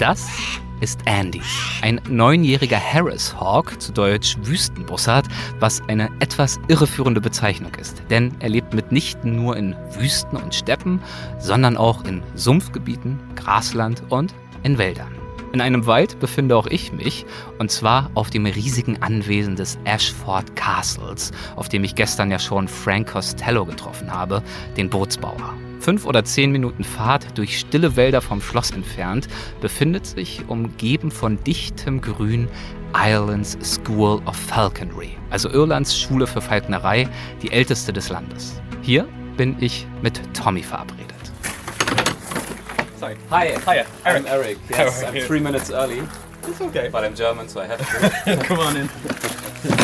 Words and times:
Das 0.00 0.30
ist 0.80 0.98
Andy, 1.04 1.42
ein 1.82 2.00
neunjähriger 2.08 2.80
Harris 2.80 3.38
Hawk, 3.38 3.78
zu 3.82 3.92
Deutsch 3.92 4.38
Wüstenbussard, 4.40 5.26
was 5.58 5.82
eine 5.88 6.08
etwas 6.20 6.58
irreführende 6.68 7.20
Bezeichnung 7.20 7.74
ist. 7.74 8.02
Denn 8.08 8.34
er 8.40 8.48
lebt 8.48 8.72
mitnichten 8.72 9.36
nur 9.36 9.58
in 9.58 9.76
Wüsten 9.90 10.38
und 10.38 10.54
Steppen, 10.54 11.02
sondern 11.38 11.76
auch 11.76 12.02
in 12.06 12.22
Sumpfgebieten, 12.34 13.20
Grasland 13.36 14.02
und 14.08 14.32
in 14.62 14.78
Wäldern. 14.78 15.14
In 15.52 15.60
einem 15.60 15.84
Wald 15.84 16.18
befinde 16.18 16.56
auch 16.56 16.68
ich 16.68 16.92
mich, 16.92 17.26
und 17.58 17.70
zwar 17.70 18.10
auf 18.14 18.30
dem 18.30 18.46
riesigen 18.46 19.02
Anwesen 19.02 19.54
des 19.54 19.78
Ashford 19.84 20.56
Castles, 20.56 21.30
auf 21.56 21.68
dem 21.68 21.84
ich 21.84 21.94
gestern 21.94 22.30
ja 22.30 22.38
schon 22.38 22.68
Frank 22.68 23.12
Costello 23.12 23.66
getroffen 23.66 24.10
habe, 24.10 24.42
den 24.78 24.88
Bootsbauer. 24.88 25.52
Fünf 25.80 26.04
oder 26.04 26.24
zehn 26.24 26.52
Minuten 26.52 26.84
Fahrt 26.84 27.26
durch 27.38 27.58
stille 27.58 27.96
Wälder 27.96 28.20
vom 28.20 28.42
Schloss 28.42 28.70
entfernt 28.70 29.28
befindet 29.62 30.06
sich, 30.06 30.42
umgeben 30.46 31.10
von 31.10 31.42
dichtem 31.44 32.00
Grün, 32.02 32.48
Ireland's 32.94 33.56
School 33.62 34.20
of 34.26 34.36
Falconry, 34.36 35.16
also 35.30 35.48
Irlands 35.48 35.98
Schule 35.98 36.26
für 36.26 36.42
Falknerei, 36.42 37.08
die 37.42 37.50
älteste 37.50 37.92
des 37.94 38.10
Landes. 38.10 38.60
Hier 38.82 39.08
bin 39.38 39.56
ich 39.60 39.86
mit 40.02 40.20
Tommy 40.34 40.62
verabredet. 40.62 41.06
Sorry. 42.98 43.16
Hi, 43.30 43.54
Hiya, 43.66 43.84
I'm 44.04 44.26
Eric. 44.26 44.58
Yes, 44.68 45.02
I'm 45.02 45.26
three 45.26 45.40
minutes 45.40 45.70
early, 45.70 46.02
It's 46.46 46.60
okay. 46.60 46.90
but 46.92 47.02
I'm 47.04 47.14
German, 47.14 47.48
so 47.48 47.60
I 47.60 47.66
have 47.66 47.78
to. 47.78 48.36
Come 48.44 48.58
on 48.58 48.76
in. 48.76 48.88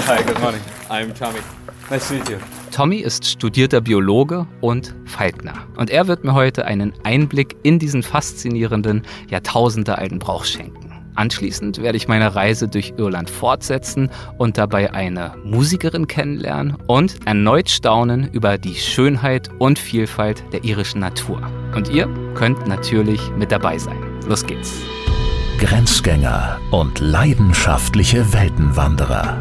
Hi, 0.07 0.23
good 0.23 0.39
morning. 0.41 0.61
I'm 0.91 1.15
Tommy. 1.15 1.41
Nice 1.89 2.09
to 2.09 2.15
meet 2.15 2.29
you. 2.29 2.37
Tommy 2.73 2.97
ist 2.97 3.25
studierter 3.25 3.81
Biologe 3.81 4.47
und 4.61 4.95
Falkner. 5.05 5.55
Und 5.77 5.89
er 5.89 6.09
wird 6.09 6.25
mir 6.25 6.35
heute 6.35 6.67
einen 6.67 6.93
Einblick 7.05 7.57
in 7.63 7.79
diesen 7.79 8.03
faszinierenden, 8.03 9.03
jahrtausendealten 9.31 10.19
Brauch 10.19 10.45
schenken. 10.45 10.93
Anschließend 11.15 11.81
werde 11.81 11.97
ich 11.97 12.09
meine 12.09 12.35
Reise 12.35 12.69
durch 12.69 12.95
Irland 12.99 13.31
fortsetzen 13.31 14.11
und 14.37 14.59
dabei 14.59 14.93
eine 14.93 15.35
Musikerin 15.45 16.09
kennenlernen 16.09 16.77
und 16.89 17.25
erneut 17.25 17.71
staunen 17.71 18.29
über 18.33 18.59
die 18.59 18.75
Schönheit 18.75 19.49
und 19.59 19.79
Vielfalt 19.79 20.43
der 20.53 20.65
irischen 20.65 21.01
Natur. 21.01 21.41
Und 21.75 21.89
ihr 21.89 22.09
könnt 22.35 22.67
natürlich 22.67 23.21
mit 23.39 23.53
dabei 23.53 23.79
sein. 23.79 23.97
Los 24.29 24.45
geht's. 24.45 24.75
Grenzgänger 25.59 26.61
und 26.71 26.99
leidenschaftliche 26.99 28.35
Weltenwanderer 28.35 29.41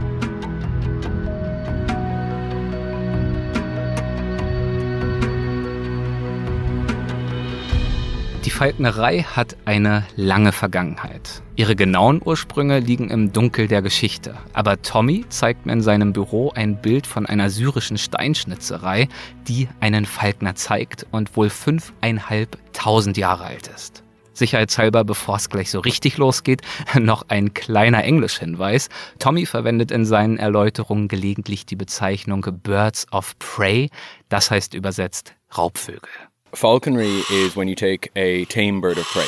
Die 8.51 8.57
Falknerei 8.57 9.23
hat 9.23 9.55
eine 9.63 10.05
lange 10.17 10.51
Vergangenheit. 10.51 11.41
Ihre 11.55 11.77
genauen 11.77 12.21
Ursprünge 12.21 12.79
liegen 12.79 13.09
im 13.09 13.31
Dunkel 13.31 13.69
der 13.69 13.81
Geschichte. 13.81 14.35
Aber 14.51 14.81
Tommy 14.81 15.23
zeigt 15.29 15.65
mir 15.65 15.71
in 15.71 15.81
seinem 15.81 16.11
Büro 16.11 16.51
ein 16.53 16.81
Bild 16.81 17.07
von 17.07 17.25
einer 17.25 17.49
syrischen 17.49 17.97
Steinschnitzerei, 17.97 19.07
die 19.47 19.69
einen 19.79 20.05
Falkner 20.05 20.53
zeigt 20.55 21.07
und 21.11 21.37
wohl 21.37 21.49
fünfeinhalbtausend 21.49 23.15
Jahre 23.15 23.45
alt 23.45 23.67
ist. 23.67 24.03
Sicherheitshalber, 24.33 25.05
bevor 25.05 25.37
es 25.37 25.49
gleich 25.49 25.71
so 25.71 25.79
richtig 25.79 26.17
losgeht, 26.17 26.61
noch 26.99 27.29
ein 27.29 27.53
kleiner 27.53 28.03
Englischhinweis. 28.03 28.89
Tommy 29.17 29.45
verwendet 29.45 29.91
in 29.91 30.03
seinen 30.03 30.37
Erläuterungen 30.37 31.07
gelegentlich 31.07 31.65
die 31.65 31.77
Bezeichnung 31.77 32.45
Birds 32.61 33.07
of 33.13 33.39
Prey, 33.39 33.89
das 34.27 34.51
heißt 34.51 34.73
übersetzt 34.73 35.35
Raubvögel. 35.57 36.11
Falconry 36.53 37.23
is 37.31 37.55
when 37.55 37.67
you 37.67 37.75
take 37.75 38.11
a 38.15 38.45
tame 38.45 38.81
bird 38.81 38.97
of 38.97 39.05
prey 39.05 39.27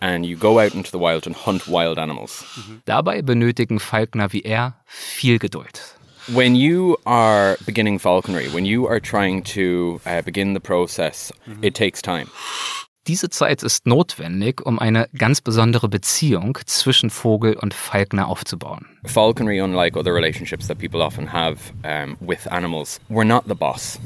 and 0.00 0.24
you 0.24 0.36
go 0.36 0.58
out 0.58 0.74
into 0.74 0.90
the 0.90 0.98
wild 0.98 1.26
and 1.26 1.36
hunt 1.36 1.68
wild 1.68 1.98
animals. 1.98 2.44
Dabei 2.86 3.22
benötigen 3.22 3.78
Falkner 3.78 4.32
wie 4.32 4.42
er 4.42 4.74
viel 4.86 5.38
Geduld. 5.38 5.80
When 6.28 6.54
you 6.54 6.96
are 7.04 7.56
beginning 7.66 7.98
falconry, 7.98 8.48
when 8.48 8.64
you 8.64 8.86
are 8.86 9.00
trying 9.00 9.42
to 9.54 10.00
uh, 10.06 10.22
begin 10.22 10.54
the 10.54 10.60
process, 10.60 11.32
it 11.62 11.74
takes 11.74 12.00
time. 12.00 12.28
Diese 13.08 13.28
Zeit 13.30 13.64
ist 13.64 13.84
notwendig, 13.88 14.64
um 14.64 14.78
eine 14.78 15.08
ganz 15.18 15.40
besondere 15.40 15.88
Beziehung 15.88 16.56
zwischen 16.66 17.10
Vogel 17.10 17.54
und 17.54 17.74
Falkner 17.74 18.28
aufzubauen. 18.28 18.86
Falconry, 19.04 19.60
unlike 19.60 19.98
other 19.98 20.14
relationships 20.14 20.68
that 20.68 20.78
people 20.78 21.02
often 21.02 21.32
have 21.32 21.72
um, 21.84 22.16
with 22.20 22.46
animals, 22.46 23.00
we're 23.10 23.24
not 23.24 23.42
the 23.48 23.56
boss. 23.56 23.98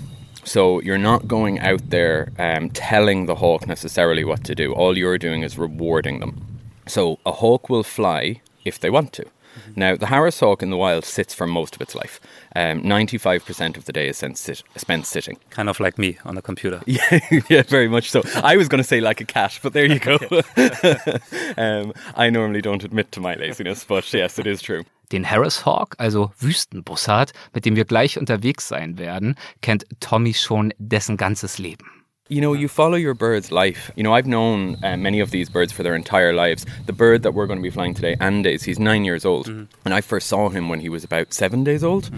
So 0.46 0.80
you're 0.80 0.96
not 0.96 1.26
going 1.26 1.58
out 1.58 1.90
there 1.90 2.32
um, 2.38 2.70
telling 2.70 3.26
the 3.26 3.34
hawk 3.34 3.66
necessarily 3.66 4.24
what 4.24 4.44
to 4.44 4.54
do. 4.54 4.72
All 4.72 4.96
you're 4.96 5.18
doing 5.18 5.42
is 5.42 5.58
rewarding 5.58 6.20
them. 6.20 6.60
So 6.86 7.18
a 7.26 7.32
hawk 7.32 7.68
will 7.68 7.82
fly 7.82 8.40
if 8.64 8.78
they 8.78 8.88
want 8.88 9.12
to. 9.14 9.26
Now, 9.74 9.96
the 9.96 10.06
Harris 10.06 10.38
hawk 10.38 10.62
in 10.62 10.70
the 10.70 10.76
wild 10.76 11.04
sits 11.04 11.34
for 11.34 11.46
most 11.46 11.74
of 11.74 11.80
its 11.80 11.94
life. 11.94 12.20
Um, 12.54 12.82
95% 12.82 13.76
of 13.76 13.86
the 13.86 13.92
day 13.92 14.08
is 14.08 14.18
spent, 14.18 14.38
sit- 14.38 14.62
spent 14.76 15.06
sitting. 15.06 15.38
Kind 15.50 15.68
of 15.68 15.80
like 15.80 15.98
me 15.98 16.18
on 16.24 16.36
the 16.36 16.42
computer. 16.42 16.80
Yeah, 16.86 17.20
yeah, 17.48 17.62
very 17.62 17.88
much 17.88 18.10
so. 18.10 18.22
I 18.36 18.56
was 18.56 18.68
going 18.68 18.82
to 18.82 18.88
say 18.88 19.00
like 19.00 19.20
a 19.20 19.24
cat, 19.24 19.58
but 19.62 19.72
there 19.72 19.86
you 19.86 19.98
go. 19.98 20.18
um, 21.56 21.92
I 22.14 22.30
normally 22.30 22.60
don't 22.62 22.84
admit 22.84 23.10
to 23.12 23.20
my 23.20 23.34
laziness, 23.34 23.84
but 23.84 24.12
yes, 24.12 24.38
it 24.38 24.46
is 24.46 24.62
true. 24.62 24.84
Den 25.12 25.30
Harris 25.30 25.64
Hawk, 25.64 25.94
also 25.98 26.32
Wüstenbussard, 26.38 27.32
mit 27.52 27.64
dem 27.64 27.76
wir 27.76 27.84
gleich 27.84 28.18
unterwegs 28.18 28.68
sein 28.68 28.98
werden, 28.98 29.36
kennt 29.60 29.86
Tommy 30.00 30.34
schon 30.34 30.72
dessen 30.78 31.16
ganzes 31.16 31.58
Leben. 31.58 31.90
You 32.28 32.40
know, 32.40 32.54
you 32.54 32.66
follow 32.66 32.96
your 32.96 33.14
bird's 33.14 33.52
life. 33.52 33.92
You 33.94 34.02
know, 34.02 34.12
I've 34.12 34.26
known 34.26 34.76
uh, 34.82 34.96
many 34.96 35.20
of 35.20 35.30
these 35.30 35.48
birds 35.48 35.72
for 35.72 35.84
their 35.84 35.94
entire 35.94 36.32
lives. 36.32 36.66
The 36.86 36.92
bird 36.92 37.22
that 37.22 37.34
we're 37.34 37.46
going 37.46 37.60
to 37.60 37.62
be 37.62 37.70
flying 37.70 37.94
today, 37.94 38.16
Andes, 38.18 38.64
he's 38.64 38.80
nine 38.80 39.04
years 39.04 39.24
old. 39.24 39.46
And 39.46 39.94
I 39.94 40.00
first 40.00 40.26
saw 40.26 40.48
him 40.48 40.68
when 40.68 40.80
he 40.80 40.88
was 40.88 41.04
about 41.04 41.32
seven 41.32 41.62
days 41.62 41.84
old. 41.84 42.10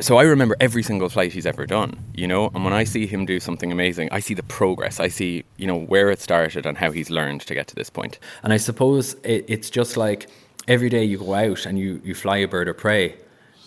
So 0.00 0.16
I 0.16 0.22
remember 0.22 0.56
every 0.58 0.82
single 0.82 1.10
flight 1.10 1.32
he's 1.32 1.44
ever 1.44 1.66
done, 1.66 1.98
you 2.14 2.26
know? 2.26 2.50
And 2.54 2.64
when 2.64 2.72
I 2.72 2.84
see 2.84 3.06
him 3.06 3.26
do 3.26 3.38
something 3.38 3.72
amazing, 3.72 4.08
I 4.10 4.20
see 4.20 4.34
the 4.34 4.42
progress. 4.42 5.00
I 5.00 5.08
see, 5.08 5.44
you 5.58 5.66
know, 5.66 5.78
where 5.78 6.10
it 6.10 6.20
started 6.20 6.64
and 6.64 6.78
how 6.78 6.90
he's 6.90 7.10
learned 7.10 7.42
to 7.42 7.54
get 7.54 7.66
to 7.68 7.74
this 7.74 7.90
point. 7.90 8.18
And 8.42 8.54
I 8.54 8.58
suppose 8.58 9.14
it, 9.22 9.44
it's 9.48 9.68
just 9.68 9.98
like 9.98 10.28
every 10.66 10.88
day 10.88 11.04
you 11.04 11.18
go 11.18 11.34
out 11.34 11.66
and 11.66 11.78
you, 11.78 12.00
you 12.04 12.14
fly 12.14 12.38
a 12.38 12.48
bird 12.48 12.68
of 12.68 12.76
prey. 12.76 13.14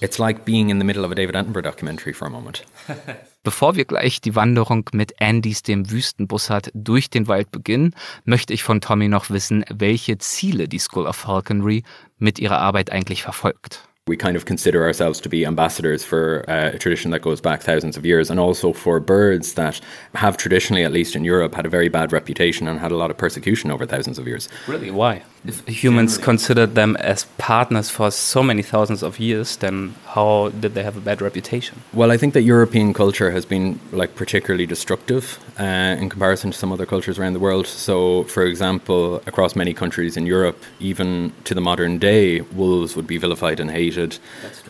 It's 0.01 0.17
like 0.17 0.45
being 0.45 0.69
in 0.69 0.79
the 0.79 0.85
middle 0.85 1.03
of 1.03 1.11
a 1.11 1.15
David 1.15 1.35
Attenborough 1.35 1.63
documentary 1.63 2.13
for 2.13 2.25
a 2.25 2.29
moment. 2.29 2.63
Bevor 3.43 3.75
wir 3.75 3.85
gleich 3.85 4.21
die 4.21 4.35
Wanderung 4.35 4.89
mit 4.93 5.21
Andys, 5.21 5.63
dem 5.63 5.89
Wüstenbussard, 5.89 6.71
durch 6.73 7.09
den 7.09 7.27
Wald 7.27 7.51
beginnen, 7.51 7.95
möchte 8.25 8.53
ich 8.53 8.63
von 8.63 8.81
Tommy 8.81 9.07
noch 9.07 9.29
wissen, 9.29 9.63
welche 9.69 10.17
Ziele 10.17 10.67
die 10.67 10.79
School 10.79 11.07
of 11.07 11.15
Falconry 11.15 11.83
mit 12.17 12.39
ihrer 12.39 12.59
Arbeit 12.59 12.91
eigentlich 12.91 13.23
verfolgt. 13.23 13.88
We 14.09 14.17
kind 14.17 14.35
of 14.35 14.45
consider 14.45 14.83
ourselves 14.83 15.21
to 15.21 15.29
be 15.29 15.45
ambassadors 15.45 16.03
for 16.03 16.43
uh, 16.49 16.71
a 16.73 16.79
tradition 16.79 17.11
that 17.11 17.21
goes 17.21 17.39
back 17.39 17.61
thousands 17.61 17.95
of 17.95 18.05
years 18.05 18.29
and 18.31 18.39
also 18.39 18.73
for 18.73 18.99
birds 18.99 19.53
that 19.53 19.79
have 20.15 20.35
traditionally, 20.35 20.83
at 20.83 20.91
least 20.91 21.15
in 21.15 21.23
Europe, 21.23 21.53
had 21.53 21.65
a 21.65 21.69
very 21.69 21.89
bad 21.89 22.11
reputation 22.11 22.67
and 22.67 22.79
had 22.79 22.91
a 22.91 22.97
lot 22.97 23.11
of 23.11 23.17
persecution 23.17 23.71
over 23.71 23.85
thousands 23.85 24.17
of 24.17 24.27
years. 24.27 24.49
Really? 24.67 24.91
Why? 24.91 25.23
If 25.45 25.65
humans 25.67 26.17
considered 26.17 26.75
them 26.75 26.97
as 26.97 27.25
partners 27.37 27.89
for 27.89 28.11
so 28.11 28.43
many 28.43 28.61
thousands 28.61 29.01
of 29.03 29.19
years, 29.19 29.55
then 29.57 29.95
how 30.05 30.49
did 30.59 30.73
they 30.73 30.83
have 30.83 30.97
a 30.97 31.01
bad 31.09 31.21
reputation? 31.21 31.75
Well, 31.93 32.11
I 32.11 32.17
think 32.17 32.33
that 32.33 32.41
European 32.41 32.93
culture 32.93 33.31
has 33.31 33.45
been 33.45 33.79
like 33.91 34.15
particularly 34.15 34.65
destructive 34.65 35.39
uh, 35.57 36.01
in 36.01 36.09
comparison 36.09 36.51
to 36.51 36.57
some 36.57 36.73
other 36.73 36.85
cultures 36.85 37.17
around 37.19 37.33
the 37.33 37.43
world. 37.47 37.67
So, 37.67 38.23
for 38.25 38.43
example, 38.43 39.21
across 39.31 39.55
many 39.55 39.73
countries 39.73 40.17
in 40.17 40.25
Europe, 40.25 40.59
even 40.79 41.31
to 41.45 41.53
the 41.53 41.61
modern 41.61 41.99
day, 41.99 42.41
wolves 42.41 42.95
would 42.95 43.07
be 43.07 43.17
vilified 43.17 43.59
and 43.61 43.71
hated. 43.71 43.98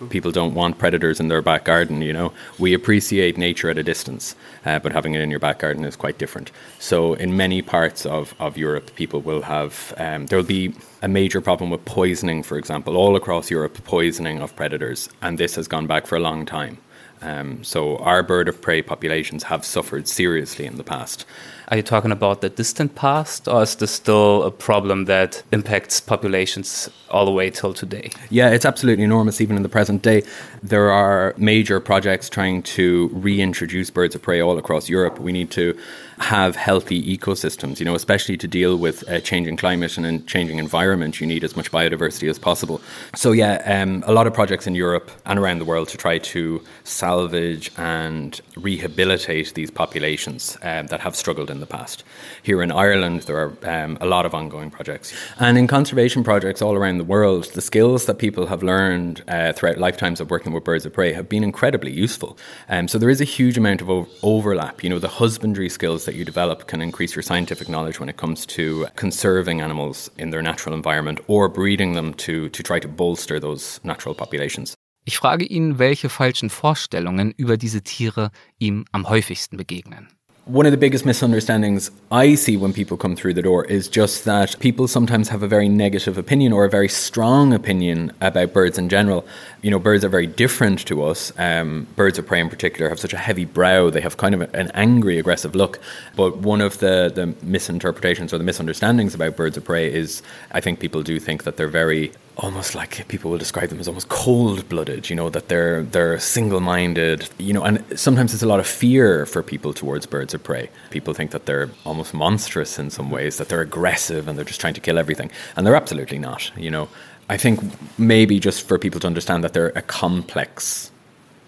People 0.09 0.31
don't 0.31 0.53
want 0.53 0.77
predators 0.77 1.19
in 1.19 1.27
their 1.27 1.41
back 1.41 1.65
garden. 1.65 2.01
You 2.01 2.13
know, 2.13 2.33
we 2.57 2.73
appreciate 2.73 3.37
nature 3.37 3.69
at 3.69 3.77
a 3.77 3.83
distance, 3.83 4.35
uh, 4.65 4.79
but 4.79 4.91
having 4.91 5.13
it 5.15 5.21
in 5.21 5.29
your 5.29 5.39
back 5.39 5.59
garden 5.59 5.85
is 5.85 5.95
quite 5.95 6.17
different. 6.17 6.51
So, 6.79 7.13
in 7.13 7.37
many 7.37 7.61
parts 7.61 8.05
of, 8.05 8.33
of 8.39 8.57
Europe, 8.57 8.95
people 8.95 9.21
will 9.21 9.41
have 9.41 9.93
um, 9.97 10.27
there 10.27 10.37
will 10.37 10.45
be 10.45 10.73
a 11.01 11.07
major 11.07 11.41
problem 11.41 11.69
with 11.69 11.85
poisoning, 11.85 12.43
for 12.43 12.57
example, 12.57 12.97
all 12.97 13.15
across 13.15 13.49
Europe, 13.49 13.83
poisoning 13.83 14.41
of 14.41 14.55
predators, 14.55 15.09
and 15.21 15.37
this 15.37 15.55
has 15.55 15.67
gone 15.67 15.87
back 15.87 16.07
for 16.07 16.15
a 16.15 16.19
long 16.19 16.45
time. 16.45 16.77
Um, 17.21 17.63
so 17.63 17.97
our 17.97 18.23
bird 18.23 18.47
of 18.47 18.61
prey 18.61 18.81
populations 18.81 19.43
have 19.43 19.65
suffered 19.65 20.07
seriously 20.07 20.65
in 20.65 20.77
the 20.77 20.83
past. 20.83 21.25
Are 21.71 21.77
you 21.77 21.83
talking 21.83 22.11
about 22.11 22.41
the 22.41 22.49
distant 22.49 22.95
past, 22.95 23.47
or 23.47 23.61
is 23.61 23.75
this 23.75 23.91
still 23.91 24.41
a 24.41 24.49
problem 24.49 25.05
that 25.05 25.43
impacts 25.51 26.01
populations 26.01 26.89
all 27.11 27.25
the 27.25 27.31
way 27.31 27.51
till 27.51 27.75
today? 27.75 28.09
Yeah, 28.31 28.49
it's 28.49 28.65
absolutely 28.65 29.03
enormous 29.03 29.39
even 29.39 29.55
in 29.55 29.61
the 29.61 29.69
present 29.69 30.01
day. 30.01 30.23
There 30.63 30.89
are 30.89 31.35
major 31.37 31.79
projects 31.79 32.27
trying 32.27 32.63
to 32.63 33.09
reintroduce 33.13 33.91
birds 33.91 34.15
of 34.15 34.23
prey 34.23 34.41
all 34.41 34.57
across 34.57 34.89
Europe. 34.89 35.19
We 35.19 35.31
need 35.31 35.51
to 35.51 35.77
have 36.19 36.55
healthy 36.55 37.17
ecosystems, 37.17 37.79
you 37.79 37.85
know, 37.85 37.95
especially 37.95 38.35
to 38.37 38.47
deal 38.47 38.77
with 38.77 39.07
a 39.07 39.21
changing 39.21 39.55
climate 39.55 39.97
and 39.97 40.05
a 40.05 40.19
changing 40.19 40.59
environment, 40.59 41.21
you 41.21 41.25
need 41.25 41.43
as 41.43 41.55
much 41.55 41.71
biodiversity 41.71 42.29
as 42.29 42.37
possible. 42.37 42.81
So, 43.15 43.31
yeah, 43.31 43.61
um, 43.65 44.03
a 44.05 44.11
lot 44.11 44.27
of 44.27 44.33
projects 44.33 44.67
in 44.67 44.75
Europe 44.75 45.09
and 45.25 45.39
around 45.39 45.59
the 45.59 45.65
world 45.65 45.87
to 45.89 45.97
try 45.97 46.17
to 46.17 46.61
salvage 46.83 47.71
and 47.77 48.39
rehabilitate 48.57 49.53
these 49.53 49.71
populations 49.71 50.57
um, 50.61 50.87
that 50.87 50.99
have 50.99 51.15
struggled 51.15 51.49
in 51.49 51.61
the 51.61 51.65
past. 51.65 52.03
Here 52.43 52.61
in 52.61 52.71
Ireland, 52.71 53.21
there 53.21 53.37
are 53.37 53.83
um, 53.83 53.97
a 54.01 54.05
lot 54.05 54.25
of 54.25 54.35
ongoing 54.35 54.71
projects. 54.71 55.13
And 55.39 55.57
in 55.57 55.67
conservation 55.67 56.23
projects 56.23 56.61
all 56.61 56.75
around 56.75 56.97
the 56.97 57.05
world, 57.05 57.45
the 57.53 57.61
skills 57.61 58.05
that 58.07 58.15
people 58.15 58.47
have 58.47 58.61
learned 58.61 59.23
uh, 59.29 59.53
throughout 59.53 59.77
lifetimes 59.77 60.19
of 60.19 60.29
working 60.29 60.51
with 60.51 60.65
birds 60.65 60.85
of 60.85 60.91
prey 60.91 61.13
have 61.13 61.29
been 61.29 61.45
incredibly 61.45 61.91
useful. 61.91 62.37
Um, 62.67 62.89
so, 62.89 62.97
there 62.97 63.09
is 63.09 63.21
a 63.21 63.25
huge 63.25 63.57
amount 63.57 63.81
of 63.81 64.09
overlap. 64.21 64.83
You 64.83 64.89
know, 64.89 64.99
the 64.99 65.07
husbandry 65.07 65.69
skills 65.69 66.08
that 66.09 66.17
you 66.17 66.25
develop 66.25 66.67
can 66.67 66.81
increase 66.81 67.15
your 67.15 67.21
scientific 67.23 67.69
knowledge 67.69 67.99
when 67.99 68.09
it 68.09 68.17
comes 68.17 68.45
to 68.47 68.87
conserving 68.95 69.61
animals 69.61 70.09
in 70.17 70.31
their 70.31 70.41
natural 70.41 70.73
environment 70.73 71.19
or 71.27 71.47
breeding 71.47 71.93
them 71.93 72.15
to, 72.15 72.49
to 72.49 72.63
try 72.63 72.79
to 72.79 72.87
bolster 72.87 73.39
those 73.39 73.79
natural 73.83 74.15
populations. 74.15 74.75
Ich 75.05 75.17
frage 75.17 75.45
ihn, 75.45 75.79
welche 75.79 76.09
falschen 76.09 76.49
Vorstellungen 76.49 77.33
über 77.37 77.57
diese 77.57 77.81
Tiere 77.81 78.31
ihm 78.59 78.85
am 78.91 79.07
häufigsten 79.07 79.57
begegnen. 79.57 80.07
One 80.49 80.65
of 80.65 80.71
the 80.71 80.77
biggest 80.77 81.05
misunderstandings 81.05 81.91
I 82.11 82.33
see 82.33 82.57
when 82.57 82.73
people 82.73 82.97
come 82.97 83.15
through 83.15 83.35
the 83.35 83.41
door 83.43 83.65
is 83.65 83.87
just 83.87 84.25
that 84.25 84.57
people 84.59 84.87
sometimes 84.87 85.29
have 85.29 85.43
a 85.43 85.47
very 85.47 85.69
negative 85.69 86.17
opinion 86.17 86.53
or 86.53 86.65
a 86.65 86.69
very 86.69 86.89
strong 86.89 87.53
opinion 87.53 88.11
about 88.19 88.51
birds 88.51 88.79
in 88.79 88.89
general. 88.89 89.27
You 89.61 89.69
know, 89.69 89.77
birds 89.77 90.03
are 90.03 90.09
very 90.09 90.25
different 90.25 90.87
to 90.87 91.03
us. 91.03 91.31
Um, 91.37 91.85
birds 91.95 92.17
of 92.17 92.25
prey, 92.25 92.39
in 92.39 92.49
particular, 92.49 92.89
have 92.89 92.99
such 92.99 93.13
a 93.13 93.17
heavy 93.17 93.45
brow. 93.45 93.91
They 93.91 94.01
have 94.01 94.17
kind 94.17 94.33
of 94.33 94.41
an 94.55 94.71
angry, 94.73 95.19
aggressive 95.19 95.53
look. 95.53 95.79
But 96.15 96.37
one 96.37 96.61
of 96.61 96.79
the, 96.79 97.11
the 97.13 97.27
misinterpretations 97.45 98.33
or 98.33 98.39
the 98.39 98.43
misunderstandings 98.43 99.13
about 99.13 99.35
birds 99.35 99.55
of 99.55 99.65
prey 99.65 99.93
is 99.93 100.23
I 100.51 100.61
think 100.61 100.79
people 100.79 101.03
do 101.03 101.19
think 101.19 101.43
that 101.43 101.57
they're 101.57 101.67
very 101.67 102.11
almost 102.39 102.73
like 102.73 103.05
people 103.09 103.29
will 103.29 103.37
describe 103.37 103.69
them 103.69 103.79
as 103.79 103.87
almost 103.87 104.07
cold-blooded 104.07 105.09
you 105.09 105.15
know 105.15 105.29
that 105.29 105.49
they're 105.49 105.83
they're 105.83 106.17
single-minded 106.19 107.29
you 107.37 107.53
know 107.53 107.63
and 107.63 107.83
sometimes 107.99 108.31
there's 108.31 108.43
a 108.43 108.47
lot 108.47 108.61
of 108.61 108.67
fear 108.67 109.25
for 109.25 109.43
people 109.43 109.73
towards 109.73 110.05
birds 110.05 110.33
of 110.33 110.41
prey. 110.41 110.69
People 110.89 111.13
think 111.13 111.31
that 111.31 111.45
they're 111.45 111.69
almost 111.85 112.13
monstrous 112.13 112.79
in 112.79 112.89
some 112.89 113.11
ways 113.11 113.37
that 113.37 113.49
they're 113.49 113.61
aggressive 113.61 114.27
and 114.27 114.37
they're 114.37 114.45
just 114.45 114.61
trying 114.61 114.73
to 114.73 114.79
kill 114.79 114.97
everything 114.97 115.29
and 115.55 115.67
they're 115.67 115.75
absolutely 115.75 116.17
not 116.17 116.51
you 116.57 116.71
know. 116.71 116.87
I 117.31 117.37
think 117.37 117.59
maybe 117.99 118.39
just 118.39 118.67
for 118.67 118.79
people 118.79 118.99
to 119.01 119.07
understand 119.07 119.43
that 119.43 119.53
they're 119.53 119.73
a 119.75 119.83
complex 119.83 120.91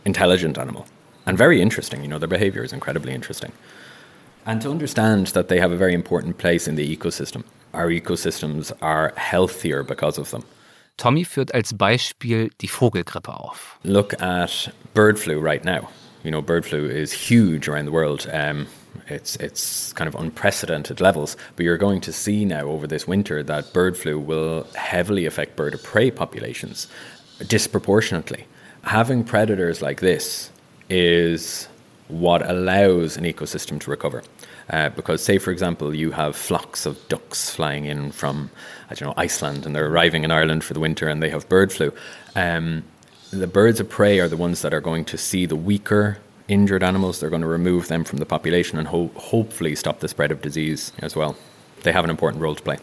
intelligent 0.06 0.58
animal 0.58 0.86
and 1.26 1.38
very 1.38 1.62
interesting 1.62 2.02
you 2.02 2.10
know 2.10 2.20
their 2.20 2.28
behavior 2.28 2.64
is 2.64 2.74
incredibly 2.74 3.14
interesting. 3.14 3.54
And 4.46 4.62
to 4.64 4.72
understand 4.72 5.28
that 5.28 5.50
they 5.50 5.60
have 5.60 5.72
a 5.72 5.78
very 5.78 5.94
important 5.94 6.38
place 6.38 6.68
in 6.68 6.76
the 6.76 6.86
ecosystem 6.98 7.44
our 7.74 7.88
ecosystems 7.88 8.74
are 8.82 9.14
healthier 9.16 9.84
because 9.84 10.18
of 10.18 10.32
them 10.32 10.44
Tommy 11.02 11.26
führt 11.26 11.56
als 11.56 11.74
Beispiel 11.74 12.52
die 12.62 12.68
Vogelgrippe 12.68 13.34
auf. 13.34 13.80
Look 13.84 14.22
at 14.22 14.72
bird 14.94 15.18
flu 15.18 15.40
right 15.40 15.66
now. 15.66 15.90
You 16.24 16.30
know, 16.30 16.44
bird 16.44 16.64
flu 16.64 16.88
is 16.88 17.12
huge 17.12 17.68
around 17.68 17.86
the 17.88 17.92
world. 17.92 18.28
Um, 18.32 18.68
it's 19.08 19.36
it's 19.38 19.94
kind 19.94 20.08
of 20.08 20.14
unprecedented 20.14 21.02
levels. 21.02 21.38
But 21.56 21.66
you're 21.66 21.80
going 21.80 22.02
to 22.02 22.14
see 22.14 22.46
now 22.46 22.68
over 22.68 22.86
this 22.86 23.08
winter 23.08 23.42
that 23.42 23.74
bird 23.74 23.98
flu 23.98 24.20
will 24.20 24.68
heavily 24.76 25.26
affect 25.26 25.56
bird 25.56 25.74
of 25.74 25.82
prey 25.82 26.12
populations 26.12 26.88
disproportionately. 27.48 28.46
Having 28.84 29.24
predators 29.24 29.82
like 29.82 30.02
this 30.02 30.52
is 30.88 31.68
what 32.10 32.48
allows 32.48 33.18
an 33.18 33.24
ecosystem 33.24 33.80
to 33.80 33.90
recover. 33.90 34.22
Uh, 34.70 34.90
because, 34.90 35.24
say, 35.24 35.38
for 35.38 35.52
example, 35.52 35.94
you 35.94 36.12
have 36.12 36.36
flocks 36.36 36.86
of 36.86 36.98
ducks 37.10 37.50
flying 37.50 37.86
in 37.86 38.12
from, 38.12 38.50
I 38.90 38.94
don't 38.94 39.10
know, 39.10 39.14
Iceland, 39.18 39.66
and 39.66 39.76
they're 39.76 39.88
arriving 39.88 40.24
in 40.24 40.32
Ireland 40.32 40.64
for 40.64 40.74
the 40.74 40.80
winter, 40.80 41.08
and 41.08 41.22
they 41.22 41.30
have 41.30 41.50
bird 41.50 41.72
flu. 41.72 41.92
Um, 42.36 42.84
the 43.32 43.48
birds 43.48 43.80
of 43.80 43.90
prey 43.90 44.20
are 44.20 44.28
the 44.28 44.38
ones 44.38 44.62
that 44.62 44.74
are 44.74 44.82
going 44.82 45.06
to 45.06 45.18
see 45.18 45.46
the 45.46 45.56
weaker, 45.56 46.18
injured 46.48 46.84
animals. 46.84 47.20
They're 47.20 47.30
going 47.30 47.42
to 47.42 47.48
remove 47.48 47.88
them 47.88 48.04
from 48.04 48.20
the 48.20 48.26
population 48.26 48.78
and 48.78 48.88
ho 48.88 49.10
hopefully 49.16 49.76
stop 49.76 50.00
the 50.00 50.08
spread 50.08 50.32
of 50.32 50.42
disease 50.42 50.92
as 51.00 51.16
well. 51.16 51.36
They 51.84 51.94
have 51.94 52.04
an 52.04 52.10
important 52.10 52.44
role 52.44 52.56
to 52.56 52.62
play. 52.62 52.78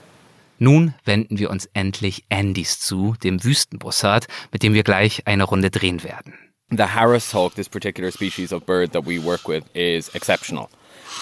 Nun 0.59 0.95
wenden 1.05 1.39
wir 1.39 1.51
uns 1.51 1.69
endlich 1.73 2.25
Andys 2.31 2.81
zu, 2.81 3.15
dem 3.23 3.45
Wüstenbussard, 3.45 4.27
mit 4.51 4.63
dem 4.63 4.75
wir 4.75 4.83
gleich 4.83 5.23
eine 5.27 5.45
Runde 5.45 5.71
drehen 5.71 6.03
werden. 6.03 6.35
The 6.71 6.85
Harris 6.85 7.33
hawk, 7.33 7.55
this 7.55 7.69
particular 7.69 8.11
species 8.11 8.53
of 8.53 8.67
bird 8.67 8.93
that 8.93 9.07
we 9.07 9.19
work 9.19 9.47
with, 9.49 9.65
is 9.75 10.09
exceptional. 10.15 10.69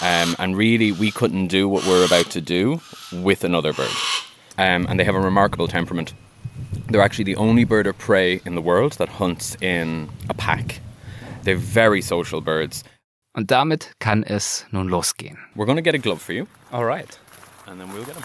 Um, 0.01 0.35
and 0.39 0.55
really, 0.55 0.91
we 0.91 1.11
couldn't 1.11 1.47
do 1.47 1.67
what 1.67 1.85
we're 1.85 2.05
about 2.05 2.29
to 2.31 2.41
do 2.41 2.81
with 3.11 3.43
another 3.43 3.73
bird. 3.73 3.91
Um, 4.57 4.85
and 4.87 4.99
they 4.99 5.03
have 5.03 5.15
a 5.15 5.19
remarkable 5.19 5.67
temperament. 5.67 6.13
They're 6.87 7.01
actually 7.01 7.25
the 7.25 7.35
only 7.35 7.63
bird 7.63 7.87
of 7.87 7.97
prey 7.97 8.41
in 8.45 8.55
the 8.55 8.61
world 8.61 8.93
that 8.93 9.09
hunts 9.09 9.55
in 9.61 10.09
a 10.29 10.33
pack. 10.33 10.79
They're 11.43 11.55
very 11.55 12.01
social 12.01 12.41
birds. 12.41 12.83
Und 13.35 13.47
damit 13.47 13.93
kann 13.99 14.23
es 14.23 14.65
nun 14.71 14.89
losgehen. 14.89 15.37
We're 15.55 15.65
going 15.65 15.77
to 15.77 15.83
get 15.83 15.95
a 15.95 15.99
glove 15.99 16.21
for 16.21 16.33
you. 16.33 16.47
All 16.71 16.85
right. 16.85 17.17
And 17.67 17.79
then 17.79 17.91
we'll 17.93 18.03
get 18.03 18.15
them. 18.15 18.23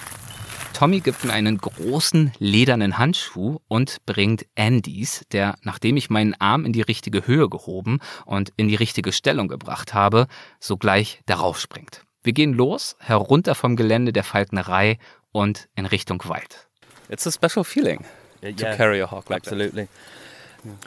Tommy 0.82 0.99
gibt 0.99 1.25
mir 1.25 1.32
einen 1.32 1.58
großen 1.58 2.32
ledernen 2.40 2.99
Handschuh 2.99 3.61
und 3.69 4.05
bringt 4.05 4.46
Andys, 4.58 5.25
der, 5.31 5.55
nachdem 5.62 5.96
ich 5.96 6.11
meinen 6.11 6.34
Arm 6.40 6.64
in 6.64 6.73
die 6.73 6.82
richtige 6.82 7.25
Höhe 7.25 7.49
gehoben 7.49 8.00
und 8.26 8.52
in 8.56 8.67
die 8.67 8.75
richtige 8.75 9.12
Stellung 9.12 9.46
gebracht 9.46 9.94
habe, 9.94 10.26
sogleich 10.58 11.20
darauf 11.26 11.61
springt. 11.61 12.02
Wir 12.25 12.32
gehen 12.32 12.52
los, 12.52 12.96
herunter 12.99 13.55
vom 13.55 13.76
Gelände 13.76 14.12
der 14.12 14.25
Falknerei 14.25 14.99
und 15.31 15.69
in 15.76 15.87
Richtung 15.87 16.20
Wald. 16.25 16.67
It's 17.08 17.29
a 17.29 17.31
special 17.31 17.62
feeling 17.62 18.00
to 18.40 18.67
carry 18.76 19.00
a 19.00 19.08
hawk 19.08 19.31
like 19.31 19.43
Absolutely. 19.46 19.87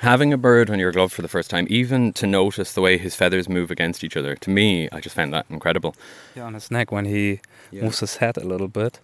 Having 0.02 0.34
a 0.34 0.38
bird 0.38 0.70
on 0.70 0.78
your 0.78 0.92
glove 0.92 1.14
for 1.14 1.22
the 1.22 1.30
first 1.30 1.50
time, 1.50 1.68
even 1.70 2.14
to 2.16 2.28
notice 2.28 2.74
the 2.74 2.82
way 2.82 2.98
his 2.98 3.16
feathers 3.16 3.48
move 3.48 3.72
against 3.72 4.04
each 4.04 4.18
other, 4.18 4.36
to 4.36 4.50
me, 4.50 4.90
I 4.92 5.00
just 5.00 5.16
found 5.16 5.32
that 5.34 5.46
incredible. 5.50 5.96
Yeah, 6.36 6.48
on 6.48 6.54
his 6.54 6.70
neck 6.70 6.92
when 6.92 7.06
he 7.06 7.40
Yeah. 7.72 7.84
moves 7.86 8.02
his 8.02 8.18
head 8.18 8.38
a 8.38 8.46
little 8.46 8.68
bit. 8.68 9.00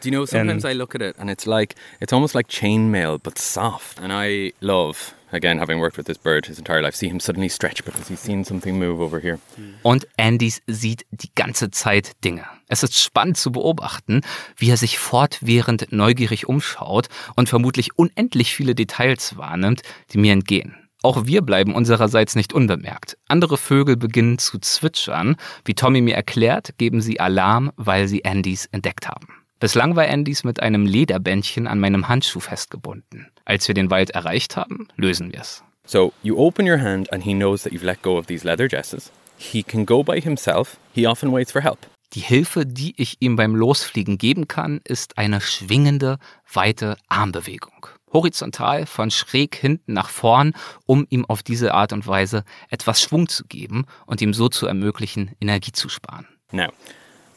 Do 0.00 0.08
you 0.08 0.12
know, 0.12 0.26
sometimes 0.26 0.64
I 0.64 0.72
look 0.74 0.94
at 0.94 1.02
it 1.02 1.16
and 1.18 1.30
it's 1.30 1.46
like, 1.46 1.74
it's 2.00 2.12
almost 2.12 2.34
like 2.34 2.48
chainmail, 2.48 3.22
but 3.22 3.38
soft. 3.38 3.98
And 3.98 4.12
I 4.12 4.52
love, 4.60 5.14
again, 5.32 5.58
having 5.58 5.80
worked 5.80 5.96
with 5.96 6.06
this 6.06 6.18
bird 6.18 6.46
his 6.46 6.58
entire 6.58 6.82
life, 6.82 6.94
see 6.94 7.08
him 7.08 7.18
suddenly 7.18 7.48
stretch 7.48 7.82
because 7.82 8.06
he's 8.06 8.20
seen 8.20 8.44
something 8.44 8.78
move 8.78 9.00
over 9.00 9.18
here. 9.20 9.38
Und 9.82 10.06
Andys 10.18 10.60
sieht 10.66 11.06
die 11.10 11.30
ganze 11.34 11.70
Zeit 11.70 12.12
Dinge. 12.24 12.44
Es 12.68 12.82
ist 12.82 12.98
spannend 12.98 13.38
zu 13.38 13.52
beobachten, 13.52 14.20
wie 14.56 14.70
er 14.70 14.76
sich 14.76 14.98
fortwährend 14.98 15.92
neugierig 15.92 16.46
umschaut 16.46 17.08
und 17.34 17.48
vermutlich 17.48 17.96
unendlich 17.96 18.54
viele 18.54 18.74
Details 18.74 19.38
wahrnimmt, 19.38 19.82
die 20.12 20.18
mir 20.18 20.32
entgehen. 20.32 20.76
Auch 21.02 21.24
wir 21.26 21.42
bleiben 21.42 21.74
unsererseits 21.74 22.34
nicht 22.34 22.52
unbemerkt. 22.52 23.16
Andere 23.28 23.56
Vögel 23.56 23.96
beginnen 23.96 24.38
zu 24.38 24.58
zwitschern. 24.58 25.36
Wie 25.64 25.74
Tommy 25.74 26.00
mir 26.00 26.16
erklärt, 26.16 26.76
geben 26.78 27.00
sie 27.00 27.20
Alarm, 27.20 27.72
weil 27.76 28.08
sie 28.08 28.24
Andys 28.24 28.66
entdeckt 28.72 29.06
haben. 29.06 29.28
Bislang 29.58 29.96
war 29.96 30.06
Andys 30.06 30.44
mit 30.44 30.60
einem 30.60 30.84
Lederbändchen 30.84 31.66
an 31.66 31.80
meinem 31.80 32.08
Handschuh 32.08 32.40
festgebunden. 32.40 33.28
Als 33.46 33.66
wir 33.68 33.74
den 33.74 33.90
Wald 33.90 34.10
erreicht 34.10 34.54
haben, 34.54 34.88
lösen 34.96 35.32
wir 35.32 35.40
es. 35.40 35.64
So 35.86 36.12
you 36.22 36.36
open 36.36 36.68
your 36.68 36.78
hand 36.78 37.10
and 37.10 37.24
he 37.24 37.32
knows 37.32 37.62
that 37.62 37.72
you've 37.72 37.84
let 37.84 38.02
go 38.02 38.18
of 38.18 38.26
these 38.26 38.46
leather 38.46 38.68
jesses. 38.70 39.10
He 39.38 39.62
can 39.62 39.86
go 39.86 40.02
by 40.02 40.20
himself. 40.20 40.76
He 40.92 41.06
often 41.06 41.32
waits 41.32 41.52
for 41.52 41.62
help. 41.62 41.78
Die 42.12 42.20
Hilfe, 42.20 42.66
die 42.66 42.94
ich 42.98 43.16
ihm 43.20 43.36
beim 43.36 43.54
Losfliegen 43.54 44.18
geben 44.18 44.46
kann, 44.46 44.80
ist 44.84 45.16
eine 45.16 45.40
schwingende, 45.40 46.18
weite 46.52 46.98
Armbewegung. 47.08 47.86
Horizontal 48.12 48.84
von 48.84 49.10
schräg 49.10 49.56
hinten 49.56 49.94
nach 49.94 50.10
vorn, 50.10 50.52
um 50.84 51.06
ihm 51.08 51.24
auf 51.24 51.42
diese 51.42 51.72
Art 51.72 51.94
und 51.94 52.06
Weise 52.06 52.44
etwas 52.68 53.00
Schwung 53.00 53.28
zu 53.28 53.44
geben 53.44 53.86
und 54.04 54.20
ihm 54.20 54.34
so 54.34 54.50
zu 54.50 54.66
ermöglichen, 54.66 55.32
Energie 55.40 55.72
zu 55.72 55.88
sparen. 55.88 56.26
Now, 56.52 56.68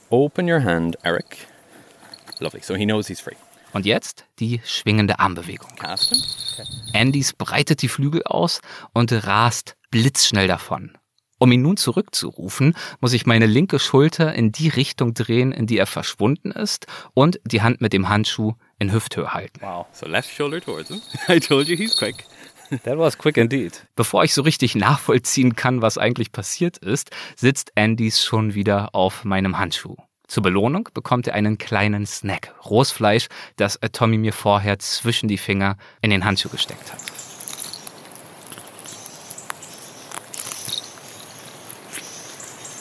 open 0.10 0.50
your 0.50 0.64
hand, 0.64 0.98
Eric. 1.04 1.48
Lovely. 2.40 2.62
So 2.62 2.76
he 2.76 2.86
knows 2.86 3.08
he's 3.08 3.20
free. 3.20 3.36
Und 3.74 3.86
jetzt 3.86 4.26
die 4.40 4.62
schwingende 4.66 5.20
Armbewegung. 5.20 5.70
Cast 5.76 6.10
him. 6.10 6.66
Andys 6.94 7.34
breitet 7.34 7.82
die 7.82 7.88
Flügel 7.88 8.24
aus 8.24 8.62
und 8.94 9.12
rast 9.26 9.76
blitzschnell 9.92 10.48
davon. 10.48 10.98
Um 11.38 11.52
ihn 11.54 11.62
nun 11.62 11.78
zurückzurufen, 11.78 12.76
muss 13.00 13.14
ich 13.14 13.26
meine 13.26 13.46
linke 13.46 13.80
Schulter 13.80 14.34
in 14.34 14.52
die 14.52 14.68
Richtung 14.68 15.14
drehen, 15.14 15.54
in 15.54 15.68
die 15.68 15.78
er 15.78 15.86
verschwunden 15.86 16.52
ist 16.52 16.88
und 17.14 17.40
die 17.46 17.62
Hand 17.62 17.80
mit 17.80 17.94
dem 17.94 18.10
Handschuh 18.10 18.56
in 18.78 18.92
Hüfthöhe 18.92 19.34
halten. 19.34 19.62
Wow. 19.62 19.86
So 19.94 20.06
left 20.06 20.30
shoulder 20.30 20.60
towards 20.60 20.90
him. 20.90 21.02
I 21.30 21.40
told 21.40 21.68
you 21.70 21.78
he's 21.78 21.96
quick. 21.96 22.26
That 22.84 22.98
was 22.98 23.18
quick 23.18 23.38
indeed. 23.38 23.88
Bevor 23.96 24.24
ich 24.26 24.34
so 24.34 24.42
richtig 24.42 24.76
nachvollziehen 24.76 25.56
kann, 25.56 25.82
was 25.82 25.98
eigentlich 25.98 26.32
passiert 26.32 26.78
ist, 26.78 27.10
sitzt 27.36 27.72
Andys 27.76 28.22
schon 28.24 28.54
wieder 28.54 28.94
auf 28.94 29.24
meinem 29.24 29.58
Handschuh. 29.58 29.96
Zur 30.30 30.44
Belohnung 30.44 30.88
bekommt 30.94 31.26
er 31.26 31.34
einen 31.34 31.58
kleinen 31.58 32.06
Snack, 32.06 32.54
rohes 32.70 32.92
Fleisch, 32.92 33.28
das 33.58 33.80
Tommy 33.92 34.20
mir 34.20 34.32
vorher 34.32 34.78
zwischen 34.78 35.28
die 35.28 35.40
Finger 35.40 35.76
in 36.04 36.12
den 36.12 36.24
Handschuh 36.24 36.50
gesteckt 36.50 36.94
hat. 36.94 37.02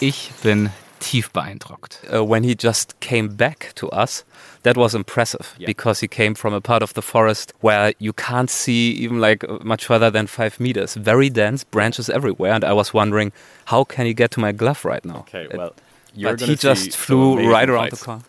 Ich 0.01 0.31
bin 0.43 0.69
tief 1.01 1.31
beeindruckt. 1.31 2.03
Uh, 2.13 2.23
when 2.23 2.45
he 2.45 2.55
just 2.55 3.01
came 3.01 3.31
back 3.31 3.75
to 3.77 3.89
us, 3.93 4.27
that 4.63 4.77
was 4.77 4.95
impressive 4.95 5.55
yeah. 5.59 5.67
because 5.67 6.01
he 6.01 6.07
came 6.07 6.35
from 6.35 6.53
a 6.53 6.61
part 6.61 6.83
of 6.83 6.93
the 6.93 7.03
forest 7.03 7.55
where 7.63 7.95
you 7.99 8.13
can't 8.13 8.51
see 8.51 8.91
even 8.93 9.21
like 9.21 9.43
much 9.65 9.87
further 9.87 10.11
than 10.11 10.27
five 10.27 10.61
meters. 10.61 10.95
Very 10.97 11.31
dense, 11.31 11.65
branches 11.65 12.11
everywhere, 12.11 12.53
and 12.53 12.63
I 12.63 12.75
was 12.75 12.93
wondering 12.93 13.33
how 13.67 13.85
can 13.85 14.05
he 14.05 14.13
get 14.13 14.33
to 14.33 14.41
my 14.41 14.53
glove 14.53 14.85
right 14.85 15.05
now? 15.05 15.25
Okay, 15.29 15.49
well. 15.57 15.73
But 16.17 16.41
he 16.41 16.57
just 16.57 16.97
flew 16.97 17.51
right 17.51 17.69
around 17.69 17.91
the 17.93 17.97
corner. 17.97 18.23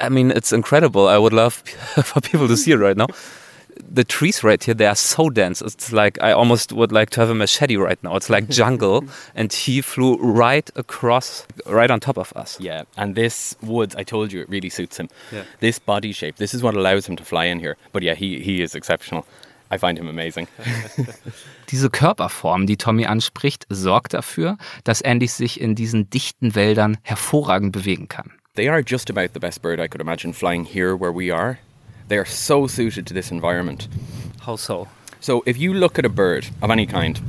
I 0.00 0.08
mean, 0.08 0.30
it's 0.30 0.52
incredible. 0.52 1.08
I 1.08 1.18
would 1.18 1.32
love 1.32 1.54
for 2.04 2.20
people 2.20 2.48
to 2.48 2.56
see 2.56 2.72
it 2.72 2.76
right 2.76 2.96
now. 2.96 3.06
The 3.92 4.04
trees 4.04 4.42
right 4.42 4.62
here 4.62 4.72
they 4.72 4.86
are 4.86 4.94
so 4.96 5.28
dense. 5.28 5.60
It's 5.60 5.92
like 5.92 6.18
i 6.22 6.32
almost 6.32 6.72
would 6.72 6.92
like 6.92 7.10
to 7.10 7.20
have 7.20 7.28
a 7.28 7.34
machete 7.34 7.76
right 7.76 8.02
now. 8.02 8.16
It's 8.16 8.30
like 8.30 8.48
jungle. 8.48 9.04
And 9.34 9.52
he 9.52 9.82
flew 9.82 10.16
right 10.16 10.70
across 10.76 11.46
right 11.66 11.90
on 11.90 12.00
top 12.00 12.16
of 12.16 12.32
us. 12.34 12.58
Yeah 12.58 12.84
and 12.96 13.14
this 13.14 13.54
woods 13.60 13.94
i 13.96 14.02
told 14.02 14.32
you 14.32 14.40
it 14.40 14.48
really 14.48 14.70
suits 14.70 14.96
him. 14.96 15.08
Yeah. 15.30 15.44
this 15.60 15.78
body 15.78 16.12
shape 16.12 16.36
this 16.36 16.54
is 16.54 16.62
what 16.62 16.74
allows 16.74 17.06
him 17.06 17.16
to 17.16 17.24
fly 17.24 17.44
in 17.44 17.60
here. 17.60 17.76
But 17.92 18.02
yeah 18.02 18.14
he, 18.14 18.40
he 18.40 18.62
is 18.62 18.74
exceptional 18.74 19.26
I 19.70 19.78
find 19.78 19.98
him 19.98 20.08
amazing. 20.08 20.46
Diese 21.70 21.90
Körperform, 21.90 22.66
die 22.66 22.76
Tommy 22.76 23.06
anspricht, 23.06 23.66
sorgt 23.68 24.14
dafür, 24.14 24.58
dass 24.84 25.02
Andy 25.02 25.26
sich 25.26 25.60
in 25.60 25.74
diesen 25.74 26.08
dichten 26.10 26.54
Wäldern 26.54 26.98
hervorragend 27.02 27.72
bewegen 27.72 28.08
kann. 28.08 28.32
They 28.54 28.68
are 28.68 28.82
just 28.86 29.10
about 29.10 29.32
the 29.34 29.40
best 29.40 29.60
bird 29.60 29.80
I 29.80 29.88
could 29.88 30.00
imagine 30.00 30.32
flying 30.32 30.64
here 30.64 30.98
where 30.98 31.14
we 31.14 31.34
are. 31.34 31.58
They 32.08 32.18
are 32.18 32.26
so 32.26 32.68
suited 32.68 33.06
to 33.08 33.14
this 33.14 33.30
environment. 33.30 33.88
How 34.46 34.56
so? 34.56 34.86
So 35.20 35.42
if 35.44 35.58
you 35.58 35.74
look 35.74 35.98
at 35.98 36.06
a 36.06 36.08
bird 36.08 36.46
of 36.62 36.70
any 36.70 36.86
kind, 36.86 37.20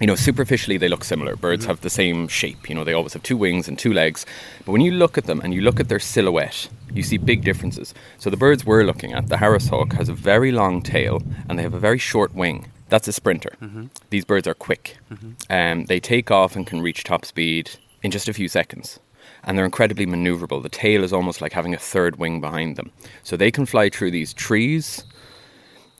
you 0.00 0.06
know, 0.06 0.14
superficially 0.14 0.78
they 0.78 0.88
look 0.88 1.04
similar. 1.04 1.36
Birds 1.36 1.62
mm-hmm. 1.62 1.70
have 1.70 1.80
the 1.80 1.90
same 1.90 2.28
shape, 2.28 2.68
you 2.68 2.74
know, 2.74 2.84
they 2.84 2.92
always 2.92 3.12
have 3.14 3.22
two 3.22 3.36
wings 3.36 3.68
and 3.68 3.78
two 3.78 3.92
legs. 3.92 4.24
But 4.64 4.72
when 4.72 4.80
you 4.80 4.92
look 4.92 5.18
at 5.18 5.24
them 5.24 5.40
and 5.40 5.52
you 5.52 5.60
look 5.60 5.80
at 5.80 5.88
their 5.88 5.98
silhouette, 5.98 6.68
you 6.92 7.02
see 7.02 7.18
big 7.18 7.42
differences. 7.42 7.94
So 8.18 8.30
the 8.30 8.36
birds 8.36 8.64
we're 8.64 8.84
looking 8.84 9.12
at, 9.12 9.28
the 9.28 9.38
Harris 9.38 9.68
hawk, 9.68 9.92
has 9.94 10.08
a 10.08 10.14
very 10.14 10.52
long 10.52 10.82
tail 10.82 11.22
and 11.48 11.58
they 11.58 11.62
have 11.62 11.74
a 11.74 11.80
very 11.80 11.98
short 11.98 12.34
wing. 12.34 12.66
That's 12.88 13.08
a 13.08 13.12
sprinter. 13.12 13.52
Mm-hmm. 13.60 13.86
These 14.10 14.24
birds 14.24 14.46
are 14.46 14.54
quick. 14.54 14.96
Mm-hmm. 15.10 15.30
Um, 15.50 15.84
they 15.86 16.00
take 16.00 16.30
off 16.30 16.56
and 16.56 16.66
can 16.66 16.80
reach 16.80 17.04
top 17.04 17.24
speed 17.24 17.70
in 18.02 18.10
just 18.10 18.28
a 18.28 18.32
few 18.32 18.48
seconds 18.48 19.00
and 19.44 19.56
they're 19.56 19.64
incredibly 19.64 20.06
maneuverable. 20.06 20.62
The 20.62 20.68
tail 20.68 21.04
is 21.04 21.12
almost 21.12 21.40
like 21.40 21.52
having 21.52 21.74
a 21.74 21.78
third 21.78 22.16
wing 22.16 22.40
behind 22.40 22.76
them. 22.76 22.90
So 23.22 23.36
they 23.36 23.50
can 23.50 23.66
fly 23.66 23.88
through 23.88 24.10
these 24.10 24.32
trees. 24.32 25.04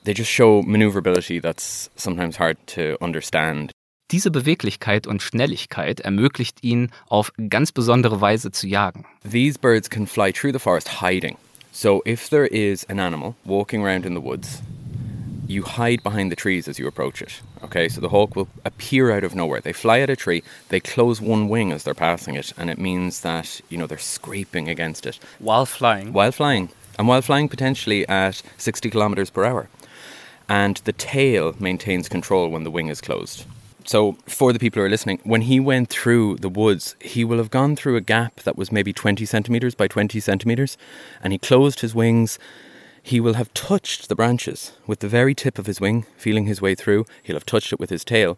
They 0.03 0.13
just 0.13 0.31
show 0.31 0.61
maneuverability 0.61 1.39
that's 1.39 1.89
sometimes 1.95 2.37
hard 2.37 2.57
to 2.67 2.97
understand. 3.01 3.71
Diese 4.11 4.31
Beweglichkeit 4.31 5.05
und 5.05 5.21
Schnelligkeit 5.21 5.99
ermöglicht 5.99 6.63
ihnen, 6.63 6.91
auf 7.09 7.31
ganz 7.49 7.71
besondere 7.71 8.21
Weise 8.21 8.51
zu 8.51 8.67
jagen. 8.67 9.05
These 9.29 9.59
birds 9.59 9.89
can 9.89 10.07
fly 10.07 10.31
through 10.31 10.53
the 10.53 10.59
forest 10.59 11.01
hiding. 11.01 11.37
So 11.71 12.01
if 12.05 12.29
there 12.29 12.47
is 12.47 12.83
an 12.85 12.99
animal 12.99 13.35
walking 13.45 13.85
around 13.85 14.05
in 14.05 14.15
the 14.15 14.23
woods 14.23 14.61
you 15.49 15.63
hide 15.63 16.03
behind 16.03 16.31
the 16.31 16.35
trees 16.35 16.67
as 16.67 16.77
you 16.77 16.87
approach 16.87 17.23
it. 17.23 17.41
Okay, 17.63 17.89
so 17.89 17.99
the 17.99 18.09
hawk 18.09 18.35
will 18.35 18.47
appear 18.65 19.11
out 19.11 19.23
of 19.23 19.33
nowhere. 19.33 19.59
They 19.59 19.73
fly 19.73 19.99
at 19.99 20.09
a 20.09 20.15
tree, 20.15 20.43
they 20.69 20.79
close 20.79 21.19
one 21.19 21.49
wing 21.49 21.71
as 21.71 21.83
they're 21.83 21.95
passing 21.95 22.35
it, 22.35 22.53
and 22.55 22.69
it 22.69 22.77
means 22.77 23.21
that, 23.21 23.59
you 23.67 23.77
know, 23.77 23.87
they're 23.87 23.97
scraping 23.97 24.69
against 24.69 25.07
it. 25.07 25.17
While 25.39 25.65
flying? 25.65 26.13
While 26.13 26.31
flying. 26.31 26.69
And 26.99 27.07
while 27.07 27.23
flying 27.23 27.49
potentially 27.49 28.07
at 28.07 28.43
60 28.57 28.91
kilometers 28.91 29.31
per 29.31 29.43
hour. 29.43 29.69
And 30.47 30.77
the 30.77 30.93
tail 30.93 31.55
maintains 31.59 32.09
control 32.09 32.49
when 32.49 32.63
the 32.63 32.71
wing 32.71 32.89
is 32.89 33.01
closed. 33.01 33.45
So, 33.89 34.17
for 34.27 34.53
the 34.53 34.59
people 34.59 34.79
who 34.79 34.85
are 34.85 34.89
listening, 34.89 35.19
when 35.23 35.41
he 35.41 35.59
went 35.59 35.89
through 35.89 36.35
the 36.35 36.47
woods, 36.47 36.95
he 37.01 37.25
will 37.25 37.39
have 37.39 37.49
gone 37.49 37.75
through 37.75 37.95
a 37.95 38.01
gap 38.01 38.35
that 38.41 38.55
was 38.55 38.71
maybe 38.71 38.93
20 38.93 39.25
centimeters 39.25 39.73
by 39.73 39.87
20 39.87 40.19
centimeters, 40.19 40.77
and 41.23 41.33
he 41.33 41.39
closed 41.39 41.79
his 41.79 41.95
wings 41.95 42.37
he 43.01 43.19
will 43.19 43.33
have 43.33 43.51
touched 43.55 44.07
the 44.07 44.15
branches 44.15 44.73
with 44.85 44.99
the 44.99 45.07
very 45.07 45.33
tip 45.33 45.57
of 45.57 45.65
his 45.65 45.81
wing, 45.81 46.05
feeling 46.17 46.45
his 46.45 46.61
way 46.61 46.75
through. 46.75 47.07
He'll 47.23 47.35
have 47.35 47.45
touched 47.45 47.73
it 47.73 47.79
with 47.79 47.89
his 47.89 48.05
tail. 48.05 48.37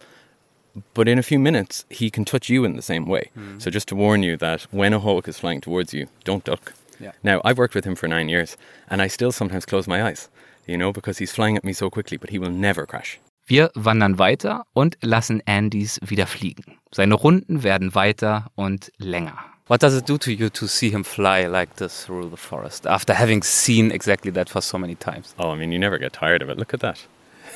But 0.94 1.10
in 1.10 1.20
a 1.20 1.24
few 1.24 1.40
minutes, 1.40 1.84
he 1.90 2.10
can 2.10 2.24
touch 2.24 2.48
you 2.48 2.64
in 2.64 2.78
the 2.78 2.82
same 2.82 3.06
way. 3.06 3.32
Mm. 3.38 3.62
So, 3.62 3.70
just 3.70 3.90
to 3.90 3.96
warn 3.96 4.24
you 4.24 4.38
that 4.38 4.62
when 4.72 4.94
a 4.94 5.00
hawk 5.00 5.28
is 5.28 5.38
flying 5.38 5.60
towards 5.60 5.94
you, 5.94 6.08
don't 6.24 6.46
duck. 6.46 6.74
Yeah. 6.98 7.12
Now, 7.24 7.42
I've 7.44 7.58
worked 7.58 7.76
with 7.76 7.84
him 7.84 7.96
for 7.96 8.08
nine 8.08 8.30
years, 8.30 8.56
and 8.90 9.02
I 9.02 9.08
still 9.08 9.34
sometimes 9.34 9.66
close 9.66 9.86
my 9.86 10.02
eyes, 10.02 10.30
you 10.66 10.78
know, 10.78 10.94
because 10.94 11.18
he's 11.18 11.34
flying 11.34 11.58
at 11.58 11.66
me 11.66 11.74
so 11.74 11.90
quickly, 11.90 12.16
but 12.16 12.30
he 12.30 12.40
will 12.40 12.52
never 12.52 12.86
crash. 12.86 13.20
Wir 13.52 13.70
wandern 13.74 14.18
weiter 14.18 14.64
und 14.72 14.98
lassen 15.02 15.44
Andys 15.46 16.00
wieder 16.02 16.26
fliegen. 16.26 16.78
Seine 16.90 17.16
Runden 17.16 17.64
werden 17.64 17.94
weiter 17.94 18.46
und 18.56 18.94
länger. 18.98 19.38
What 19.68 19.84
does 19.84 19.94
it 19.94 20.08
do 20.08 20.18
to 20.20 20.32
you 20.32 20.48
to 20.48 20.68
see 20.68 20.90
him 20.90 21.04
fly 21.04 21.48
like 21.48 21.76
this 21.76 22.06
through 22.06 22.30
the 22.30 22.38
forest 22.38 22.88
after 22.88 23.14
having 23.14 23.44
seen 23.44 23.92
exactly 23.92 24.32
that 24.32 24.50
for 24.50 24.62
so 24.62 24.78
many 24.78 24.96
times? 24.96 25.36
Oh, 25.38 25.52
I 25.52 25.58
mean, 25.58 25.74
you 25.74 25.80
never 25.80 26.00
get 26.00 26.14
tired 26.14 26.42
of 26.42 26.50
it. 26.50 26.58
Look 26.58 26.74
at 26.74 26.80
that. 26.80 27.06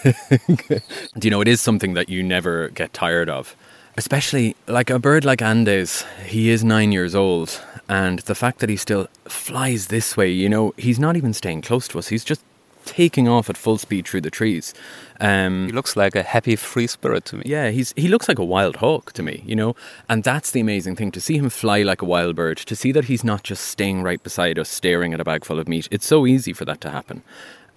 Do 1.18 1.26
you 1.26 1.32
know, 1.32 1.40
it 1.40 1.48
is 1.48 1.62
something 1.62 1.94
that 1.94 2.10
you 2.10 2.22
never 2.22 2.68
get 2.72 2.92
tired 2.92 3.30
of. 3.30 3.56
Especially 3.96 4.58
like 4.68 4.90
a 4.90 5.00
bird 5.00 5.24
like 5.24 5.42
Andes, 5.42 6.04
he 6.26 6.50
is 6.50 6.62
nine 6.62 6.92
years 6.92 7.16
old. 7.16 7.64
And 7.88 8.20
the 8.20 8.36
fact 8.36 8.60
that 8.60 8.70
he 8.70 8.76
still 8.76 9.08
flies 9.30 9.88
this 9.88 10.18
way, 10.18 10.30
you 10.30 10.50
know, 10.50 10.74
he's 10.76 11.00
not 11.00 11.16
even 11.16 11.32
staying 11.32 11.62
close 11.62 11.88
to 11.88 12.00
us. 12.00 12.10
He's 12.10 12.26
just 12.26 12.42
taking 12.86 13.28
off 13.28 13.50
at 13.50 13.58
full 13.58 13.78
speed 13.78 14.08
through 14.08 14.22
the 14.22 14.32
trees. 14.32 14.74
Um, 15.20 15.68
he 15.68 15.72
looks 15.72 15.96
like 15.96 16.16
a 16.16 16.24
happy, 16.24 16.56
free 16.56 16.88
spirit 16.88 17.26
to 17.26 17.38
me. 17.38 17.44
Yeah, 17.46 17.70
he's 17.70 17.94
he 17.96 18.08
looks 18.08 18.28
like 18.28 18.40
a 18.40 18.46
wild 18.46 18.78
hawk 18.78 19.12
to 19.14 19.24
me, 19.24 19.44
you 19.46 19.56
know, 19.56 19.76
and 20.08 20.24
that's 20.24 20.52
the 20.52 20.60
amazing 20.60 20.96
thing 20.96 21.12
to 21.12 21.22
see 21.22 21.38
him 21.38 21.50
fly 21.50 21.82
like 21.84 22.02
a 22.02 22.06
wild 22.06 22.36
bird. 22.36 22.58
To 22.58 22.76
see 22.76 22.92
that 22.92 23.06
he's 23.06 23.24
not 23.24 23.44
just 23.44 23.66
staying 23.66 24.04
right 24.04 24.22
beside 24.22 24.60
us, 24.60 24.70
staring 24.70 25.14
at 25.14 25.20
a 25.20 25.24
bag 25.24 25.46
full 25.46 25.60
of 25.60 25.68
meat. 25.68 25.88
It's 25.92 26.06
so 26.06 26.26
easy 26.26 26.54
for 26.54 26.66
that 26.66 26.82
to 26.82 26.90
happen. 26.90 27.24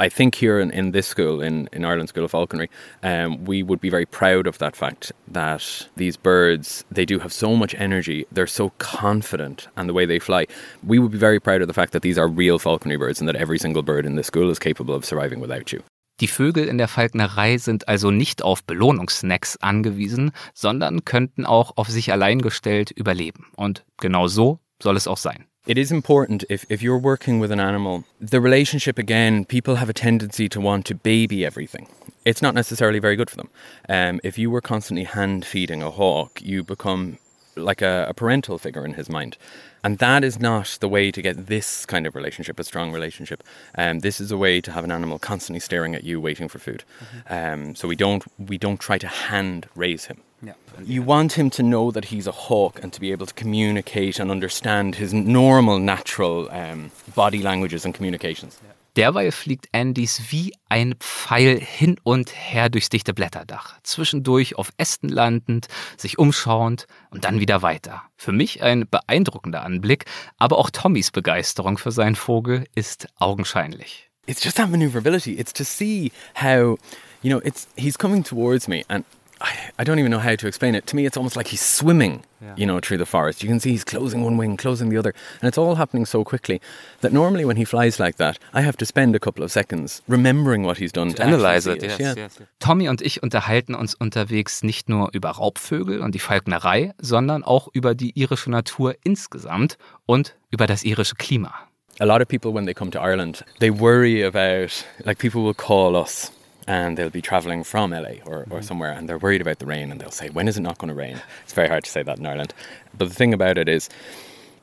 I 0.00 0.08
think 0.08 0.36
here 0.36 0.60
in, 0.60 0.70
in 0.70 0.92
this 0.92 1.08
school, 1.08 1.42
in, 1.42 1.68
in 1.72 1.84
Ireland 1.84 2.08
School 2.08 2.24
of 2.24 2.30
Falconry, 2.30 2.70
um, 3.02 3.44
we 3.44 3.64
would 3.64 3.80
be 3.80 3.90
very 3.90 4.06
proud 4.06 4.46
of 4.46 4.58
that 4.58 4.76
fact 4.76 5.12
that 5.26 5.88
these 5.96 6.16
birds, 6.16 6.84
they 6.90 7.04
do 7.04 7.18
have 7.18 7.32
so 7.32 7.56
much 7.56 7.74
energy, 7.74 8.24
they're 8.30 8.46
so 8.46 8.70
confident, 8.78 9.66
and 9.76 9.88
the 9.88 9.92
way 9.92 10.06
they 10.06 10.20
fly. 10.20 10.46
We 10.86 11.00
would 11.00 11.10
be 11.10 11.18
very 11.18 11.40
proud 11.40 11.62
of 11.62 11.68
the 11.68 11.74
fact 11.74 11.92
that 11.92 12.02
these 12.02 12.16
are 12.16 12.28
real 12.28 12.60
falconry 12.60 12.96
birds 12.96 13.20
and 13.20 13.28
that 13.28 13.34
every 13.34 13.58
single 13.58 13.82
bird 13.82 14.06
in 14.06 14.14
this 14.14 14.28
school 14.28 14.50
is 14.50 14.60
capable 14.60 14.94
of 14.94 15.04
surviving 15.04 15.40
without 15.40 15.72
you. 15.72 15.82
Die 16.20 16.26
Vögel 16.26 16.66
in 16.66 16.78
der 16.78 16.88
Falknerei 16.88 17.58
sind 17.58 17.86
also 17.88 18.10
nicht 18.10 18.42
auf 18.42 18.64
Belohnungssnacks 18.64 19.56
angewiesen, 19.58 20.32
sondern 20.52 21.04
könnten 21.04 21.46
auch 21.46 21.76
auf 21.76 21.88
sich 21.88 22.10
allein 22.10 22.42
gestellt 22.42 22.90
überleben. 22.90 23.46
Und 23.56 23.84
genau 23.98 24.26
so 24.26 24.58
soll 24.82 24.96
es 24.96 25.06
auch 25.06 25.16
sein. 25.16 25.46
It 25.68 25.76
is 25.76 25.92
important 25.92 26.44
if, 26.48 26.64
if 26.70 26.82
you're 26.82 26.98
working 26.98 27.38
with 27.40 27.52
an 27.52 27.60
animal, 27.60 28.04
the 28.18 28.40
relationship 28.40 28.98
again, 28.98 29.44
people 29.44 29.76
have 29.76 29.90
a 29.90 29.92
tendency 29.92 30.48
to 30.48 30.60
want 30.60 30.86
to 30.86 30.94
baby 30.94 31.44
everything. 31.44 31.86
It's 32.24 32.40
not 32.40 32.54
necessarily 32.54 32.98
very 32.98 33.16
good 33.16 33.28
for 33.28 33.36
them. 33.36 33.50
Um, 33.86 34.18
if 34.24 34.38
you 34.38 34.50
were 34.50 34.62
constantly 34.62 35.04
hand 35.04 35.44
feeding 35.44 35.82
a 35.82 35.90
hawk, 35.90 36.40
you 36.40 36.64
become 36.64 37.18
like 37.54 37.82
a, 37.82 38.06
a, 38.08 38.14
parental 38.14 38.56
figure 38.56 38.84
in 38.84 38.94
his 38.94 39.10
mind. 39.10 39.36
And 39.84 39.98
that 39.98 40.24
is 40.24 40.40
not 40.40 40.78
the 40.80 40.88
way 40.88 41.10
to 41.10 41.20
get 41.20 41.48
this 41.48 41.84
kind 41.84 42.06
of 42.06 42.14
relationship, 42.14 42.58
a 42.58 42.64
strong 42.64 42.90
relationship. 42.90 43.42
Um, 43.76 43.98
this 43.98 44.20
is 44.20 44.30
a 44.30 44.36
way 44.38 44.60
to 44.62 44.72
have 44.72 44.84
an 44.84 44.92
animal 44.92 45.18
constantly 45.18 45.60
staring 45.60 45.94
at 45.94 46.04
you, 46.04 46.20
waiting 46.20 46.48
for 46.48 46.58
food. 46.58 46.84
Mm-hmm. 47.26 47.62
Um, 47.68 47.74
so 47.74 47.88
we 47.88 47.96
don't 47.96 48.24
we 48.38 48.58
don't 48.58 48.80
try 48.80 48.96
to 48.96 49.08
hand 49.08 49.68
raise 49.74 50.06
him. 50.06 50.22
Yeah. 50.40 50.54
You 50.84 51.02
want 51.02 51.32
him 51.32 51.50
to 51.50 51.62
know 51.62 51.90
that 51.90 52.06
he's 52.06 52.26
a 52.28 52.32
hawk 52.32 52.80
and 52.82 52.92
to 52.92 53.00
be 53.00 53.10
able 53.12 53.26
to 53.26 53.34
communicate 53.34 54.20
and 54.20 54.30
understand 54.30 54.94
his 54.94 55.12
normal, 55.12 55.78
natural 55.78 56.48
um, 56.50 56.90
body 57.14 57.42
languages 57.42 57.84
and 57.84 57.92
communications. 57.92 58.58
Yeah. 58.62 58.74
Derweil 58.98 59.30
fliegt 59.30 59.68
Andys 59.72 60.22
wie 60.30 60.52
ein 60.68 60.96
Pfeil 60.98 61.60
hin 61.60 62.00
und 62.02 62.32
her 62.34 62.68
durchs 62.68 62.88
dichte 62.88 63.14
Blätterdach, 63.14 63.78
zwischendurch 63.84 64.56
auf 64.56 64.72
Ästen 64.76 65.08
landend, 65.08 65.68
sich 65.96 66.18
umschauend 66.18 66.88
und 67.10 67.24
dann 67.24 67.38
wieder 67.38 67.62
weiter. 67.62 68.02
Für 68.16 68.32
mich 68.32 68.60
ein 68.62 68.88
beeindruckender 68.90 69.62
Anblick, 69.62 70.06
aber 70.36 70.58
auch 70.58 70.70
Tommys 70.70 71.12
Begeisterung 71.12 71.78
für 71.78 71.92
seinen 71.92 72.16
Vogel 72.16 72.64
ist 72.74 73.06
augenscheinlich. 73.20 74.10
It's 74.26 74.42
just 74.42 74.56
that 74.56 74.68
maneuverability. 74.68 75.34
It's 75.38 75.52
to 75.52 75.64
see 75.64 76.10
how, 76.34 76.76
you 77.22 77.30
know, 77.30 77.40
it's 77.44 77.68
he's 77.76 77.96
coming 77.96 78.24
towards 78.24 78.66
me 78.66 78.82
and 78.88 79.04
I, 79.40 79.52
I 79.78 79.84
don't 79.84 79.98
even 79.98 80.10
know 80.10 80.18
how 80.18 80.34
to 80.36 80.46
explain 80.48 80.74
it. 80.74 80.86
To 80.88 80.96
me, 80.96 81.06
it's 81.06 81.16
almost 81.16 81.36
like 81.36 81.46
he's 81.48 81.60
swimming, 81.62 82.22
Yeah. 82.40 82.54
you 82.56 82.66
know, 82.66 82.80
through 82.80 82.98
the 82.98 83.06
forest. 83.06 83.42
You 83.42 83.48
can 83.48 83.60
see 83.60 83.70
he's 83.70 83.84
closing 83.84 84.22
one 84.24 84.36
wing, 84.36 84.56
closing 84.56 84.90
the 84.90 84.96
other, 84.98 85.12
and 85.40 85.48
it's 85.48 85.58
all 85.58 85.74
happening 85.76 86.06
so 86.06 86.22
quickly 86.24 86.60
that 87.00 87.12
normally 87.12 87.44
when 87.44 87.56
he 87.56 87.64
flies 87.64 87.98
like 87.98 88.16
that, 88.18 88.38
I 88.54 88.60
have 88.62 88.76
to 88.78 88.84
spend 88.86 89.14
a 89.16 89.18
couple 89.18 89.42
of 89.44 89.50
seconds 89.52 90.02
remembering 90.08 90.62
what 90.64 90.78
he's 90.78 90.92
done 90.92 91.12
to, 91.14 91.22
Analyze 91.22 91.66
actually 91.68 91.76
it, 91.76 91.80
see 91.96 92.02
yes, 92.04 92.16
yeah. 92.16 92.24
yes, 92.24 92.36
yes. 92.40 92.48
Tommy 92.60 92.88
und 92.88 93.00
ich 93.02 93.22
unterhalten 93.22 93.74
uns 93.74 93.94
unterwegs 93.94 94.62
nicht 94.62 94.88
nur 94.88 95.10
über 95.12 95.30
Raubvögel 95.30 96.00
und 96.00 96.14
die 96.14 96.20
Falknerei, 96.20 96.92
sondern 97.00 97.42
auch 97.44 97.68
über 97.72 97.94
die 97.94 98.18
irische 98.18 98.50
Natur 98.50 98.94
insgesamt 99.04 99.76
und 100.06 100.34
über 100.50 100.66
das 100.66 100.84
irische 100.84 101.14
Klima. 101.16 101.52
a 102.00 102.04
lot 102.04 102.20
of 102.22 102.28
people 102.28 102.52
when 102.54 102.64
they 102.64 102.74
come 102.74 102.90
to 102.92 102.98
Ireland, 103.00 103.44
they 103.58 103.70
worry 103.70 104.22
about 104.24 104.70
like 105.04 105.18
people 105.18 105.42
will 105.42 105.54
call 105.54 105.96
us 105.96 106.30
and 106.68 106.98
they'll 106.98 107.08
be 107.08 107.22
traveling 107.22 107.64
from 107.64 107.92
LA 107.92 108.20
or, 108.26 108.46
or 108.50 108.60
somewhere 108.60 108.92
and 108.92 109.08
they're 109.08 109.18
worried 109.18 109.40
about 109.40 109.58
the 109.58 109.64
rain 109.64 109.90
and 109.90 109.98
they'll 109.98 110.10
say, 110.10 110.28
When 110.28 110.46
is 110.46 110.58
it 110.58 110.60
not 110.60 110.76
going 110.76 110.88
to 110.88 110.94
rain? 110.94 111.18
It's 111.42 111.54
very 111.54 111.68
hard 111.68 111.84
to 111.84 111.90
say 111.90 112.02
that 112.02 112.18
in 112.18 112.26
Ireland. 112.26 112.52
But 112.96 113.08
the 113.08 113.14
thing 113.14 113.32
about 113.32 113.56
it 113.56 113.68
is 113.68 113.88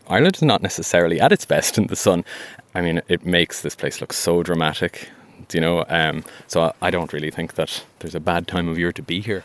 Ireland 0.08 0.36
is 0.36 0.44
not 0.44 0.62
necessarily 0.62 1.20
at 1.20 1.32
its 1.32 1.46
best 1.46 1.78
in 1.80 1.88
the 1.88 1.96
sun. 1.96 2.24
I 2.76 2.82
mean, 2.82 3.02
it 3.08 3.26
makes 3.26 3.62
this 3.62 3.76
place 3.76 4.00
look 4.02 4.14
so 4.14 4.44
dramatic, 4.44 5.10
you 5.52 5.60
know. 5.60 5.84
Um, 5.90 6.24
so 6.48 6.74
I 6.80 6.92
don't 6.92 7.12
really 7.12 7.32
think 7.32 7.56
that 7.56 7.84
there's 8.00 8.16
a 8.16 8.20
bad 8.20 8.48
time 8.48 8.68
of 8.68 8.78
year 8.78 8.92
to 8.92 9.02
be 9.02 9.20
here. 9.20 9.44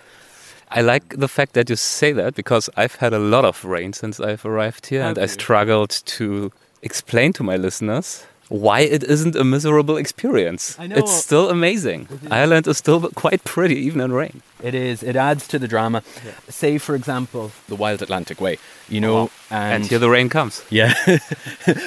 I 0.71 0.83
like 0.83 1.17
the 1.17 1.29
fact 1.29 1.55
that 1.55 1.71
you 1.71 1.77
say 1.77 2.13
that 2.13 2.35
because 2.35 2.69
I've 2.77 2.97
had 2.97 3.15
a 3.15 3.19
lot 3.19 3.45
of 3.45 3.65
rain 3.65 3.93
since 3.95 4.21
I've 4.21 4.45
arrived 4.45 4.87
here 4.87 5.03
and 5.03 5.19
I 5.19 5.27
struggled 5.27 5.91
to 5.91 6.53
explain 6.83 7.33
to 7.33 7.43
my 7.43 7.57
listeners 7.57 8.25
why 8.51 8.81
it 8.81 9.05
isn't 9.05 9.37
a 9.37 9.45
miserable 9.45 9.97
experience. 9.97 10.77
I 10.79 10.89
know. 10.89 10.97
It's 10.97 11.13
still 11.13 11.49
amazing. 11.51 12.09
Ireland 12.31 12.67
is 12.67 12.79
still 12.79 13.09
quite 13.15 13.45
pretty 13.45 13.77
even 13.77 14.01
in 14.01 14.13
rain. 14.13 14.43
It 14.61 14.75
is. 14.75 15.03
It 15.05 15.15
adds 15.17 15.47
to 15.49 15.59
the 15.59 15.69
drama. 15.69 16.03
Say, 16.49 16.77
for 16.79 16.95
example, 16.97 17.53
the 17.69 17.77
Wild 17.77 18.03
Atlantic 18.03 18.41
Way. 18.41 18.59
You 18.89 19.01
know, 19.01 19.31
And, 19.51 19.87
here 19.87 20.01
the 20.01 20.11
rain 20.11 20.29
comes. 20.29 20.63
Yeah. 20.69 20.93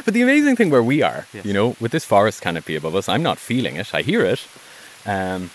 but 0.05 0.13
the 0.13 0.22
amazing 0.22 0.55
thing 0.55 0.72
where 0.72 0.82
we 0.82 1.03
are, 1.03 1.27
Yes. 1.34 1.46
you 1.46 1.53
know, 1.53 1.75
with 1.82 1.91
this 1.91 2.05
forest 2.05 2.41
canopy 2.41 2.75
above 2.77 2.96
us, 2.96 3.10
I'm 3.10 3.22
not 3.24 3.38
feeling 3.39 3.75
it. 3.75 3.93
I 3.93 4.01
hear 4.01 4.24
it. 4.25 4.48
Um, 5.05 5.50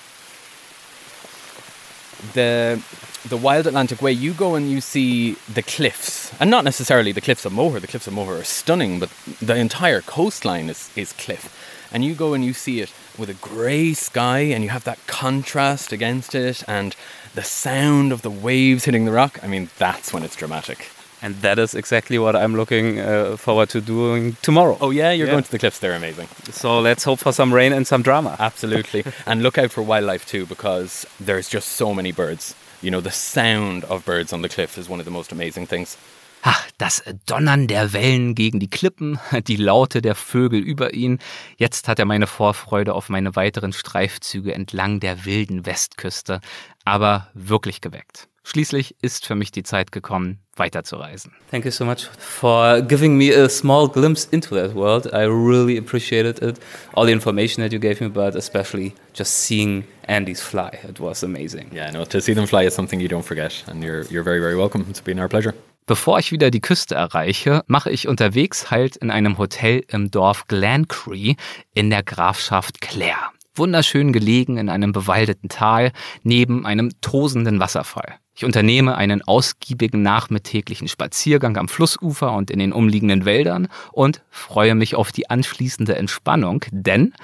the 2.34 2.82
the 3.26 3.36
Wild 3.36 3.66
Atlantic 3.66 4.00
Way, 4.00 4.12
you 4.12 4.32
go 4.32 4.54
and 4.54 4.70
you 4.70 4.80
see 4.80 5.32
the 5.52 5.62
cliffs, 5.62 6.32
and 6.40 6.50
not 6.50 6.64
necessarily 6.64 7.12
the 7.12 7.20
cliffs 7.20 7.44
of 7.44 7.52
Moher. 7.52 7.80
The 7.80 7.86
cliffs 7.86 8.06
of 8.06 8.12
Moher 8.12 8.36
are 8.40 8.44
stunning, 8.44 9.00
but 9.00 9.10
the 9.40 9.56
entire 9.56 10.00
coastline 10.00 10.68
is, 10.70 10.90
is 10.96 11.12
cliff. 11.12 11.54
And 11.92 12.04
you 12.04 12.14
go 12.14 12.34
and 12.34 12.44
you 12.44 12.52
see 12.52 12.80
it 12.80 12.92
with 13.18 13.30
a 13.30 13.34
grey 13.34 13.92
sky, 13.94 14.40
and 14.40 14.62
you 14.62 14.70
have 14.70 14.84
that 14.84 14.98
contrast 15.06 15.92
against 15.92 16.34
it, 16.34 16.62
and 16.68 16.94
the 17.34 17.42
sound 17.42 18.12
of 18.12 18.22
the 18.22 18.30
waves 18.30 18.84
hitting 18.84 19.04
the 19.04 19.12
rock. 19.12 19.38
I 19.42 19.46
mean, 19.46 19.70
that's 19.78 20.12
when 20.12 20.22
it's 20.22 20.36
dramatic. 20.36 20.90
And 21.20 21.34
that 21.42 21.58
is 21.58 21.74
exactly 21.74 22.16
what 22.18 22.36
I'm 22.36 22.54
looking 22.54 23.00
uh, 23.00 23.36
forward 23.36 23.70
to 23.70 23.80
doing 23.80 24.36
tomorrow. 24.40 24.78
Oh 24.80 24.90
yeah, 24.90 25.10
you're 25.10 25.26
Yeah. 25.26 25.32
going 25.32 25.42
to 25.44 25.50
the 25.50 25.58
cliffs. 25.58 25.80
They're 25.80 25.94
amazing. 25.96 26.28
So 26.52 26.78
let's 26.78 27.02
hope 27.02 27.18
for 27.18 27.32
some 27.32 27.52
rain 27.52 27.72
and 27.72 27.84
some 27.88 28.02
drama. 28.02 28.36
Absolutely. 28.38 29.02
and 29.26 29.42
look 29.42 29.58
out 29.58 29.72
for 29.72 29.82
wildlife 29.82 30.24
too 30.26 30.46
because 30.46 31.04
there's 31.18 31.48
just 31.48 31.70
so 31.70 31.92
many 31.92 32.12
birds. 32.12 32.54
You 32.80 32.90
know, 32.90 33.02
the 33.02 33.10
sound 33.10 33.84
of 33.84 34.04
birds 34.04 34.32
on 34.32 34.42
the 34.42 34.48
cliff 34.48 34.78
is 34.78 34.88
one 34.88 35.00
of 35.00 35.04
the 35.04 35.10
most 35.10 35.32
amazing 35.32 35.68
things. 35.68 35.96
Ach, 36.42 36.68
das 36.78 37.02
Donnern 37.26 37.66
der 37.66 37.92
Wellen 37.92 38.36
gegen 38.36 38.60
die 38.60 38.70
Klippen, 38.70 39.18
die 39.48 39.56
Laute 39.56 40.00
der 40.00 40.14
Vögel 40.14 40.60
über 40.60 40.94
ihn. 40.94 41.18
Jetzt 41.56 41.88
hat 41.88 41.98
er 41.98 42.04
meine 42.04 42.28
Vorfreude 42.28 42.94
auf 42.94 43.08
meine 43.08 43.34
weiteren 43.34 43.72
Streifzüge 43.72 44.54
entlang 44.54 45.00
der 45.00 45.24
wilden 45.24 45.66
Westküste 45.66 46.40
aber 46.88 47.28
wirklich 47.34 47.82
geweckt. 47.82 48.28
Schließlich 48.48 48.96
ist 49.02 49.26
für 49.26 49.34
mich 49.34 49.50
die 49.50 49.62
Zeit 49.62 49.92
gekommen, 49.92 50.38
weiterzureisen. 50.56 51.32
Thank 51.50 51.66
you 51.66 51.70
so 51.70 51.84
much 51.84 52.08
for 52.16 52.80
giving 52.80 53.14
me 53.18 53.30
a 53.30 53.46
small 53.46 53.86
glimpse 53.86 54.26
into 54.30 54.54
that 54.54 54.74
world. 54.74 55.04
I 55.12 55.26
really 55.26 55.76
appreciated 55.76 56.42
it. 56.42 56.58
All 56.94 57.04
the 57.04 57.12
information 57.12 57.62
that 57.62 57.74
you 57.74 57.78
gave 57.78 58.00
me, 58.00 58.08
but 58.08 58.34
especially 58.34 58.94
just 59.14 59.44
seeing 59.44 59.84
Andy's 60.06 60.40
fly. 60.40 60.78
It 60.88 60.98
was 60.98 61.22
amazing. 61.22 61.70
Yeah, 61.74 61.90
no, 61.90 62.06
to 62.06 62.22
see 62.22 62.32
them 62.32 62.46
fly 62.46 62.64
is 62.64 62.72
something 62.72 63.00
you 63.00 63.08
don't 63.08 63.22
forget, 63.22 63.52
and 63.66 63.84
you're 63.84 64.06
you're 64.10 64.24
very 64.24 64.40
very 64.40 64.56
welcome. 64.56 64.86
It's 64.88 65.02
been 65.02 65.18
our 65.18 65.28
pleasure. 65.28 65.52
Bevor 65.84 66.18
ich 66.18 66.32
wieder 66.32 66.50
die 66.50 66.62
Küste 66.62 66.94
erreiche, 66.94 67.64
mache 67.66 67.90
ich 67.90 68.08
unterwegs 68.08 68.70
halt 68.70 68.96
in 68.96 69.10
einem 69.10 69.36
Hotel 69.36 69.84
im 69.88 70.10
Dorf 70.10 70.46
Glencree 70.46 71.34
in 71.74 71.90
der 71.90 72.02
Grafschaft 72.02 72.80
Clare. 72.80 73.28
Wunderschön 73.54 74.14
gelegen 74.14 74.56
in 74.56 74.70
einem 74.70 74.92
bewaldeten 74.92 75.50
Tal 75.50 75.92
neben 76.22 76.64
einem 76.64 76.98
tosenden 77.02 77.60
Wasserfall. 77.60 78.18
Ich 78.38 78.44
unternehme 78.44 78.96
einen 78.96 79.20
ausgiebigen 79.22 80.00
nachmittäglichen 80.02 80.86
Spaziergang 80.86 81.56
am 81.56 81.66
Flussufer 81.66 82.32
und 82.34 82.52
in 82.52 82.60
den 82.60 82.72
umliegenden 82.72 83.24
Wäldern 83.24 83.66
und 83.90 84.22
freue 84.30 84.76
mich 84.76 84.94
auf 84.94 85.10
die 85.10 85.28
anschließende 85.28 85.96
Entspannung, 85.96 86.64
denn 86.70 87.14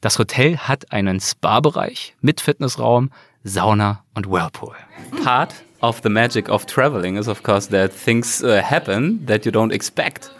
das 0.00 0.18
Hotel 0.18 0.56
hat 0.56 0.90
einen 0.90 1.20
Spa-Bereich 1.20 2.16
mit 2.22 2.40
Fitnessraum, 2.40 3.10
Sauna 3.44 4.02
und 4.14 4.28
Whirlpool. 4.28 4.74
Part 5.22 5.54
of 5.80 6.00
the 6.02 6.08
magic 6.08 6.48
of 6.48 6.66
traveling 6.66 7.18
is, 7.18 7.28
of 7.28 7.44
course, 7.44 7.70
that 7.70 7.92
things 7.92 8.42
uh, 8.42 8.60
happen 8.60 9.24
that 9.26 9.44
you 9.46 9.52
don't 9.52 9.72
expect. 9.72 10.32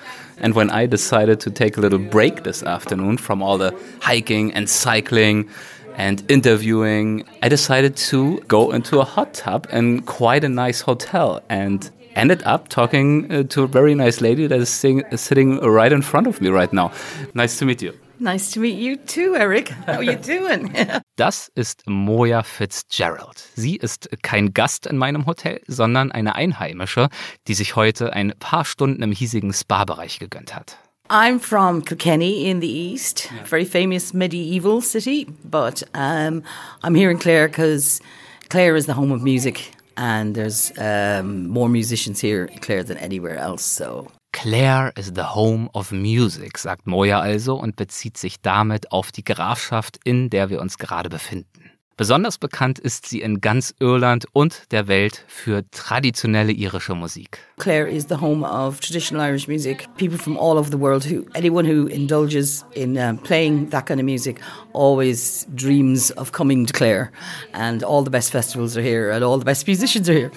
And 0.42 0.56
when 0.56 0.68
I 0.68 0.88
decided 0.88 1.38
to 1.42 1.50
take 1.50 1.78
a 1.78 1.80
little 1.80 2.00
break 2.00 2.42
this 2.42 2.64
afternoon 2.64 3.18
from 3.18 3.40
all 3.40 3.56
the 3.56 3.72
hiking 4.00 4.52
and 4.52 4.68
cycling 4.68 5.48
and 5.96 6.22
interviewing, 6.30 7.24
I 7.42 7.48
decided 7.48 7.96
to 8.10 8.40
go 8.48 8.72
into 8.72 9.00
a 9.00 9.04
hot 9.04 9.34
tub 9.34 9.66
in 9.72 10.02
quite 10.02 10.44
a 10.44 10.48
nice 10.48 10.80
hotel 10.80 11.42
and 11.48 11.90
ended 12.14 12.42
up 12.44 12.68
talking 12.68 13.30
uh, 13.30 13.42
to 13.44 13.62
a 13.64 13.66
very 13.66 13.94
nice 13.94 14.20
lady 14.20 14.46
that 14.46 14.58
is 14.58 14.68
sing- 14.68 15.04
sitting 15.16 15.58
right 15.58 15.92
in 15.92 16.02
front 16.02 16.26
of 16.26 16.40
me 16.40 16.48
right 16.48 16.72
now. 16.72 16.92
Nice 17.34 17.58
to 17.58 17.64
meet 17.64 17.82
you. 17.82 17.92
Nice 18.20 18.52
to 18.52 18.60
meet 18.60 18.78
you 18.78 18.96
too, 18.96 19.34
Eric. 19.36 19.70
How 19.86 19.94
are 19.94 20.02
you 20.02 20.16
doing? 20.16 20.72
Das 21.16 21.50
ist 21.54 21.82
Moya 21.86 22.42
Fitzgerald. 22.42 23.36
Sie 23.54 23.76
ist 23.76 24.08
kein 24.22 24.52
Gast 24.52 24.86
in 24.86 24.96
meinem 24.96 25.26
Hotel, 25.26 25.60
sondern 25.66 26.10
eine 26.10 26.34
Einheimische, 26.34 27.08
die 27.48 27.54
sich 27.54 27.76
heute 27.76 28.12
ein 28.12 28.32
paar 28.38 28.64
Stunden 28.64 29.02
im 29.02 29.12
hiesigen 29.12 29.52
Spa-Bereich 29.52 30.18
gegönnt 30.18 30.54
hat. 30.54 30.78
I'm 31.10 31.38
from 31.38 31.82
Kilkenny 31.82 32.48
in 32.48 32.60
the 32.60 32.68
east, 32.68 33.30
a 33.38 33.44
very 33.44 33.66
famous 33.66 34.14
medieval 34.14 34.80
city, 34.80 35.26
but 35.44 35.82
um, 35.92 36.42
I'm 36.82 36.94
here 36.94 37.10
in 37.10 37.18
Clare 37.18 37.46
because 37.46 38.00
Clare 38.48 38.74
is 38.74 38.86
the 38.86 38.94
home 38.94 39.12
of 39.12 39.22
music, 39.22 39.74
and 39.98 40.34
there's 40.34 40.72
um, 40.78 41.46
more 41.48 41.68
musicians 41.68 42.20
here 42.20 42.46
in 42.46 42.58
Clare 42.58 42.82
than 42.82 42.96
anywhere 42.96 43.36
else. 43.36 43.62
So 43.62 44.08
Clare 44.32 44.92
is 44.96 45.12
the 45.12 45.24
home 45.24 45.68
of 45.74 45.92
music, 45.92 46.56
sagt 46.56 46.86
Moya 46.86 47.20
also 47.20 47.56
und 47.56 47.76
bezieht 47.76 48.16
sich 48.16 48.40
damit 48.40 48.90
auf 48.90 49.12
die 49.12 49.24
Grafschaft, 49.24 49.98
in 50.04 50.30
der 50.30 50.48
wir 50.48 50.62
uns 50.62 50.78
gerade 50.78 51.10
befinden. 51.10 51.70
Besonders 51.96 52.38
bekannt 52.38 52.80
ist 52.80 53.06
sie 53.08 53.20
in 53.20 53.40
ganz 53.40 53.72
Irland 53.78 54.26
und 54.32 54.72
der 54.72 54.88
Welt 54.88 55.24
für 55.28 55.62
traditionelle 55.70 56.50
irische 56.50 56.96
Musik. 56.96 57.38
Clare 57.58 57.88
is 57.88 58.06
the 58.08 58.16
home 58.20 58.44
of 58.44 58.80
traditional 58.80 59.24
Irish 59.24 59.46
music. 59.46 59.86
People 59.96 60.18
from 60.18 60.36
all 60.36 60.58
over 60.58 60.68
the 60.68 60.76
world, 60.76 61.04
who 61.08 61.24
anyone 61.34 61.64
who 61.64 61.86
indulges 61.86 62.64
in 62.74 62.98
um, 62.98 63.16
playing 63.18 63.70
that 63.70 63.86
kind 63.86 64.00
of 64.00 64.04
music, 64.04 64.40
always 64.72 65.46
dreams 65.54 66.10
of 66.16 66.32
coming 66.32 66.66
to 66.66 66.72
Clare. 66.72 67.12
And 67.52 67.84
all 67.84 68.02
the 68.02 68.10
best 68.10 68.32
festivals 68.32 68.76
are 68.76 68.82
here, 68.82 69.12
and 69.12 69.22
all 69.22 69.38
the 69.38 69.44
best 69.44 69.64
musicians 69.68 70.08
are 70.08 70.14
here. 70.14 70.32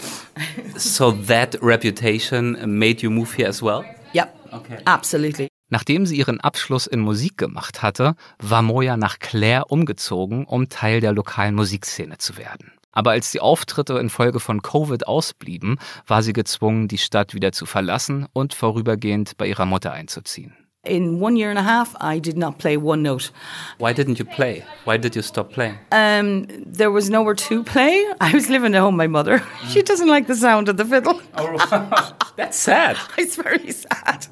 So 0.78 1.10
that 1.26 1.56
reputation 1.64 2.56
made 2.68 3.02
you 3.02 3.10
move 3.10 3.34
here 3.34 3.48
as 3.48 3.64
well? 3.64 3.84
Yep, 4.14 4.36
Okay. 4.54 4.78
absolutely. 4.86 5.48
Nachdem 5.70 6.06
sie 6.06 6.18
ihren 6.18 6.40
Abschluss 6.40 6.88
in 6.88 7.02
Musik 7.02 7.38
gemacht 7.38 7.82
hatte, 7.82 8.16
war 8.40 8.62
Moya 8.62 8.96
nach 8.96 9.20
Clare 9.20 9.66
umgezogen, 9.66 10.46
um 10.46 10.70
Teil 10.70 11.02
der 11.02 11.12
lokalen 11.12 11.56
Musikszene 11.56 12.18
zu 12.18 12.38
werden. 12.38 12.72
Aber 12.92 13.12
als 13.12 13.32
die 13.32 13.42
Auftritte 13.42 14.00
infolge 14.00 14.40
von 14.40 14.62
Covid 14.62 15.08
ausblieben, 15.08 15.78
war 16.08 16.24
sie 16.24 16.34
gezwungen, 16.34 16.88
die 16.88 16.98
Stadt 16.98 17.34
wieder 17.34 17.52
zu 17.52 17.66
verlassen 17.66 18.26
und 18.34 18.54
vorübergehend 18.54 19.38
bei 19.38 19.48
ihrer 19.48 19.66
Mutter 19.66 19.92
einzuziehen. 19.92 20.56
In 20.88 21.20
one 21.20 21.36
year 21.36 21.50
and 21.50 21.60
a 21.60 21.64
half, 21.64 21.96
I 22.00 22.20
did 22.20 22.38
not 22.38 22.58
play 22.60 22.78
one 22.78 23.04
note. 23.04 23.32
Why 23.78 23.94
didn't 23.94 24.20
you 24.20 24.26
play? 24.26 24.64
Why 24.86 24.98
did 24.98 25.16
you 25.16 25.22
stop 25.22 25.52
playing? 25.52 25.78
Um, 25.92 26.46
there 26.66 26.92
was 26.92 27.10
nowhere 27.10 27.36
to 27.36 27.64
play. 27.64 28.06
I 28.22 28.32
was 28.34 28.50
living 28.50 28.74
at 28.76 28.80
home 28.80 28.96
my 28.96 29.08
mother. 29.08 29.44
She 29.68 29.82
doesn't 29.82 30.08
like 30.08 30.28
the 30.28 30.36
sound 30.36 30.70
of 30.70 30.78
the 30.78 30.86
fiddle. 30.86 31.22
That's 32.38 32.58
sad. 32.58 32.98
It's 33.18 33.36
very 33.36 33.72
sad. 33.72 34.28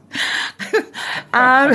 um, 1.34 1.74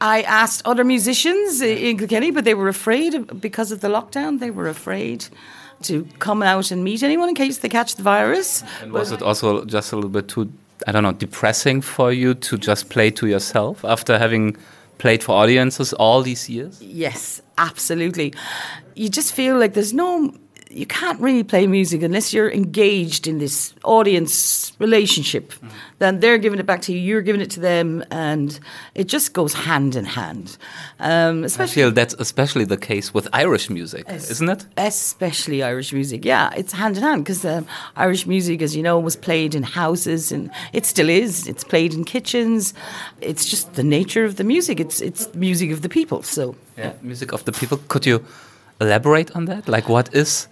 I 0.00 0.24
asked 0.26 0.62
other 0.64 0.84
musicians 0.84 1.60
in 1.60 1.98
Kilkenny, 1.98 2.30
but 2.32 2.44
they 2.44 2.54
were 2.54 2.68
afraid 2.68 3.40
because 3.40 3.70
of 3.70 3.80
the 3.80 3.88
lockdown. 3.88 4.40
They 4.40 4.50
were 4.50 4.68
afraid 4.68 5.26
to 5.82 6.06
come 6.18 6.42
out 6.42 6.70
and 6.70 6.82
meet 6.82 7.02
anyone 7.02 7.28
in 7.28 7.34
case 7.34 7.58
they 7.58 7.68
catch 7.68 7.94
the 7.96 8.02
virus. 8.02 8.64
And 8.80 8.92
was 8.92 9.12
it 9.12 9.22
also 9.22 9.64
just 9.64 9.92
a 9.92 9.96
little 9.96 10.10
bit 10.10 10.28
too, 10.28 10.52
I 10.86 10.92
don't 10.92 11.02
know, 11.02 11.12
depressing 11.12 11.80
for 11.80 12.12
you 12.12 12.34
to 12.34 12.58
just 12.58 12.88
play 12.88 13.10
to 13.12 13.26
yourself 13.26 13.84
after 13.84 14.18
having 14.18 14.56
played 14.98 15.22
for 15.22 15.32
audiences 15.32 15.92
all 15.94 16.22
these 16.22 16.48
years? 16.48 16.80
Yes, 16.80 17.42
absolutely. 17.58 18.32
You 18.94 19.08
just 19.08 19.34
feel 19.34 19.58
like 19.58 19.74
there's 19.74 19.92
no 19.92 20.32
you 20.72 20.86
can't 20.86 21.20
really 21.20 21.44
play 21.44 21.66
music 21.66 22.02
unless 22.02 22.32
you're 22.32 22.50
engaged 22.50 23.26
in 23.26 23.38
this 23.38 23.74
audience 23.84 24.72
relationship. 24.78 25.52
Mm. 25.52 25.70
Then 25.98 26.20
they're 26.20 26.38
giving 26.38 26.58
it 26.58 26.66
back 26.66 26.82
to 26.82 26.92
you, 26.92 26.98
you're 26.98 27.22
giving 27.22 27.40
it 27.40 27.50
to 27.50 27.60
them, 27.60 28.02
and 28.10 28.58
it 28.94 29.06
just 29.06 29.32
goes 29.32 29.52
hand 29.52 29.94
in 29.94 30.04
hand. 30.04 30.56
Um, 30.98 31.44
especially, 31.44 31.82
I 31.82 31.86
feel 31.86 31.90
that's 31.92 32.14
especially 32.18 32.64
the 32.64 32.76
case 32.76 33.14
with 33.14 33.28
Irish 33.32 33.70
music, 33.70 34.06
isn't 34.08 34.48
it? 34.48 34.66
Especially 34.76 35.62
Irish 35.62 35.92
music, 35.92 36.24
yeah, 36.24 36.50
it's 36.56 36.72
hand 36.72 36.96
in 36.96 37.02
hand 37.02 37.24
because 37.24 37.44
um, 37.44 37.66
Irish 37.96 38.26
music, 38.26 38.62
as 38.62 38.74
you 38.74 38.82
know, 38.82 38.98
was 38.98 39.16
played 39.16 39.54
in 39.54 39.62
houses, 39.62 40.32
and 40.32 40.50
it 40.72 40.86
still 40.86 41.08
is. 41.08 41.46
It's 41.46 41.64
played 41.64 41.94
in 41.94 42.04
kitchens. 42.04 42.74
It's 43.20 43.48
just 43.48 43.74
the 43.74 43.84
nature 43.84 44.24
of 44.24 44.36
the 44.36 44.44
music. 44.44 44.80
It's 44.80 45.00
it's 45.00 45.32
music 45.34 45.70
of 45.70 45.82
the 45.82 45.88
people. 45.88 46.22
So 46.22 46.56
yeah, 46.76 46.92
music 47.02 47.32
of 47.32 47.44
the 47.44 47.52
people. 47.52 47.78
Could 47.88 48.06
you 48.06 48.24
elaborate 48.80 49.30
on 49.36 49.44
that? 49.46 49.68
Like, 49.68 49.88
what 49.88 50.14
is 50.14 50.48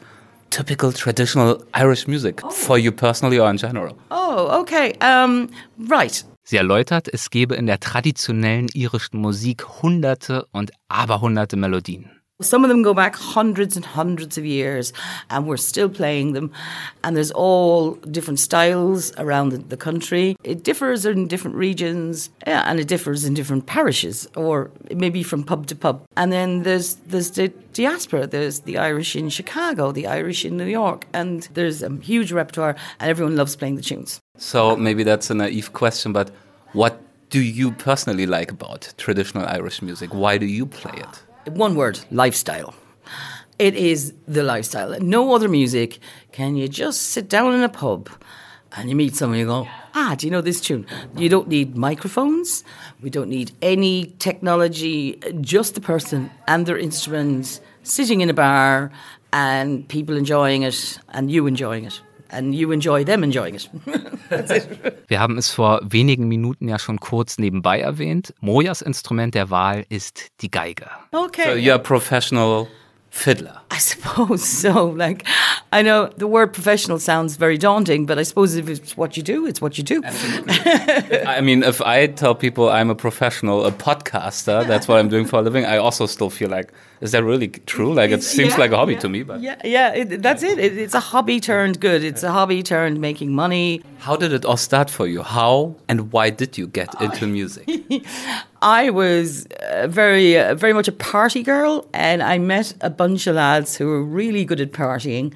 typical 0.51 0.93
traditional 0.93 1.65
Irish 1.73 2.07
music 2.07 2.43
oh. 2.45 2.51
for 2.51 2.79
you 2.79 2.93
personally 2.93 3.39
or 3.39 3.49
in 3.51 3.57
general? 3.57 3.97
Oh, 4.11 4.61
okay. 4.61 4.93
Um, 5.01 5.49
right. 5.89 6.25
Sie 6.43 6.57
erläutert, 6.57 7.09
es 7.13 7.31
gebe 7.31 7.55
in 7.55 7.67
der 7.67 7.79
traditionellen 7.81 8.69
irischen 8.75 9.21
Musik 9.21 9.65
hunderte 9.83 10.47
und 10.53 10.73
aberhunderte 10.89 11.57
Melodien. 11.57 12.20
Some 12.41 12.65
of 12.65 12.69
them 12.69 12.83
go 12.83 12.95
back 12.95 13.15
hundreds 13.17 13.77
and 13.77 13.85
hundreds 13.85 14.39
of 14.39 14.45
years, 14.45 14.93
and 15.29 15.47
we're 15.47 15.57
still 15.57 15.89
playing 15.89 16.33
them. 16.33 16.53
And 17.05 17.17
there's 17.17 17.31
all 17.31 17.93
different 18.11 18.39
styles 18.39 19.13
around 19.19 19.51
the, 19.51 19.59
the 19.59 19.77
country. 19.77 20.37
It 20.45 20.65
differs 20.65 21.05
in 21.07 21.29
different 21.29 21.57
regions, 21.57 22.31
yeah, 22.47 22.65
and 22.67 22.81
it 22.81 22.89
differs 22.89 23.25
in 23.25 23.35
different 23.35 23.67
parishes, 23.67 24.29
or 24.37 24.71
maybe 24.95 25.23
from 25.23 25.45
pub 25.45 25.67
to 25.67 25.77
pub. 25.77 26.03
And 26.17 26.33
then 26.33 26.63
there's 26.63 26.97
there's 27.07 27.31
the 27.33 27.49
diaspora. 27.73 28.27
There's 28.27 28.61
the 28.61 28.79
Irish 28.79 29.17
in 29.17 29.29
Chicago, 29.29 29.93
the 29.93 30.07
Irish 30.07 30.45
in 30.45 30.57
New 30.57 30.67
York, 30.67 31.07
and 31.13 31.49
there's 31.55 31.83
a 31.83 31.91
huge 31.97 32.33
repertoire, 32.33 32.77
and 32.99 33.11
everyone 33.11 33.37
loves 33.37 33.57
playing 33.57 33.77
the 33.77 33.83
tunes. 33.83 34.21
So 34.37 34.77
maybe 34.77 35.03
that's 35.03 35.31
a 35.31 35.35
naive 35.35 35.73
question, 35.73 36.13
but 36.13 36.31
what 36.73 37.01
do 37.31 37.41
you 37.41 37.71
personally 37.73 38.27
like 38.27 38.51
about 38.51 38.93
traditional 38.97 39.47
Irish 39.47 39.83
music? 39.83 40.13
Why 40.13 40.39
do 40.39 40.47
you 40.47 40.67
play 40.67 40.99
it? 40.99 41.23
One 41.47 41.75
word 41.75 42.01
lifestyle. 42.11 42.75
It 43.59 43.75
is 43.75 44.15
the 44.27 44.43
lifestyle. 44.43 44.99
No 45.01 45.35
other 45.35 45.49
music 45.49 45.99
can 46.33 46.57
you 46.57 46.69
just 46.69 47.03
sit 47.03 47.29
down 47.29 47.53
in 47.55 47.63
a 47.63 47.69
pub 47.69 48.09
and 48.77 48.89
you 48.89 48.97
meet 48.97 49.17
someone 49.17 49.39
and 49.39 49.47
you 49.49 49.53
go, 49.53 49.69
ah, 49.95 50.15
do 50.17 50.27
you 50.27 50.31
know 50.31 50.41
this 50.41 50.61
tune? 50.61 50.87
You 51.17 51.29
don't 51.29 51.49
need 51.49 51.77
microphones. 51.77 52.65
We 53.03 53.11
don't 53.11 53.29
need 53.29 53.53
any 53.61 54.15
technology. 54.19 55.19
Just 55.41 55.75
the 55.75 55.81
person 55.81 56.31
and 56.47 56.67
their 56.67 56.79
instruments 56.79 57.61
sitting 57.83 58.21
in 58.21 58.31
a 58.31 58.35
bar 58.35 58.93
and 59.33 59.89
people 59.89 60.17
enjoying 60.17 60.63
it 60.63 60.99
and 61.11 61.31
you 61.31 61.47
enjoying 61.47 61.85
it. 61.85 62.01
And 62.31 62.55
you 62.55 62.73
enjoy 62.73 63.05
them 63.05 63.23
enjoying 63.23 63.55
it. 63.55 63.71
Wir 65.09 65.21
haben 65.21 65.39
es 65.39 65.51
vor 65.51 65.81
wenigen 65.83 66.29
Minuten 66.29 66.69
ja 66.69 66.79
schon 66.79 66.99
kurz 66.99 67.39
nebenbei 67.39 67.81
erwähnt. 67.81 68.35
Mojas 68.41 68.83
Instrument 68.83 69.35
der 69.35 69.51
Wahl 69.51 69.85
ist 69.89 70.31
die 70.41 70.51
Geige. 70.51 70.87
Okay. 71.13 71.43
So 71.45 71.51
you're 71.51 71.75
a 71.75 71.79
professional 71.79 72.67
fiddler. 73.11 73.61
I 73.71 73.79
suppose 73.91 74.45
so. 74.45 74.87
Like, 74.87 75.27
I 75.73 75.83
know 75.83 76.07
the 76.17 76.27
word 76.27 76.53
professional 76.53 76.99
sounds 76.99 77.37
very 77.37 77.59
daunting, 77.59 78.07
but 78.07 78.19
I 78.19 78.23
suppose 78.23 78.55
if 78.55 78.69
it's 78.69 78.97
what 78.97 79.17
you 79.17 79.23
do, 79.23 79.47
it's 79.47 79.61
what 79.61 79.77
you 79.79 79.85
do. 79.85 80.03
I 80.07 81.41
mean, 81.43 81.63
if 81.63 81.81
I 81.83 82.07
tell 82.07 82.35
people 82.35 82.69
I'm 82.69 82.91
a 82.91 82.95
professional, 82.95 83.67
a 83.67 83.73
podcaster, 83.73 84.67
that's 84.67 84.89
what 84.89 84.99
I'm 84.99 85.09
doing 85.09 85.27
for 85.27 85.41
a 85.41 85.43
living, 85.43 85.65
I 85.65 85.77
also 85.77 86.07
still 86.07 86.31
feel 86.31 86.49
like, 86.49 86.73
is 87.01 87.13
that 87.13 87.25
really 87.25 87.49
true? 87.49 87.95
Like, 87.95 88.11
it 88.11 88.23
seems 88.23 88.51
yeah, 88.51 88.59
like 88.59 88.73
a 88.73 88.77
hobby 88.77 88.95
yeah, 88.95 89.01
to 89.01 89.09
me. 89.09 89.23
But 89.23 89.41
yeah, 89.41 89.61
yeah, 89.65 89.95
it, 89.95 90.23
that's 90.23 90.43
it. 90.43 90.59
it. 90.59 90.77
It's 90.77 90.95
a 90.95 91.01
hobby 91.01 91.41
turned 91.41 91.81
good. 91.81 92.05
It's 92.05 92.23
a 92.23 92.31
hobby 92.31 92.63
turned 92.63 93.01
making 93.01 93.33
money. 93.35 93.83
How 93.99 94.17
did 94.17 94.33
it 94.33 94.45
all 94.45 94.57
start 94.57 94.91
for 94.91 95.07
you? 95.07 95.23
How 95.23 95.77
and 95.89 96.13
why 96.13 96.31
did 96.31 96.59
you 96.59 96.67
get 96.67 96.95
oh, 97.01 97.05
into 97.05 97.27
music? 97.27 97.69
I 98.63 98.91
was 98.91 99.47
uh, 99.47 99.87
very, 99.89 100.39
uh, 100.39 100.55
very 100.55 100.73
much 100.73 100.87
a 100.87 100.93
party 100.93 101.43
girl, 101.43 101.89
and 101.95 102.23
I 102.23 102.39
met 102.39 102.75
a 102.81 102.91
bunch 102.91 103.27
of 103.27 103.37
lads 103.37 103.77
who 103.77 103.87
were 103.87 104.03
really 104.03 104.45
good 104.45 104.61
at 104.61 104.73
partying. 104.73 105.33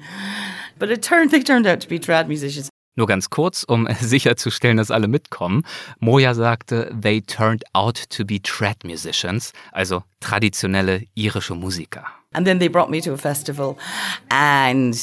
But 0.77 0.91
it 0.91 1.01
turned, 1.01 1.31
they 1.31 1.41
turned 1.41 1.65
out 1.65 1.79
to 1.81 1.89
be 1.89 1.99
trad 1.99 2.27
musicians. 2.27 2.69
Nur 2.95 3.07
ganz 3.07 3.29
kurz, 3.29 3.65
um 3.67 3.87
sicherzustellen, 3.99 4.77
dass 4.77 4.91
alle 4.91 5.07
mitkommen. 5.07 5.63
Moja 5.99 6.33
sagte, 6.33 6.89
they 6.99 7.21
turned 7.21 7.63
out 7.73 8.09
to 8.09 8.23
be 8.23 8.39
trad 8.41 8.83
musicians, 8.83 9.51
also 9.73 10.03
traditionelle 10.21 11.07
irische 11.15 11.55
Musiker. 11.55 12.05
And 12.33 12.45
then 12.45 12.59
they 12.59 12.69
brought 12.69 12.89
me 12.89 13.01
to 13.01 13.13
a 13.13 13.17
festival 13.17 13.77
and 14.29 14.95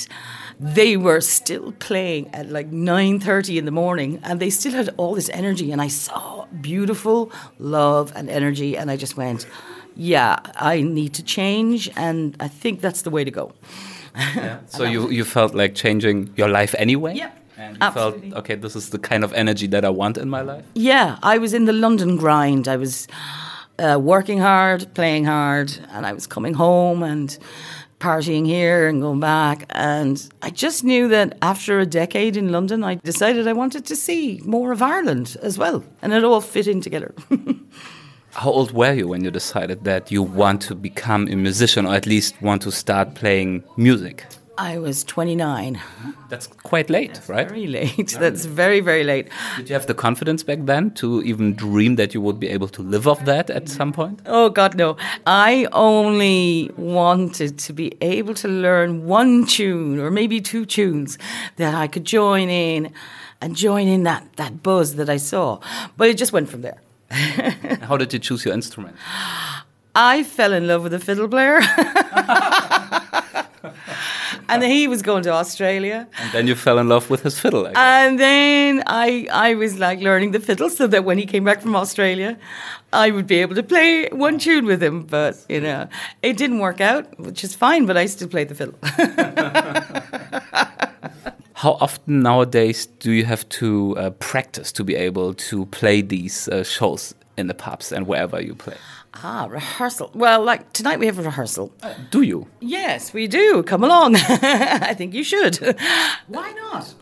they 0.61 0.97
were 0.97 1.21
still 1.21 1.73
playing 1.79 2.29
at 2.33 2.51
like 2.51 2.71
9:30 2.71 3.59
in 3.59 3.65
the 3.65 3.71
morning 3.71 4.19
and 4.23 4.39
they 4.41 4.51
still 4.51 4.73
had 4.73 4.91
all 4.97 5.15
this 5.15 5.31
energy 5.31 5.73
and 5.73 5.83
I 5.83 5.89
saw 5.89 6.47
beautiful 6.61 7.31
love 7.59 8.13
and 8.15 8.29
energy 8.29 8.77
and 8.77 8.91
I 8.91 8.97
just 8.97 9.17
went 9.17 9.47
yeah 9.97 10.37
I 10.57 10.83
need 10.83 11.15
to 11.15 11.23
change 11.23 11.91
and 11.97 12.37
I 12.39 12.49
think 12.49 12.81
that's 12.81 13.03
the 13.03 13.11
way 13.11 13.25
to 13.25 13.31
go 13.31 13.53
yeah. 14.37 14.59
so 14.67 14.85
you 14.85 15.11
you 15.11 15.25
felt 15.25 15.55
like 15.55 15.75
changing 15.75 16.31
your 16.37 16.49
life 16.49 16.75
anyway 16.79 17.15
yeah 17.17 17.31
and 17.57 17.77
you 17.77 17.79
Absolutely. 17.81 18.31
felt 18.31 18.41
okay 18.41 18.55
this 18.55 18.77
is 18.77 18.91
the 18.91 18.99
kind 18.99 19.25
of 19.25 19.33
energy 19.33 19.67
that 19.67 19.85
I 19.85 19.91
want 19.91 20.19
in 20.19 20.29
my 20.29 20.43
life 20.43 20.65
yeah 20.75 21.19
I 21.23 21.39
was 21.39 21.53
in 21.55 21.65
the 21.65 21.73
London 21.73 22.17
grind 22.17 22.69
I 22.69 22.77
was 22.77 23.09
uh, 23.79 23.99
working 24.01 24.39
hard 24.39 24.93
playing 24.95 25.25
hard 25.25 25.73
and 25.91 26.07
I 26.07 26.13
was 26.13 26.27
coming 26.27 26.55
home 26.55 27.03
and 27.03 27.39
partying 28.03 28.45
here 28.45 28.89
and 28.89 29.01
going 29.01 29.21
back. 29.21 29.65
And 29.71 30.29
I 30.43 30.51
just 30.51 30.83
knew 30.83 31.09
that 31.09 31.39
after 31.41 31.79
a 31.79 31.87
decade 31.87 32.37
in 32.37 32.51
London, 32.51 32.83
I 32.83 32.97
decided 32.97 33.47
I 33.47 33.53
wanted 33.53 33.87
to 33.87 33.97
see 33.97 34.41
more 34.45 34.73
of 34.73 34.83
Ireland 34.83 35.37
as 35.41 35.57
well. 35.57 35.85
And 36.03 36.13
it 36.13 36.25
all 36.25 36.41
fit 36.41 36.67
in 36.67 36.81
together. 36.81 37.15
How 38.33 38.51
old 38.51 38.73
were 38.73 38.93
you 38.93 39.07
when 39.09 39.23
you 39.23 39.31
decided 39.31 39.85
that 39.85 40.11
you 40.11 40.23
want 40.23 40.63
to 40.63 40.75
become 40.75 41.29
a 41.29 41.37
musician 41.37 41.87
or 41.87 41.95
at 41.95 42.07
least 42.07 42.41
want 42.43 42.63
to 42.63 42.73
start 42.73 43.15
playing 43.15 43.63
music? 43.77 44.27
I 44.63 44.79
was 44.79 45.03
29. 45.03 45.81
That's 46.29 46.47
quite 46.47 46.89
late, 46.89 47.15
That's 47.15 47.29
right? 47.29 47.49
Very 47.49 47.67
late. 47.67 48.17
That's 48.21 48.45
very, 48.45 48.79
very 48.79 49.03
late. 49.03 49.29
Did 49.57 49.69
you 49.69 49.75
have 49.75 49.89
the 49.89 49.95
confidence 49.95 50.45
back 50.45 50.61
then 50.67 50.93
to 50.93 51.21
even 51.25 51.57
dream 51.57 51.97
that 51.97 52.15
you 52.15 52.21
would 52.21 52.39
be 52.39 52.47
able 52.47 52.69
to 52.69 52.81
live 52.81 53.09
off 53.09 53.25
that 53.25 53.51
at 53.51 53.69
some 53.69 53.93
point? 53.93 54.23
Oh, 54.25 54.51
God, 54.51 54.77
no. 54.77 54.97
I 55.27 55.67
only 55.73 56.71
wanted 56.77 57.59
to 57.59 57.73
be 57.73 57.97
able 58.01 58.35
to 58.35 58.47
learn 58.47 59.05
one 59.05 59.47
tune 59.47 59.99
or 59.99 60.13
maybe 60.13 60.41
two 60.41 60.65
tunes 60.65 61.19
that 61.57 61.75
I 61.75 61.89
could 61.89 62.05
join 62.05 62.49
in 62.49 62.93
and 63.41 63.57
join 63.57 63.89
in 63.89 64.05
that, 64.05 64.29
that 64.37 64.63
buzz 64.63 64.95
that 64.95 65.11
I 65.11 65.17
saw. 65.17 65.59
But 65.97 66.09
it 66.09 66.17
just 66.17 66.33
went 66.33 66.49
from 66.49 66.63
there. 66.63 66.81
How 67.11 67.97
did 67.97 68.13
you 68.13 68.21
choose 68.21 68.45
your 68.45 68.55
instrument? 68.55 68.95
I 69.97 70.23
fell 70.23 70.53
in 70.53 70.69
love 70.69 70.85
with 70.85 70.95
a 70.95 71.01
fiddle 71.01 71.29
player. 71.29 71.61
and 74.53 74.63
then 74.63 74.71
he 74.71 74.89
was 74.89 75.03
going 75.03 75.23
to 75.25 75.31
Australia. 75.31 76.07
And 76.19 76.33
then 76.33 76.47
you 76.47 76.55
fell 76.55 76.79
in 76.79 76.89
love 76.89 77.11
with 77.11 77.23
his 77.23 77.39
fiddle. 77.39 77.69
And 77.75 78.19
then 78.19 78.83
I, 78.87 79.29
I 79.33 79.55
was 79.55 79.79
like 79.79 80.01
learning 80.01 80.33
the 80.33 80.41
fiddle 80.41 80.71
so 80.71 80.87
that 80.89 81.05
when 81.05 81.19
he 81.19 81.27
came 81.27 81.45
back 81.45 81.63
from 81.63 81.75
Australia, 81.75 82.39
I 82.93 83.11
would 83.11 83.27
be 83.27 83.39
able 83.39 83.55
to 83.55 83.63
play 83.63 84.09
one 84.11 84.39
tune 84.39 84.67
with 84.67 84.83
him. 84.83 85.05
But, 85.05 85.45
you 85.49 85.61
know, 85.61 85.89
it 86.23 86.37
didn't 86.37 86.59
work 86.59 86.81
out, 86.81 87.19
which 87.19 87.45
is 87.45 87.55
fine, 87.55 87.87
but 87.87 87.97
I 87.97 88.07
still 88.07 88.29
play 88.29 88.45
the 88.45 88.55
fiddle. 88.55 88.75
How 91.55 91.79
often 91.81 92.23
nowadays 92.23 92.87
do 92.87 93.13
you 93.13 93.25
have 93.25 93.49
to 93.51 93.97
uh, 93.97 94.11
practice 94.11 94.73
to 94.73 94.85
be 94.85 94.97
able 94.97 95.33
to 95.35 95.67
play 95.67 96.03
these 96.03 96.49
uh, 96.49 96.65
shows 96.65 97.15
in 97.39 97.47
the 97.47 97.55
pubs 97.55 97.93
and 97.93 98.07
wherever 98.07 98.41
you 98.41 98.55
play? 98.55 98.77
Ah, 99.15 99.47
rehearsal. 99.51 100.11
Well, 100.15 100.43
like 100.43 100.73
tonight 100.73 100.99
we 100.99 101.07
have 101.07 101.19
a 101.19 101.23
rehearsal. 101.23 101.73
Uh, 101.83 101.95
do 102.11 102.23
you? 102.23 102.47
Yes, 102.61 103.13
we 103.13 103.27
do. 103.27 103.63
Come 103.63 103.85
along. 103.85 104.17
I 104.17 104.95
think 104.95 105.13
you 105.15 105.23
should. 105.23 105.57
Why 106.29 106.53
not? 106.53 106.95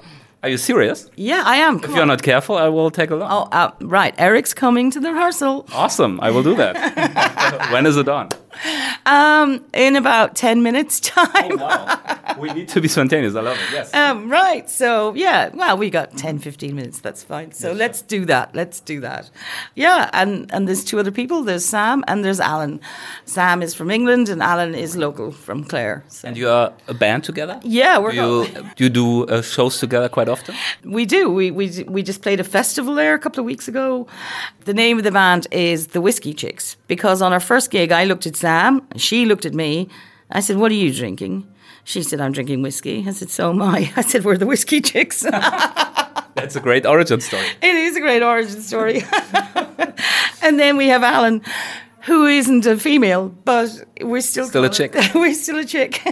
Are 0.42 0.48
you 0.48 0.56
serious? 0.56 1.08
Yeah, 1.16 1.42
I 1.44 1.56
am. 1.56 1.78
Come 1.80 1.90
if 1.90 1.94
you're 1.94 2.02
on. 2.02 2.08
not 2.08 2.22
careful, 2.22 2.56
I 2.56 2.68
will 2.68 2.90
take 2.90 3.10
a 3.10 3.14
look. 3.14 3.28
Oh, 3.30 3.48
uh, 3.52 3.72
right. 3.80 4.14
Eric's 4.18 4.54
coming 4.54 4.90
to 4.90 4.98
the 4.98 5.12
rehearsal. 5.12 5.66
Awesome. 5.72 6.18
I 6.20 6.30
will 6.30 6.42
do 6.42 6.56
that. 6.56 7.68
when 7.72 7.84
is 7.86 7.96
it 7.96 8.08
on? 8.08 8.30
Um, 9.06 9.64
in 9.72 9.96
about 9.96 10.36
10 10.36 10.62
minutes' 10.62 11.00
time. 11.16 11.52
Oh, 11.52 11.56
wow. 11.56 12.36
we 12.38 12.52
need 12.52 12.68
to 12.68 12.80
be 12.80 12.88
spontaneous. 12.88 13.34
I 13.34 13.40
love 13.40 13.56
it. 13.56 13.72
Yes. 13.72 13.94
Um, 13.94 14.30
right. 14.30 14.68
So, 14.68 15.14
yeah, 15.14 15.50
well, 15.54 15.76
we 15.76 15.90
got 15.90 16.16
10, 16.16 16.38
15 16.38 16.74
minutes. 16.74 17.00
That's 17.00 17.22
fine. 17.22 17.52
So 17.52 17.68
yes, 17.68 17.78
let's 17.78 17.98
sure. 18.00 18.08
do 18.08 18.24
that. 18.26 18.54
Let's 18.54 18.80
do 18.80 19.00
that. 19.00 19.30
Yeah. 19.74 20.10
And, 20.12 20.52
and 20.52 20.68
there's 20.68 20.84
two 20.84 20.98
other 20.98 21.10
people 21.10 21.42
there's 21.42 21.64
Sam 21.64 22.04
and 22.06 22.24
there's 22.24 22.40
Alan. 22.40 22.80
Sam 23.24 23.62
is 23.62 23.74
from 23.74 23.90
England 23.90 24.28
and 24.28 24.42
Alan 24.42 24.74
is 24.74 24.96
local 24.96 25.32
from 25.32 25.64
Clare. 25.64 26.04
So. 26.08 26.28
And 26.28 26.36
you 26.36 26.48
are 26.48 26.72
a 26.88 26.94
band 26.94 27.24
together? 27.24 27.60
Yeah. 27.62 27.98
We're 27.98 28.12
do 28.12 28.16
you, 28.16 28.46
do, 28.76 28.84
you 28.84 28.90
do 28.90 29.24
uh, 29.26 29.42
shows 29.42 29.78
together 29.78 30.08
quite 30.08 30.28
often? 30.28 30.54
We 30.84 31.06
do. 31.06 31.30
We, 31.30 31.50
we, 31.50 31.84
we 31.88 32.02
just 32.02 32.22
played 32.22 32.40
a 32.40 32.44
festival 32.44 32.94
there 32.94 33.14
a 33.14 33.18
couple 33.18 33.40
of 33.40 33.46
weeks 33.46 33.68
ago. 33.68 34.06
The 34.64 34.74
name 34.74 34.98
of 34.98 35.04
the 35.04 35.12
band 35.12 35.46
is 35.50 35.88
The 35.88 36.00
Whiskey 36.00 36.34
Chicks 36.34 36.76
because 36.90 37.22
on 37.22 37.32
our 37.32 37.38
first 37.40 37.70
gig, 37.70 37.92
I 37.92 38.02
looked 38.04 38.26
at 38.26 38.34
Sam, 38.34 38.82
she 38.96 39.24
looked 39.24 39.46
at 39.46 39.54
me. 39.54 39.88
I 40.32 40.40
said, 40.40 40.56
What 40.56 40.72
are 40.72 40.80
you 40.84 40.92
drinking? 40.92 41.46
She 41.84 42.02
said, 42.02 42.20
I'm 42.20 42.32
drinking 42.32 42.62
whiskey. 42.62 43.04
I 43.06 43.12
said, 43.12 43.30
so 43.30 43.50
am 43.50 43.62
I. 43.62 43.92
I 43.96 44.02
said, 44.02 44.24
we're 44.24 44.36
the 44.36 44.46
whiskey 44.46 44.80
chicks. 44.80 45.22
That's 46.34 46.56
a 46.56 46.60
great 46.60 46.84
origin 46.84 47.20
story. 47.20 47.46
It 47.62 47.74
is 47.74 47.96
a 47.96 48.00
great 48.00 48.22
origin 48.22 48.60
story. 48.60 49.02
and 50.42 50.58
then 50.58 50.76
we 50.76 50.88
have 50.88 51.02
Alan, 51.02 51.42
who 52.06 52.26
isn't 52.26 52.66
a 52.66 52.76
female, 52.76 53.30
but 53.44 53.70
we're 54.00 54.20
still 54.20 54.46
Still 54.46 54.64
a 54.64 54.68
chick. 54.68 54.94
We're 55.14 55.34
still 55.34 55.58
a 55.58 55.64
chick. 55.64 56.02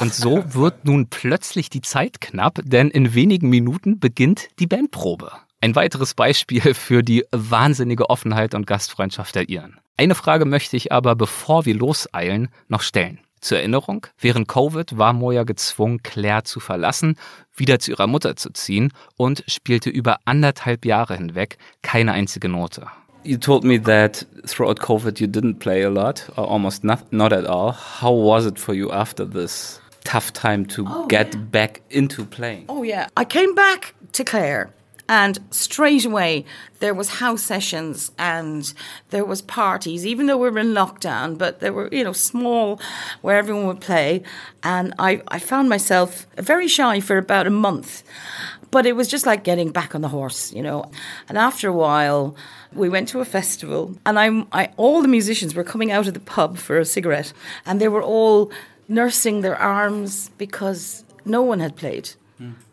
Und 0.00 0.12
so 0.12 0.44
wird 0.54 0.84
nun 0.84 1.08
plötzlich 1.08 1.70
die 1.70 1.82
Zeit 1.82 2.20
knapp, 2.20 2.60
denn 2.64 2.90
in 2.90 3.14
wenigen 3.14 3.48
Minuten 3.48 3.98
beginnt 3.98 4.48
die 4.58 4.66
Bandprobe. 4.66 5.30
Ein 5.64 5.76
weiteres 5.76 6.12
Beispiel 6.12 6.74
für 6.74 7.02
die 7.02 7.24
wahnsinnige 7.30 8.10
Offenheit 8.10 8.54
und 8.54 8.66
Gastfreundschaft 8.66 9.34
der 9.34 9.48
Iren. 9.48 9.80
Eine 9.96 10.14
Frage 10.14 10.44
möchte 10.44 10.76
ich 10.76 10.92
aber, 10.92 11.16
bevor 11.16 11.64
wir 11.64 11.74
loseilen, 11.74 12.50
noch 12.68 12.82
stellen. 12.82 13.20
Zur 13.40 13.56
Erinnerung, 13.56 14.06
während 14.18 14.46
Covid 14.46 14.98
war 14.98 15.14
Moja 15.14 15.44
gezwungen, 15.44 16.02
Claire 16.02 16.44
zu 16.44 16.60
verlassen, 16.60 17.16
wieder 17.56 17.78
zu 17.78 17.92
ihrer 17.92 18.06
Mutter 18.06 18.36
zu 18.36 18.50
ziehen 18.50 18.92
und 19.16 19.42
spielte 19.48 19.88
über 19.88 20.18
anderthalb 20.26 20.84
Jahre 20.84 21.16
hinweg 21.16 21.56
keine 21.80 22.12
einzige 22.12 22.50
Note. 22.50 22.86
You 23.22 23.38
told 23.38 23.64
me 23.64 23.82
that 23.84 24.26
throughout 24.46 24.80
COVID 24.80 25.18
you 25.18 25.26
didn't 25.26 25.60
play 25.60 25.82
a 25.82 25.88
lot, 25.88 26.30
or 26.36 26.46
almost 26.46 26.84
not, 26.84 27.10
not 27.10 27.32
at 27.32 27.46
all. 27.46 27.74
How 28.02 28.12
was 28.12 28.44
it 28.44 28.58
for 28.58 28.74
you 28.74 28.92
after 28.92 29.26
this 29.26 29.80
tough 30.04 30.30
time 30.30 30.68
to 30.68 30.84
get 31.08 31.50
back 31.50 31.80
into 31.88 32.26
playing? 32.26 32.66
Oh 32.68 32.82
yeah. 32.82 33.06
I 33.16 33.24
came 33.24 33.54
back 33.54 33.94
to 34.12 34.24
Clare 34.24 34.70
and 35.08 35.38
straight 35.50 36.04
away 36.04 36.44
there 36.78 36.94
was 36.94 37.08
house 37.20 37.42
sessions 37.42 38.10
and 38.18 38.72
there 39.10 39.24
was 39.24 39.42
parties 39.42 40.06
even 40.06 40.26
though 40.26 40.36
we 40.36 40.48
were 40.48 40.58
in 40.58 40.68
lockdown 40.68 41.36
but 41.36 41.60
there 41.60 41.72
were 41.72 41.88
you 41.92 42.04
know 42.04 42.12
small 42.12 42.80
where 43.20 43.36
everyone 43.36 43.66
would 43.66 43.80
play. 43.80 44.22
And 44.62 44.94
I, 44.98 45.22
I 45.28 45.38
found 45.38 45.68
myself 45.68 46.26
very 46.36 46.68
shy 46.68 47.00
for 47.00 47.18
about 47.18 47.46
a 47.46 47.50
month 47.50 48.02
but 48.70 48.86
it 48.86 48.96
was 48.96 49.08
just 49.08 49.26
like 49.26 49.44
getting 49.44 49.70
back 49.70 49.94
on 49.94 50.00
the 50.00 50.08
horse 50.08 50.52
you 50.52 50.62
know. 50.62 50.90
And 51.28 51.36
after 51.36 51.68
a 51.68 51.72
while 51.72 52.34
we 52.72 52.88
went 52.88 53.08
to 53.10 53.20
a 53.20 53.24
festival 53.24 53.94
and 54.06 54.18
I'm, 54.18 54.48
I, 54.52 54.70
all 54.76 55.02
the 55.02 55.08
musicians 55.08 55.54
were 55.54 55.64
coming 55.64 55.92
out 55.92 56.08
of 56.08 56.14
the 56.14 56.20
pub 56.20 56.56
for 56.58 56.78
a 56.78 56.84
cigarette 56.84 57.32
and 57.66 57.80
they 57.80 57.88
were 57.88 58.02
all 58.02 58.50
nursing 58.88 59.42
their 59.42 59.56
arms 59.56 60.30
because 60.38 61.04
no 61.24 61.42
one 61.42 61.60
had 61.60 61.76
played 61.76 62.10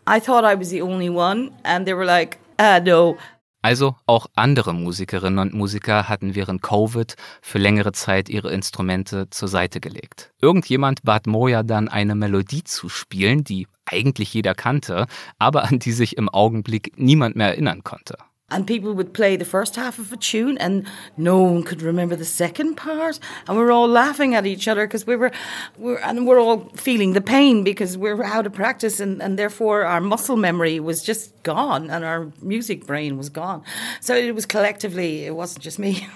I 0.07 0.19
thought 0.19 0.43
I 0.43 0.57
was 0.57 0.69
the 0.69 0.81
only 0.81 1.09
one, 1.09 1.51
and 1.63 1.85
they 1.85 1.95
were 1.95 2.05
like, 2.05 2.39
ah, 2.57 2.79
no. 2.79 3.17
Also 3.63 3.95
auch 4.07 4.25
andere 4.35 4.73
Musikerinnen 4.73 5.37
und 5.37 5.53
Musiker 5.53 6.09
hatten 6.09 6.33
während 6.33 6.63
Covid 6.63 7.15
für 7.41 7.59
längere 7.59 7.91
Zeit 7.91 8.27
ihre 8.27 8.51
Instrumente 8.51 9.29
zur 9.29 9.47
Seite 9.47 9.79
gelegt. 9.79 10.31
Irgendjemand 10.41 11.03
bat 11.03 11.27
Moja 11.27 11.61
dann 11.61 11.87
eine 11.87 12.15
Melodie 12.15 12.63
zu 12.63 12.89
spielen, 12.89 13.43
die 13.43 13.67
eigentlich 13.85 14.33
jeder 14.33 14.55
kannte, 14.55 15.05
aber 15.37 15.65
an 15.65 15.77
die 15.77 15.91
sich 15.91 16.17
im 16.17 16.27
Augenblick 16.27 16.93
niemand 16.97 17.35
mehr 17.35 17.49
erinnern 17.49 17.83
konnte. 17.83 18.17
And 18.51 18.67
people 18.67 18.93
would 18.93 19.13
play 19.13 19.35
the 19.37 19.45
first 19.45 19.75
half 19.75 19.97
of 19.97 20.13
a 20.13 20.17
tune, 20.17 20.57
and 20.57 20.85
no 21.17 21.41
one 21.41 21.63
could 21.63 21.81
remember 21.81 22.15
the 22.15 22.25
second 22.25 22.75
part. 22.75 23.19
And 23.47 23.57
we're 23.57 23.71
all 23.71 23.87
laughing 23.87 24.35
at 24.35 24.45
each 24.45 24.67
other 24.67 24.85
because 24.85 25.07
we 25.07 25.15
were, 25.15 25.31
we 25.77 25.93
were, 25.93 26.01
and 26.01 26.27
we're 26.27 26.39
all 26.39 26.69
feeling 26.75 27.13
the 27.13 27.21
pain 27.21 27.63
because 27.63 27.97
we're 27.97 28.23
out 28.23 28.45
of 28.45 28.53
practice, 28.53 28.99
and, 28.99 29.21
and 29.21 29.39
therefore 29.39 29.85
our 29.85 30.01
muscle 30.01 30.37
memory 30.37 30.79
was 30.79 31.03
just 31.03 31.41
gone, 31.43 31.89
and 31.89 32.03
our 32.03 32.31
music 32.41 32.85
brain 32.85 33.17
was 33.17 33.29
gone. 33.29 33.63
So 33.99 34.15
it 34.15 34.35
was 34.35 34.45
collectively, 34.45 35.25
it 35.25 35.35
wasn't 35.35 35.63
just 35.63 35.79
me. 35.79 36.07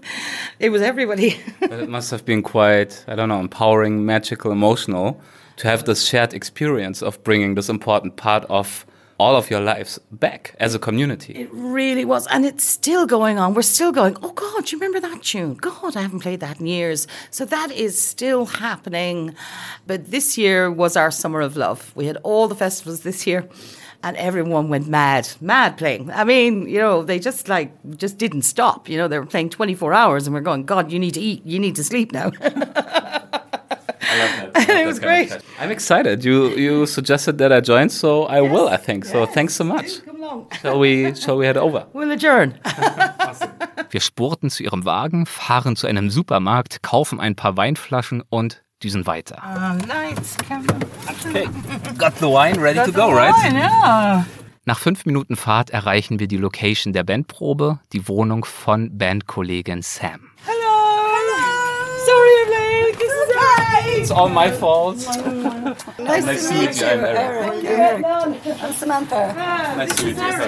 it 0.58 0.70
was 0.70 0.82
everybody. 0.82 1.40
It 1.62 1.88
must 1.88 2.10
have 2.10 2.24
been 2.24 2.42
quite, 2.42 3.04
I 3.06 3.14
don't 3.14 3.28
know, 3.28 3.40
empowering, 3.40 4.04
magical, 4.04 4.50
emotional 4.52 5.20
to 5.56 5.68
have 5.68 5.84
this 5.84 6.06
shared 6.06 6.34
experience 6.34 7.02
of 7.02 7.22
bringing 7.22 7.54
this 7.54 7.68
important 7.68 8.16
part 8.16 8.44
of 8.50 8.84
all 9.20 9.36
of 9.36 9.50
your 9.50 9.60
lives 9.60 10.00
back 10.10 10.54
as 10.58 10.74
a 10.74 10.78
community. 10.78 11.34
It 11.34 11.50
really 11.52 12.06
was. 12.06 12.26
And 12.28 12.46
it's 12.46 12.64
still 12.64 13.06
going 13.06 13.38
on. 13.38 13.52
We're 13.52 13.72
still 13.78 13.92
going, 13.92 14.16
oh 14.22 14.32
God, 14.32 14.72
you 14.72 14.78
remember 14.78 14.98
that 15.06 15.22
tune? 15.22 15.54
God, 15.54 15.94
I 15.94 16.00
haven't 16.00 16.20
played 16.20 16.40
that 16.40 16.58
in 16.58 16.66
years. 16.66 17.06
So 17.30 17.44
that 17.44 17.70
is 17.70 18.00
still 18.00 18.46
happening. 18.46 19.34
But 19.86 20.10
this 20.10 20.38
year 20.38 20.70
was 20.70 20.96
our 20.96 21.10
summer 21.10 21.42
of 21.42 21.54
love. 21.54 21.92
We 21.94 22.06
had 22.06 22.16
all 22.22 22.48
the 22.48 22.54
festivals 22.54 23.00
this 23.02 23.26
year. 23.26 23.46
And 24.02 24.16
everyone 24.16 24.70
went 24.70 24.88
mad, 24.88 25.28
mad 25.42 25.76
playing. 25.76 26.10
I 26.10 26.24
mean, 26.24 26.66
you 26.66 26.78
know, 26.78 27.02
they 27.02 27.18
just 27.18 27.50
like, 27.50 27.70
just 27.98 28.16
didn't 28.16 28.42
stop. 28.42 28.88
You 28.88 28.96
know, 28.96 29.08
they 29.08 29.18
were 29.18 29.26
playing 29.26 29.50
24 29.50 29.92
hours 29.92 30.26
and 30.26 30.32
we're 30.32 30.40
going, 30.40 30.64
God, 30.64 30.90
you 30.90 30.98
need 30.98 31.12
to 31.12 31.20
eat, 31.20 31.44
you 31.44 31.58
need 31.58 31.76
to 31.76 31.84
sleep 31.84 32.10
now. 32.10 32.30
Love 34.20 34.52
that. 34.54 34.68
it 34.82 34.86
was 34.86 34.98
great. 34.98 35.32
I'm 35.60 35.70
excited. 35.70 36.24
You 36.24 36.48
you 36.56 36.86
suggested 36.86 37.38
that 37.38 37.52
I 37.52 37.60
join, 37.60 37.88
so 37.88 38.24
I 38.24 38.40
will. 38.40 38.68
I 38.68 38.76
think 38.76 39.04
so. 39.04 39.26
Thanks 39.26 39.54
so 39.54 39.64
much. 39.64 40.04
Come 40.04 40.22
along. 40.22 40.46
Shall 40.60 40.78
we 40.78 41.14
shall 41.14 41.36
we 41.38 41.46
head 41.46 41.56
over? 41.56 41.86
We'll 41.94 42.12
adjourn. 42.12 42.54
Wir 43.90 44.00
spurten 44.00 44.50
zu 44.50 44.62
ihrem 44.62 44.84
Wagen, 44.84 45.26
fahren 45.26 45.74
zu 45.74 45.86
einem 45.88 46.10
Supermarkt, 46.10 46.82
kaufen 46.82 47.18
ein 47.20 47.34
paar 47.34 47.56
Weinflaschen 47.56 48.22
und 48.30 48.62
düsen 48.82 49.04
weiter. 49.06 49.42
Lights, 49.88 50.36
camera. 50.48 50.76
Okay, 51.26 51.48
got 51.98 52.16
the 52.18 52.26
wine 52.26 52.60
ready 52.60 52.78
to 52.84 52.92
go, 52.92 53.10
right? 53.10 53.34
yeah. 53.52 54.24
Nach 54.64 54.78
fünf 54.78 55.06
Minuten 55.06 55.34
Fahrt 55.36 55.70
erreichen 55.70 56.20
wir 56.20 56.28
die 56.28 56.36
Location 56.36 56.92
der 56.92 57.02
Bandprobe, 57.02 57.80
die 57.92 58.06
Wohnung 58.06 58.44
von 58.44 58.96
Bandkollegin 58.96 59.82
Sam. 59.82 60.30
Sorry 62.06 62.30
I'm 62.44 62.50
late. 62.50 62.98
This 62.98 63.12
is 63.12 63.28
right. 63.36 63.89
It's 64.00 64.10
all 64.10 64.30
my 64.30 64.50
fault. 64.50 64.96
Nice, 65.98 66.24
Nice 66.24 66.48
to 66.48 66.54
meet 66.54 66.80
you. 66.80 66.86
I'm 66.86 67.04
Eric. 67.04 68.62
I'm 68.62 68.72
Samantha. 68.72 69.34
Nice 69.76 69.94
to 69.96 70.06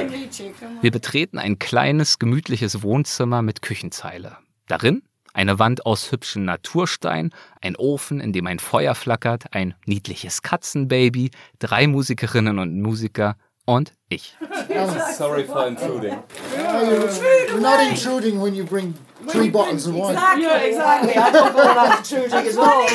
meet 0.09 0.38
you. 0.38 0.55
Wir 0.81 0.91
betreten 0.91 1.38
ein 1.38 1.59
kleines, 1.59 2.19
gemütliches 2.19 2.83
Wohnzimmer 2.83 3.43
mit 3.43 3.61
Küchenzeile. 3.61 4.38
Darin 4.69 5.03
eine 5.35 5.59
Wand 5.59 5.85
aus 5.85 6.12
hübschen 6.12 6.47
Naturstein, 6.47 7.31
ein 7.61 7.77
Ofen, 7.77 8.21
in 8.21 8.33
dem 8.33 8.47
ein 8.47 8.59
Feuer 8.59 8.95
flackert, 8.95 9.45
ein 9.55 9.75
niedliches 9.85 10.41
Katzenbaby, 10.41 11.31
drei 11.59 11.87
Musikerinnen 11.87 12.59
und 12.59 12.81
Musiker 12.81 13.37
und 13.67 13.93
ich. 14.09 14.35
Sorry 15.17 15.45
for 15.45 15.67
intruding. 15.67 16.17
You're 16.57 17.61
not 17.61 17.81
intruding 17.81 18.41
when 18.43 18.55
you 18.55 18.65
bring 18.65 18.95
three 19.29 19.51
bottles 19.51 19.87
of 19.87 19.95
wine. 19.95 20.15
Exactly, 20.15 20.71
exactly. 20.71 21.13
I 21.17 21.31
don't 21.31 21.53
go 21.53 21.63
that 21.63 21.99
intruding 21.99 22.47
as 22.49 22.57
well. 22.57 22.87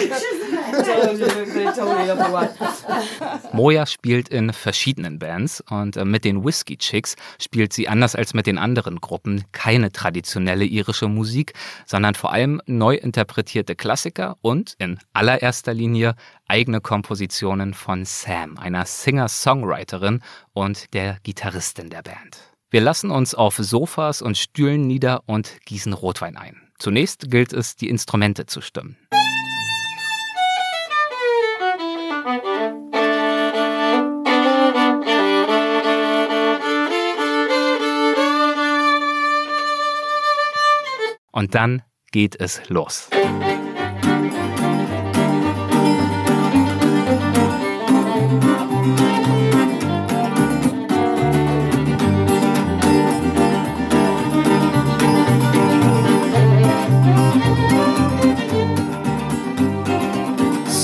Moja 3.53 3.85
spielt 3.85 4.29
in 4.29 4.53
verschiedenen 4.53 5.19
Bands 5.19 5.63
und 5.69 5.97
äh, 5.97 6.05
mit 6.05 6.25
den 6.25 6.43
Whiskey 6.43 6.77
Chicks 6.77 7.15
spielt 7.39 7.73
sie 7.73 7.87
anders 7.87 8.15
als 8.15 8.33
mit 8.33 8.47
den 8.47 8.57
anderen 8.57 8.99
Gruppen 9.01 9.43
keine 9.51 9.91
traditionelle 9.91 10.65
irische 10.65 11.07
Musik, 11.07 11.53
sondern 11.85 12.15
vor 12.15 12.31
allem 12.31 12.61
neu 12.65 12.95
interpretierte 12.95 13.75
Klassiker 13.75 14.37
und 14.41 14.75
in 14.79 14.99
allererster 15.13 15.73
Linie 15.73 16.15
eigene 16.47 16.81
Kompositionen 16.81 17.73
von 17.73 18.05
Sam, 18.05 18.57
einer 18.57 18.85
Singer-Songwriterin 18.85 20.21
und 20.53 20.93
der 20.93 21.17
Gitarristin 21.23 21.89
der 21.89 22.03
Band. 22.03 22.46
Wir 22.69 22.81
lassen 22.81 23.11
uns 23.11 23.33
auf 23.33 23.55
Sofas 23.55 24.21
und 24.21 24.37
Stühlen 24.37 24.87
nieder 24.87 25.23
und 25.25 25.61
gießen 25.65 25.93
Rotwein 25.93 26.35
ein. 26.35 26.69
Zunächst 26.77 27.31
gilt 27.31 27.53
es, 27.53 27.77
die 27.77 27.87
Instrumente 27.87 28.45
zu 28.45 28.59
stimmen. 28.59 28.97
Und 41.31 41.55
dann 41.55 41.83
geht 42.11 42.37
es 42.37 42.67
los. 42.67 43.09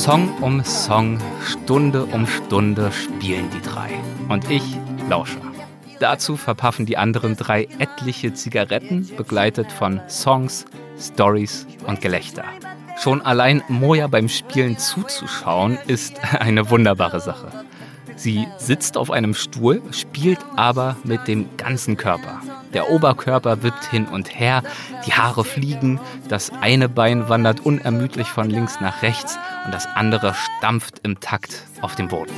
Song 0.03 0.37
um 0.41 0.65
Song, 0.65 1.17
Stunde 1.45 2.03
um 2.03 2.27
Stunde 2.27 2.91
spielen 2.91 3.49
die 3.51 3.61
drei. 3.61 3.89
Und 4.27 4.51
ich 4.51 4.61
lausche. 5.09 5.37
Dazu 6.01 6.35
verpaffen 6.35 6.85
die 6.85 6.97
anderen 6.97 7.37
drei 7.37 7.69
etliche 7.79 8.33
Zigaretten, 8.33 9.09
begleitet 9.15 9.71
von 9.71 10.01
Songs, 10.09 10.65
Stories 10.99 11.65
und 11.87 12.01
Gelächter. 12.01 12.43
Schon 12.99 13.21
allein 13.21 13.63
Moja 13.69 14.07
beim 14.07 14.27
Spielen 14.27 14.77
zuzuschauen, 14.77 15.77
ist 15.87 16.19
eine 16.37 16.69
wunderbare 16.69 17.21
Sache. 17.21 17.47
Sie 18.17 18.45
sitzt 18.57 18.97
auf 18.97 19.09
einem 19.09 19.33
Stuhl, 19.33 19.81
spielt 19.91 20.39
aber 20.57 20.97
mit 21.05 21.29
dem 21.29 21.47
ganzen 21.55 21.95
Körper. 21.95 22.41
Der 22.73 22.89
Oberkörper 22.89 23.61
wippt 23.61 23.85
hin 23.85 24.07
und 24.07 24.39
her, 24.39 24.63
die 25.05 25.13
Haare 25.13 25.43
fliegen, 25.43 25.99
das 26.27 26.51
eine 26.61 26.89
Bein 26.89 27.29
wandert 27.29 27.59
unermüdlich 27.65 28.27
von 28.27 28.49
links 28.49 28.79
nach 28.81 29.01
rechts 29.01 29.37
und 29.65 29.73
das 29.73 29.85
andere 29.95 30.33
stampft 30.33 30.99
im 31.03 31.19
Takt 31.19 31.63
auf 31.81 31.95
dem 31.95 32.07
Boden. 32.07 32.31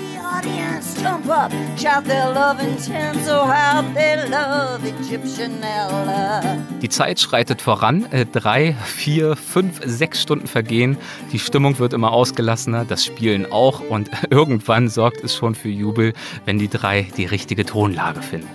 Die 6.81 6.89
Zeit 6.89 7.19
schreitet 7.19 7.61
voran. 7.61 8.05
Äh, 8.11 8.25
drei, 8.25 8.75
vier, 8.83 9.35
fünf, 9.35 9.81
sechs 9.85 10.21
Stunden 10.21 10.47
vergehen. 10.47 10.97
Die 11.31 11.39
Stimmung 11.39 11.79
wird 11.79 11.93
immer 11.93 12.11
ausgelassener, 12.11 12.85
das 12.85 13.05
Spielen 13.05 13.51
auch. 13.51 13.81
Und 13.81 14.09
irgendwann 14.29 14.89
sorgt 14.89 15.23
es 15.23 15.35
schon 15.35 15.55
für 15.55 15.69
Jubel, 15.69 16.13
wenn 16.45 16.59
die 16.59 16.69
drei 16.69 17.07
die 17.17 17.25
richtige 17.25 17.65
Tonlage 17.65 18.21
finden. 18.21 18.49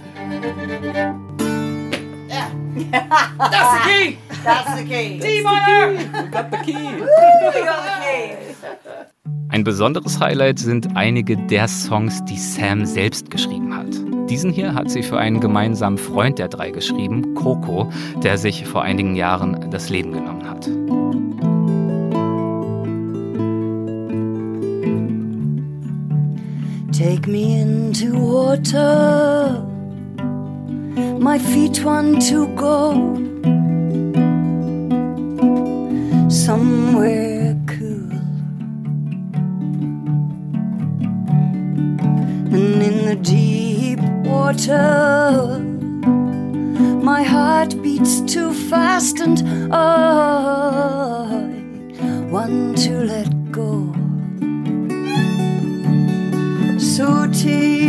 That's 2.91 3.73
the 3.75 3.91
key. 3.91 4.19
That's 4.45 4.81
the 4.81 4.85
key. 4.85 5.19
D 5.19 5.43
minor. 5.43 5.93
We 5.93 6.31
got 6.31 6.51
the 6.51 6.59
key. 6.59 6.73
we 6.75 7.65
got 7.65 7.83
the 7.85 7.95
key. 8.05 8.37
Ein 9.51 9.65
besonderes 9.65 10.21
Highlight 10.21 10.61
sind 10.61 10.97
einige 10.97 11.37
der 11.37 11.67
Songs, 11.67 12.25
die 12.27 12.39
Sam 12.39 12.87
selbst 12.87 13.31
geschrieben 13.31 13.77
hat. 13.77 13.89
Diesen 14.31 14.53
hier 14.53 14.75
hat 14.75 14.91
sie 14.91 15.03
für 15.03 15.19
einen 15.19 15.41
gemeinsamen 15.41 15.99
Freund 15.99 16.39
der 16.39 16.47
drei 16.47 16.71
geschrieben, 16.71 17.35
Coco, 17.35 17.91
der 18.23 18.39
sich 18.39 18.65
vor 18.65 18.83
einigen 18.83 19.17
Jahren 19.17 19.71
das 19.73 19.91
Leben 19.91 20.13
genommen 20.13 20.49
hat. 20.49 20.71
Take 26.93 27.29
me 27.29 27.61
into 27.61 28.13
water. 28.13 29.67
My 31.21 31.39
feet 31.39 31.85
want 31.85 32.23
to 32.23 32.47
go 32.57 32.95
somewhere 36.31 37.55
cool. 37.67 38.11
And 42.55 42.83
in 42.83 43.05
the 43.05 43.17
deep 43.23 44.01
water, 44.25 45.59
my 47.03 47.23
heart 47.23 47.81
beats 47.83 48.23
too 48.23 48.55
fast, 48.55 49.21
and 49.21 49.43
I 49.75 49.77
want 52.31 52.79
to 52.79 52.93
let 53.05 53.53
go. 53.53 53.93
So 56.79 57.27
take 57.31 57.80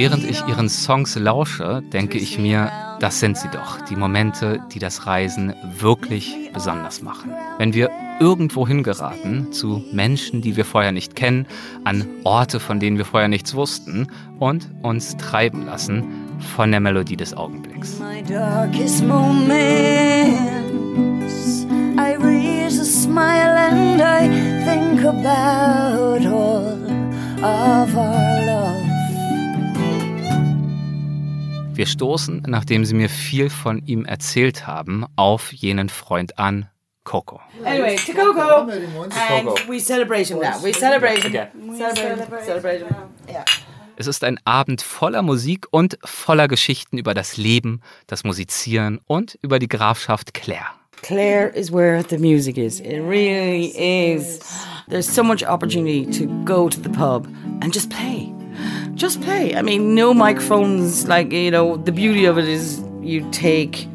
Während 0.00 0.24
ich 0.24 0.42
ihren 0.48 0.70
Songs 0.70 1.14
lausche, 1.16 1.82
denke 1.92 2.16
ich 2.16 2.38
mir, 2.38 2.72
das 3.00 3.20
sind 3.20 3.36
sie 3.36 3.48
doch, 3.48 3.82
die 3.82 3.96
Momente, 3.96 4.58
die 4.72 4.78
das 4.78 5.06
Reisen 5.06 5.52
wirklich 5.78 6.34
besonders 6.54 7.02
machen. 7.02 7.32
Wenn 7.58 7.74
wir 7.74 7.90
irgendwo 8.18 8.66
hingeraten, 8.66 9.52
zu 9.52 9.84
Menschen, 9.92 10.40
die 10.40 10.56
wir 10.56 10.64
vorher 10.64 10.92
nicht 10.92 11.16
kennen, 11.16 11.44
an 11.84 12.06
Orte, 12.24 12.60
von 12.60 12.80
denen 12.80 12.96
wir 12.96 13.04
vorher 13.04 13.28
nichts 13.28 13.54
wussten 13.54 14.06
und 14.38 14.70
uns 14.80 15.18
treiben 15.18 15.66
lassen 15.66 16.04
von 16.56 16.70
der 16.70 16.80
Melodie 16.80 17.18
des 17.18 17.36
Augenblicks. 17.36 17.98
My 17.98 18.22
darkest 18.22 19.04
moments, 19.04 19.52
I 21.98 22.16
raise 22.18 22.80
a 22.80 22.86
smile 22.86 23.54
and 23.54 24.00
I 24.00 24.30
think 24.64 25.04
about 25.04 26.24
all 26.26 26.78
of 27.44 27.94
our 27.94 28.46
love. 28.46 28.89
Wir 31.72 31.86
stoßen, 31.86 32.42
nachdem 32.46 32.84
sie 32.84 32.94
mir 32.94 33.08
viel 33.08 33.48
von 33.48 33.84
ihm 33.86 34.04
erzählt 34.04 34.66
haben, 34.66 35.06
auf 35.16 35.52
jenen 35.52 35.88
Freund 35.88 36.38
an, 36.38 36.68
Coco. 37.04 37.40
Anyway, 37.64 37.96
to 37.96 38.12
Coco, 38.12 38.68
and 38.70 39.68
we 39.68 39.80
celebrate 39.80 40.28
him 40.28 40.38
now. 40.40 40.62
We 40.62 40.72
celebrate 40.72 41.22
him. 41.22 41.32
Celebrate, 41.76 42.44
celebrate 42.44 42.78
him. 42.80 42.94
Yeah. 43.28 43.44
Es 43.96 44.06
ist 44.06 44.24
ein 44.24 44.38
Abend 44.44 44.80
voller 44.80 45.22
Musik 45.22 45.66
und 45.70 45.98
voller 46.04 46.48
Geschichten 46.48 46.98
über 46.98 47.14
das 47.14 47.36
Leben, 47.36 47.80
das 48.06 48.24
Musizieren 48.24 49.00
und 49.06 49.38
über 49.42 49.58
die 49.58 49.68
Grafschaft 49.68 50.32
Clare. 50.34 50.70
Clare 51.02 51.48
is 51.48 51.72
where 51.72 52.02
the 52.08 52.18
music 52.18 52.56
is. 52.56 52.80
It 52.80 53.00
really 53.02 53.66
is. 53.76 54.40
There's 54.88 55.06
so 55.06 55.22
much 55.22 55.46
opportunity 55.46 56.06
to 56.18 56.26
go 56.44 56.68
to 56.68 56.80
the 56.80 56.88
pub 56.90 57.26
and 57.62 57.74
just 57.74 57.90
play. 57.90 58.32
Just 58.94 59.20
play. 59.22 59.54
I 59.56 59.62
mean, 59.62 59.94
no 59.94 60.12
microphones. 60.12 61.06
Like, 61.08 61.32
you 61.32 61.50
know, 61.50 61.76
the 61.76 61.92
beauty 61.92 62.24
of 62.24 62.38
it 62.38 62.48
is 62.48 62.82
you 63.00 63.28
take 63.30 63.88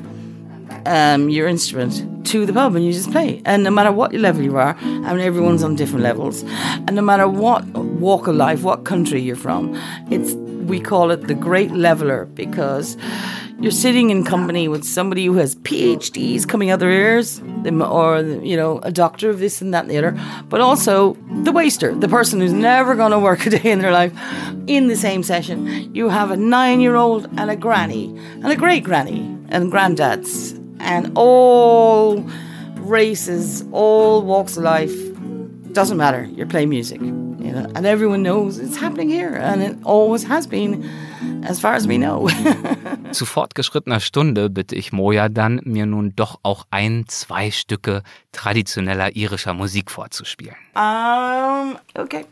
um, 0.85 1.29
your 1.29 1.47
instrument 1.47 2.25
to 2.27 2.45
the 2.45 2.53
pub 2.53 2.75
and 2.75 2.85
you 2.85 2.91
just 2.91 3.11
play. 3.11 3.41
And 3.45 3.63
no 3.63 3.69
matter 3.69 3.91
what 3.91 4.13
level 4.13 4.43
you 4.43 4.57
are, 4.57 4.75
I 4.79 5.13
mean, 5.13 5.19
everyone's 5.19 5.63
on 5.63 5.75
different 5.75 6.03
levels. 6.03 6.43
And 6.43 6.95
no 6.95 7.01
matter 7.01 7.27
what 7.27 7.65
walk 7.65 8.27
of 8.27 8.35
life, 8.35 8.63
what 8.63 8.83
country 8.85 9.21
you're 9.21 9.35
from, 9.35 9.75
it's 10.09 10.33
we 10.65 10.79
call 10.79 11.11
it 11.11 11.27
the 11.27 11.35
great 11.35 11.71
leveler 11.71 12.25
because 12.25 12.97
you're 13.59 13.71
sitting 13.71 14.09
in 14.09 14.23
company 14.23 14.67
with 14.67 14.83
somebody 14.83 15.25
who 15.25 15.35
has 15.35 15.55
PhDs 15.55 16.47
coming 16.47 16.69
out 16.69 16.79
their 16.79 16.91
ears, 16.91 17.41
or 17.65 18.21
you 18.21 18.57
know, 18.57 18.79
a 18.79 18.91
doctor 18.91 19.29
of 19.29 19.39
this 19.39 19.61
and 19.61 19.73
that 19.73 19.83
and 19.85 19.91
the 19.91 19.97
other, 19.97 20.19
but 20.49 20.61
also 20.61 21.17
the 21.43 21.51
waster, 21.51 21.95
the 21.95 22.07
person 22.07 22.39
who's 22.39 22.53
never 22.53 22.95
going 22.95 23.11
to 23.11 23.19
work 23.19 23.45
a 23.45 23.51
day 23.51 23.71
in 23.71 23.79
their 23.79 23.91
life, 23.91 24.13
in 24.67 24.87
the 24.87 24.95
same 24.95 25.23
session. 25.23 25.93
You 25.95 26.09
have 26.09 26.31
a 26.31 26.37
nine-year-old 26.37 27.29
and 27.37 27.49
a 27.49 27.55
granny, 27.55 28.07
and 28.33 28.47
a 28.47 28.55
great 28.55 28.83
granny, 28.83 29.21
and 29.49 29.71
granddads, 29.71 30.53
and 30.79 31.11
all 31.15 32.19
races, 32.75 33.63
all 33.71 34.21
walks 34.21 34.57
of 34.57 34.63
life. 34.63 34.93
Doesn't 35.71 35.97
matter. 35.97 36.25
You're 36.25 36.47
playing 36.47 36.69
music, 36.69 37.01
you 37.45 37.51
know, 37.51 37.67
and 37.75 37.85
everyone 37.85 38.23
knows 38.23 38.57
it's 38.57 38.77
happening 38.77 39.09
here, 39.09 39.35
and 39.35 39.61
it 39.61 39.77
always 39.83 40.23
has 40.27 40.47
been, 40.47 40.83
as 41.43 41.59
far 41.59 41.75
as 41.75 41.87
we 41.87 41.97
know. 41.97 42.27
Zu 43.11 43.25
fortgeschrittener 43.25 43.99
Stunde 43.99 44.49
bitte 44.49 44.75
ich 44.75 44.91
Moja 44.91 45.29
dann, 45.29 45.61
mir 45.63 45.85
nun 45.85 46.13
doch 46.15 46.39
auch 46.43 46.65
ein, 46.71 47.05
zwei 47.07 47.51
Stücke 47.51 48.01
traditioneller 48.31 49.15
irischer 49.15 49.53
Musik 49.53 49.91
vorzuspielen. 49.91 50.55
Um, 50.75 51.77
okay. 51.95 52.25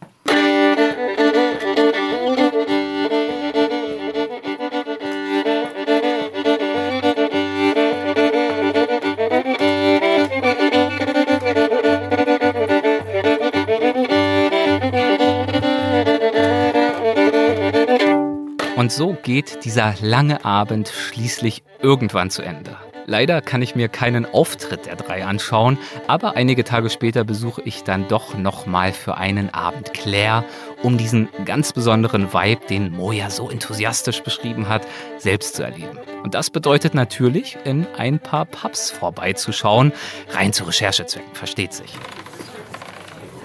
Und 18.83 18.91
so 18.91 19.13
geht 19.23 19.63
dieser 19.63 19.95
lange 20.01 20.43
Abend 20.43 20.89
schließlich 20.89 21.63
irgendwann 21.81 22.29
zu 22.29 22.41
Ende. 22.41 22.75
Leider 23.05 23.39
kann 23.39 23.61
ich 23.61 23.75
mir 23.75 23.87
keinen 23.87 24.25
Auftritt 24.25 24.87
der 24.87 24.97
drei 24.97 25.23
anschauen, 25.23 25.77
aber 26.07 26.35
einige 26.35 26.65
Tage 26.65 26.89
später 26.89 27.23
besuche 27.23 27.61
ich 27.61 27.85
dann 27.85 28.09
doch 28.09 28.37
nochmal 28.37 28.91
für 28.91 29.15
einen 29.15 29.53
Abend 29.53 29.93
Claire, 29.93 30.43
um 30.81 30.97
diesen 30.97 31.29
ganz 31.45 31.71
besonderen 31.71 32.33
Vibe, 32.33 32.67
den 32.67 32.91
Moja 32.91 33.29
so 33.29 33.49
enthusiastisch 33.49 34.21
beschrieben 34.21 34.67
hat, 34.67 34.85
selbst 35.17 35.55
zu 35.55 35.63
erleben. 35.63 35.97
Und 36.21 36.33
das 36.33 36.49
bedeutet 36.49 36.93
natürlich, 36.93 37.57
in 37.63 37.87
ein 37.97 38.19
paar 38.19 38.43
Pubs 38.43 38.91
vorbeizuschauen, 38.91 39.93
rein 40.31 40.51
zu 40.51 40.65
Recherchezwecken, 40.65 41.33
versteht 41.35 41.71
sich 41.71 41.93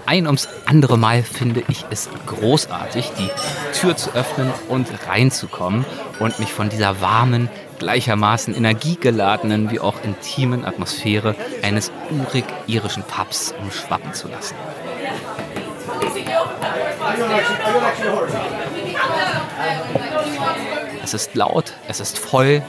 ein 0.08 0.26
ums 0.26 0.48
andere 0.64 0.96
Mal 0.96 1.22
finde 1.22 1.62
ich 1.68 1.84
es 1.90 2.08
großartig, 2.24 3.12
die 3.18 3.28
Tür 3.78 3.94
zu 3.94 4.14
öffnen 4.14 4.50
und 4.68 4.88
reinzukommen 5.06 5.84
und 6.18 6.38
mich 6.38 6.50
von 6.50 6.70
dieser 6.70 7.02
warmen, 7.02 7.50
gleichermaßen 7.78 8.54
energiegeladenen 8.54 9.70
wie 9.70 9.80
auch 9.80 10.02
intimen 10.02 10.64
Atmosphäre 10.64 11.34
eines 11.62 11.92
urig 12.10 12.44
irischen 12.66 13.02
Pubs 13.02 13.54
umschwappen 13.60 14.14
zu 14.14 14.28
lassen. 14.28 14.54
Es 21.04 21.12
ist 21.12 21.34
laut, 21.34 21.74
es 21.86 22.00
ist 22.00 22.18
voll, 22.18 22.62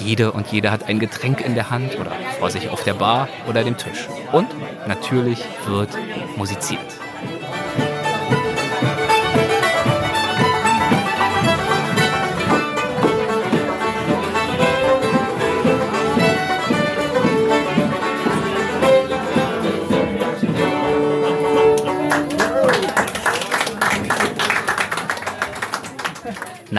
jede 0.00 0.32
und 0.32 0.48
jeder 0.48 0.70
hat 0.72 0.88
ein 0.88 0.98
Getränk 0.98 1.40
in 1.40 1.54
der 1.54 1.70
Hand 1.70 1.98
oder 1.98 2.12
vor 2.38 2.50
sich 2.50 2.68
auf 2.68 2.82
der 2.82 2.94
Bar 2.94 3.28
oder 3.48 3.62
dem 3.62 3.76
Tisch. 3.76 4.08
Und 4.32 4.48
natürlich 4.86 5.44
wird 5.66 5.90
musiziert. 6.40 6.99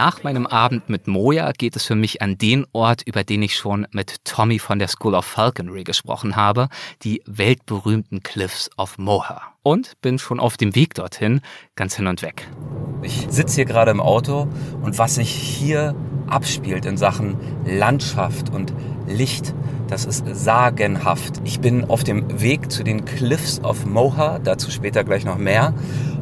Nach 0.04 0.24
meinem 0.24 0.48
Abend 0.48 0.90
mit 0.90 1.06
Moja 1.06 1.52
geht 1.52 1.76
es 1.76 1.86
für 1.86 1.94
mich 1.94 2.24
an 2.24 2.36
den 2.36 2.66
Ort, 2.72 3.04
über 3.06 3.24
den 3.24 3.44
ich 3.44 3.56
schon 3.56 3.86
mit 3.92 4.26
Tommy 4.26 4.58
von 4.58 4.80
der 4.80 4.88
School 4.88 5.14
of 5.14 5.26
Falconry 5.26 5.84
gesprochen 5.84 6.36
habe, 6.36 6.70
die 7.04 7.22
weltberühmten 7.28 8.24
Cliffs 8.24 8.72
of 8.80 8.98
Moher. 8.98 9.42
Und 9.62 10.02
bin 10.02 10.18
schon 10.18 10.40
auf 10.40 10.58
dem 10.58 10.74
Weg 10.74 10.96
dorthin, 10.96 11.42
ganz 11.76 11.98
hin 11.98 12.08
und 12.08 12.24
weg. 12.24 12.48
Ich 13.04 13.28
sitze 13.30 13.58
hier 13.58 13.66
gerade 13.66 13.92
im 13.92 14.00
Auto 14.00 14.48
und 14.82 14.98
was 14.98 15.14
sich 15.14 15.30
hier 15.30 15.94
abspielt 16.26 16.88
in 16.88 16.98
Sachen 16.98 17.38
Landschaft 17.64 18.50
und 18.50 18.74
Licht, 19.08 19.54
das 19.88 20.06
ist 20.06 20.26
sagenhaft. 20.34 21.42
Ich 21.44 21.60
bin 21.60 21.92
auf 21.92 22.04
dem 22.04 22.42
Weg 22.42 22.72
zu 22.72 22.82
den 22.84 23.06
Cliffs 23.06 23.64
of 23.64 23.86
Moher, 23.86 24.40
dazu 24.44 24.72
später 24.72 25.04
gleich 25.04 25.26
noch 25.26 25.38
mehr, 25.38 25.76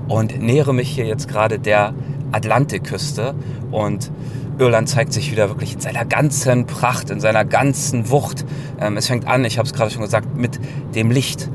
und 0.09 0.41
nähere 0.41 0.73
mich 0.73 0.89
hier 0.89 1.05
jetzt 1.05 1.29
gerade 1.29 1.59
der 1.59 1.93
Atlantikküste 2.31 3.35
und 3.71 4.11
Irland 4.59 4.89
zeigt 4.89 5.13
sich 5.13 5.31
wieder 5.31 5.49
wirklich 5.49 5.73
in 5.73 5.79
seiner 5.79 6.05
ganzen 6.05 6.65
Pracht, 6.65 7.09
in 7.09 7.19
seiner 7.21 7.45
ganzen 7.45 8.09
Wucht. 8.09 8.45
Ähm, 8.79 8.97
es 8.97 9.07
fängt 9.07 9.27
an, 9.27 9.45
ich 9.45 9.57
habe 9.57 9.67
es 9.67 9.73
gerade 9.73 9.89
schon 9.89 10.01
gesagt, 10.01 10.35
mit 10.35 10.59
dem 10.95 11.11
Licht. 11.11 11.49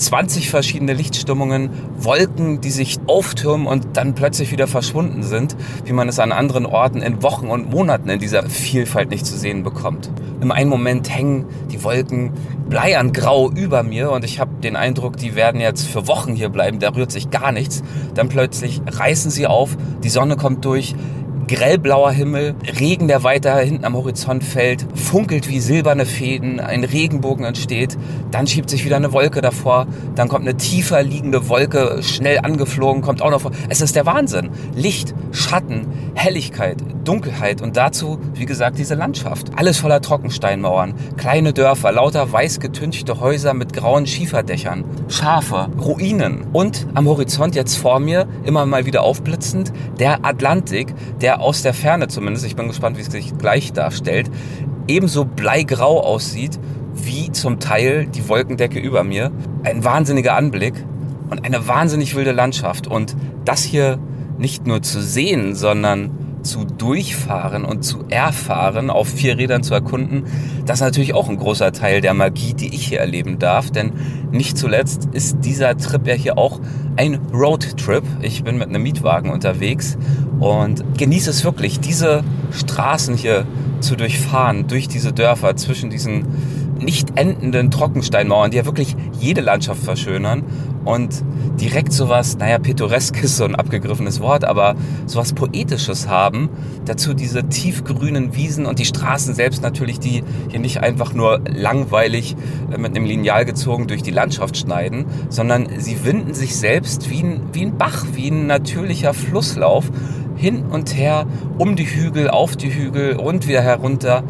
20 0.00 0.48
verschiedene 0.48 0.94
Lichtstimmungen, 0.94 1.70
Wolken, 1.98 2.60
die 2.60 2.70
sich 2.70 2.98
auftürmen 3.06 3.66
und 3.66 3.96
dann 3.98 4.14
plötzlich 4.14 4.50
wieder 4.50 4.66
verschwunden 4.66 5.22
sind, 5.22 5.56
wie 5.84 5.92
man 5.92 6.08
es 6.08 6.18
an 6.18 6.32
anderen 6.32 6.64
Orten 6.64 7.02
in 7.02 7.22
Wochen 7.22 7.48
und 7.48 7.70
Monaten 7.70 8.08
in 8.08 8.18
dieser 8.18 8.48
Vielfalt 8.48 9.10
nicht 9.10 9.26
zu 9.26 9.36
sehen 9.36 9.62
bekommt. 9.62 10.10
Im 10.40 10.52
einen 10.52 10.70
Moment 10.70 11.14
hängen 11.14 11.44
die 11.70 11.84
Wolken 11.84 12.32
bleiern 12.70 13.12
grau 13.12 13.50
über 13.50 13.82
mir 13.82 14.10
und 14.10 14.24
ich 14.24 14.40
habe 14.40 14.52
den 14.62 14.76
Eindruck, 14.76 15.16
die 15.16 15.34
werden 15.34 15.60
jetzt 15.60 15.86
für 15.86 16.06
Wochen 16.06 16.34
hier 16.34 16.48
bleiben, 16.48 16.78
da 16.78 16.90
rührt 16.90 17.12
sich 17.12 17.30
gar 17.30 17.52
nichts. 17.52 17.82
Dann 18.14 18.28
plötzlich 18.28 18.80
reißen 18.86 19.30
sie 19.30 19.46
auf, 19.46 19.76
die 20.02 20.08
Sonne 20.08 20.36
kommt 20.36 20.64
durch, 20.64 20.94
grellblauer 21.50 22.12
Himmel, 22.12 22.54
Regen, 22.78 23.08
der 23.08 23.24
weiter 23.24 23.58
hinten 23.58 23.84
am 23.84 23.96
Horizont 23.96 24.44
fällt, 24.44 24.86
funkelt 24.94 25.48
wie 25.48 25.58
silberne 25.58 26.06
Fäden, 26.06 26.60
ein 26.60 26.84
Regenbogen 26.84 27.44
entsteht, 27.44 27.98
dann 28.30 28.46
schiebt 28.46 28.70
sich 28.70 28.84
wieder 28.84 28.94
eine 28.94 29.12
Wolke 29.12 29.40
davor, 29.40 29.88
dann 30.14 30.28
kommt 30.28 30.46
eine 30.46 30.56
tiefer 30.56 31.02
liegende 31.02 31.48
Wolke 31.48 32.04
schnell 32.04 32.38
angeflogen, 32.38 33.02
kommt 33.02 33.20
auch 33.20 33.32
noch 33.32 33.40
vor. 33.40 33.50
Es 33.68 33.80
ist 33.80 33.96
der 33.96 34.06
Wahnsinn. 34.06 34.50
Licht, 34.76 35.12
Schatten, 35.32 35.88
Helligkeit, 36.14 36.76
Dunkelheit 37.02 37.62
und 37.62 37.76
dazu, 37.76 38.20
wie 38.34 38.46
gesagt, 38.46 38.78
diese 38.78 38.94
Landschaft. 38.94 39.48
Alles 39.56 39.78
voller 39.78 40.00
Trockensteinmauern, 40.00 40.94
kleine 41.16 41.52
Dörfer, 41.52 41.90
lauter 41.90 42.30
weiß 42.30 42.60
getünchte 42.60 43.18
Häuser 43.18 43.54
mit 43.54 43.72
grauen 43.72 44.06
Schieferdächern, 44.06 44.84
Schafe, 45.08 45.68
Ruinen 45.80 46.46
und 46.52 46.86
am 46.94 47.08
Horizont 47.08 47.56
jetzt 47.56 47.76
vor 47.76 47.98
mir, 47.98 48.28
immer 48.44 48.66
mal 48.66 48.86
wieder 48.86 49.02
aufblitzend, 49.02 49.72
der 49.98 50.24
Atlantik, 50.24 50.94
der 51.20 51.39
aus 51.40 51.62
der 51.62 51.74
Ferne 51.74 52.08
zumindest, 52.08 52.44
ich 52.46 52.56
bin 52.56 52.68
gespannt, 52.68 52.96
wie 52.96 53.02
es 53.02 53.08
sich 53.08 53.36
gleich 53.38 53.72
darstellt, 53.72 54.30
ebenso 54.86 55.24
bleigrau 55.24 56.00
aussieht 56.00 56.58
wie 56.94 57.30
zum 57.32 57.60
Teil 57.60 58.06
die 58.06 58.28
Wolkendecke 58.28 58.78
über 58.78 59.04
mir. 59.04 59.30
Ein 59.62 59.84
wahnsinniger 59.84 60.34
Anblick 60.36 60.74
und 61.30 61.44
eine 61.44 61.66
wahnsinnig 61.66 62.14
wilde 62.14 62.32
Landschaft. 62.32 62.86
Und 62.86 63.16
das 63.44 63.62
hier 63.62 63.98
nicht 64.38 64.66
nur 64.66 64.82
zu 64.82 65.00
sehen, 65.00 65.54
sondern 65.54 66.10
zu 66.42 66.64
durchfahren 66.64 67.64
und 67.64 67.82
zu 67.82 68.04
erfahren, 68.08 68.90
auf 68.90 69.08
vier 69.08 69.38
Rädern 69.38 69.62
zu 69.62 69.74
erkunden, 69.74 70.24
das 70.66 70.78
ist 70.78 70.84
natürlich 70.84 71.14
auch 71.14 71.28
ein 71.28 71.36
großer 71.36 71.72
Teil 71.72 72.00
der 72.00 72.14
Magie, 72.14 72.54
die 72.54 72.74
ich 72.74 72.86
hier 72.86 73.00
erleben 73.00 73.38
darf. 73.38 73.70
Denn 73.70 73.92
nicht 74.30 74.56
zuletzt 74.56 75.08
ist 75.12 75.38
dieser 75.44 75.76
Trip 75.76 76.06
ja 76.06 76.14
hier 76.14 76.38
auch 76.38 76.60
ein 76.96 77.18
Roadtrip. 77.32 78.04
Ich 78.22 78.44
bin 78.44 78.58
mit 78.58 78.68
einem 78.68 78.82
Mietwagen 78.82 79.30
unterwegs 79.30 79.96
und 80.38 80.84
genieße 80.98 81.30
es 81.30 81.44
wirklich, 81.44 81.80
diese 81.80 82.24
Straßen 82.52 83.16
hier 83.16 83.46
zu 83.80 83.96
durchfahren, 83.96 84.66
durch 84.66 84.88
diese 84.88 85.12
Dörfer, 85.12 85.56
zwischen 85.56 85.90
diesen 85.90 86.26
nicht 86.80 87.18
endenden 87.18 87.70
Trockensteinmauern, 87.70 88.50
die 88.50 88.56
ja 88.56 88.64
wirklich 88.64 88.96
jede 89.18 89.40
Landschaft 89.40 89.82
verschönern 89.82 90.44
und 90.84 91.22
direkt 91.60 91.92
sowas, 91.92 92.38
naja, 92.38 92.58
pittoreskes, 92.58 93.36
so 93.36 93.44
ein 93.44 93.54
abgegriffenes 93.54 94.20
Wort, 94.20 94.44
aber 94.44 94.76
sowas 95.06 95.32
Poetisches 95.34 96.08
haben. 96.08 96.48
Dazu 96.86 97.12
diese 97.12 97.48
tiefgrünen 97.48 98.34
Wiesen 98.34 98.66
und 98.66 98.78
die 98.78 98.86
Straßen 98.86 99.34
selbst 99.34 99.62
natürlich, 99.62 100.00
die 100.00 100.24
hier 100.48 100.60
nicht 100.60 100.82
einfach 100.82 101.12
nur 101.12 101.40
langweilig 101.46 102.34
äh, 102.72 102.78
mit 102.78 102.96
einem 102.96 103.04
Lineal 103.04 103.44
gezogen 103.44 103.86
durch 103.86 104.02
die 104.02 104.10
Landschaft 104.10 104.56
schneiden, 104.56 105.04
sondern 105.28 105.68
sie 105.78 106.04
winden 106.04 106.34
sich 106.34 106.56
selbst 106.56 107.10
wie 107.10 107.22
ein, 107.22 107.40
wie 107.52 107.66
ein 107.66 107.76
Bach, 107.76 108.06
wie 108.14 108.30
ein 108.30 108.46
natürlicher 108.46 109.12
Flusslauf 109.12 109.90
hin 110.36 110.64
und 110.64 110.96
her 110.96 111.26
um 111.58 111.76
die 111.76 111.84
Hügel, 111.84 112.30
auf 112.30 112.56
die 112.56 112.72
Hügel 112.72 113.16
und 113.16 113.46
wieder 113.46 113.60
herunter. 113.60 114.24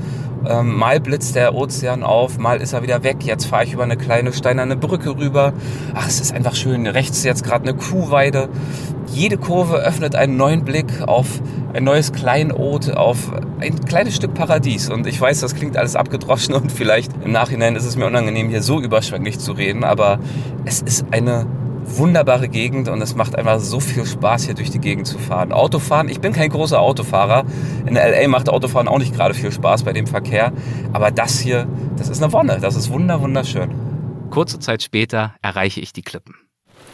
Ähm, 0.47 0.75
mal 0.77 1.01
blitzt 1.01 1.35
der 1.35 1.55
Ozean 1.55 2.03
auf, 2.03 2.39
mal 2.39 2.61
ist 2.61 2.73
er 2.73 2.83
wieder 2.83 3.03
weg. 3.03 3.19
Jetzt 3.23 3.47
fahre 3.47 3.65
ich 3.65 3.73
über 3.73 3.83
eine 3.83 3.97
kleine 3.97 4.33
steinerne 4.33 4.77
Brücke 4.77 5.17
rüber. 5.17 5.53
Ach, 5.95 6.09
es 6.09 6.21
ist 6.21 6.33
einfach 6.33 6.55
schön. 6.55 6.87
Rechts 6.87 7.23
jetzt 7.25 7.45
gerade 7.45 7.69
eine 7.69 7.79
Kuhweide. 7.79 8.49
Jede 9.13 9.37
Kurve 9.37 9.77
öffnet 9.77 10.15
einen 10.15 10.37
neuen 10.37 10.65
Blick 10.65 11.03
auf 11.07 11.41
ein 11.73 11.85
neues 11.85 12.13
Kleinod, 12.13 12.91
auf 12.91 13.33
ein 13.61 13.85
kleines 13.85 14.17
Stück 14.17 14.35
Paradies. 14.35 14.89
Und 14.89 15.07
ich 15.07 15.21
weiß, 15.21 15.41
das 15.41 15.55
klingt 15.55 15.77
alles 15.77 15.97
abgedroschen 15.97 16.55
und 16.55 16.73
vielleicht 16.73 17.13
im 17.25 17.33
Nachhinein 17.33 17.77
ist 17.77 17.85
es 17.85 17.97
mir 17.97 18.07
unangenehm, 18.07 18.49
hier 18.49 18.63
so 18.63 18.81
überschwänglich 18.81 19.39
zu 19.39 19.53
reden, 19.53 19.85
aber 19.85 20.19
es 20.65 20.81
ist 20.81 21.07
eine 21.11 21.47
wunderbare 21.97 22.49
Gegend 22.49 22.89
und 22.89 23.01
es 23.01 23.15
macht 23.15 23.37
einfach 23.37 23.61
so 23.61 23.81
viel 23.81 24.07
Spaß, 24.07 24.45
hier 24.45 24.55
durch 24.55 24.71
die 24.71 24.79
Gegend 24.79 25.07
zu 25.07 25.19
fahren. 25.19 25.53
Autofahren, 25.53 26.09
ich 26.09 26.21
bin 26.21 26.33
kein 26.33 26.51
großer 26.51 26.81
Autofahrer. 26.81 27.45
In 27.87 27.95
LA 27.95 28.29
macht 28.29 28.49
Autofahren 28.49 28.89
auch 28.89 28.99
nicht 28.99 29.15
gerade 29.15 29.35
viel 29.35 29.53
Spaß 29.53 29.83
bei 29.83 29.93
dem 29.93 30.07
Verkehr. 30.07 30.53
Aber 30.93 31.11
das 31.11 31.39
hier, 31.39 31.67
das 31.97 32.09
ist 32.09 32.23
eine 32.23 32.33
Wonne. 32.33 32.59
Das 32.61 32.77
ist 32.77 32.91
wunder, 32.91 33.21
wunderschön. 33.21 33.71
Kurze 34.31 34.59
Zeit 34.59 34.83
später 34.83 35.35
erreiche 35.43 35.81
ich 35.81 35.93
die 35.93 36.03
Klippen. 36.03 36.35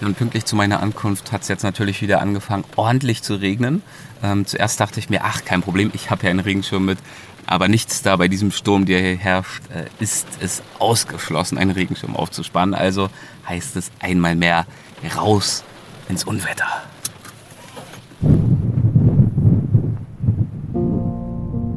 Und 0.00 0.18
pünktlich 0.18 0.44
zu 0.44 0.56
meiner 0.56 0.82
Ankunft 0.82 1.32
hat 1.32 1.42
es 1.42 1.48
jetzt 1.48 1.62
natürlich 1.62 2.02
wieder 2.02 2.20
angefangen, 2.20 2.64
ordentlich 2.76 3.22
zu 3.22 3.34
regnen. 3.34 3.82
Ähm, 4.22 4.46
zuerst 4.46 4.78
dachte 4.80 5.00
ich 5.00 5.08
mir, 5.08 5.24
ach, 5.24 5.44
kein 5.44 5.62
Problem, 5.62 5.90
ich 5.94 6.10
habe 6.10 6.24
ja 6.24 6.30
einen 6.30 6.40
Regenschirm 6.40 6.84
mit. 6.84 6.98
Aber 7.46 7.68
nichts 7.68 8.02
da 8.02 8.16
bei 8.16 8.28
diesem 8.28 8.50
Sturm, 8.50 8.86
der 8.86 9.00
hier 9.00 9.16
herrscht, 9.16 9.62
äh, 9.70 9.84
ist 10.02 10.26
es 10.40 10.62
ausgeschlossen, 10.78 11.58
einen 11.58 11.70
Regenschirm 11.70 12.16
aufzuspannen. 12.16 12.74
Also 12.74 13.08
heißt 13.48 13.76
es 13.76 13.90
einmal 14.00 14.34
mehr 14.34 14.66
raus 15.16 15.64
ins 16.08 16.24
Unwetter. 16.24 16.66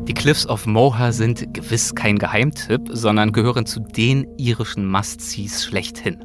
Die 0.08 0.14
Cliffs 0.14 0.48
of 0.48 0.66
Moher 0.66 1.14
sind 1.14 1.54
gewiss 1.54 1.94
kein 1.96 2.18
Geheimtipp, 2.18 2.90
sondern 2.92 3.32
gehören 3.32 3.66
zu 3.66 3.80
den 3.80 4.28
irischen 4.38 4.86
Must-Sees 4.86 5.64
schlechthin. 5.64 6.18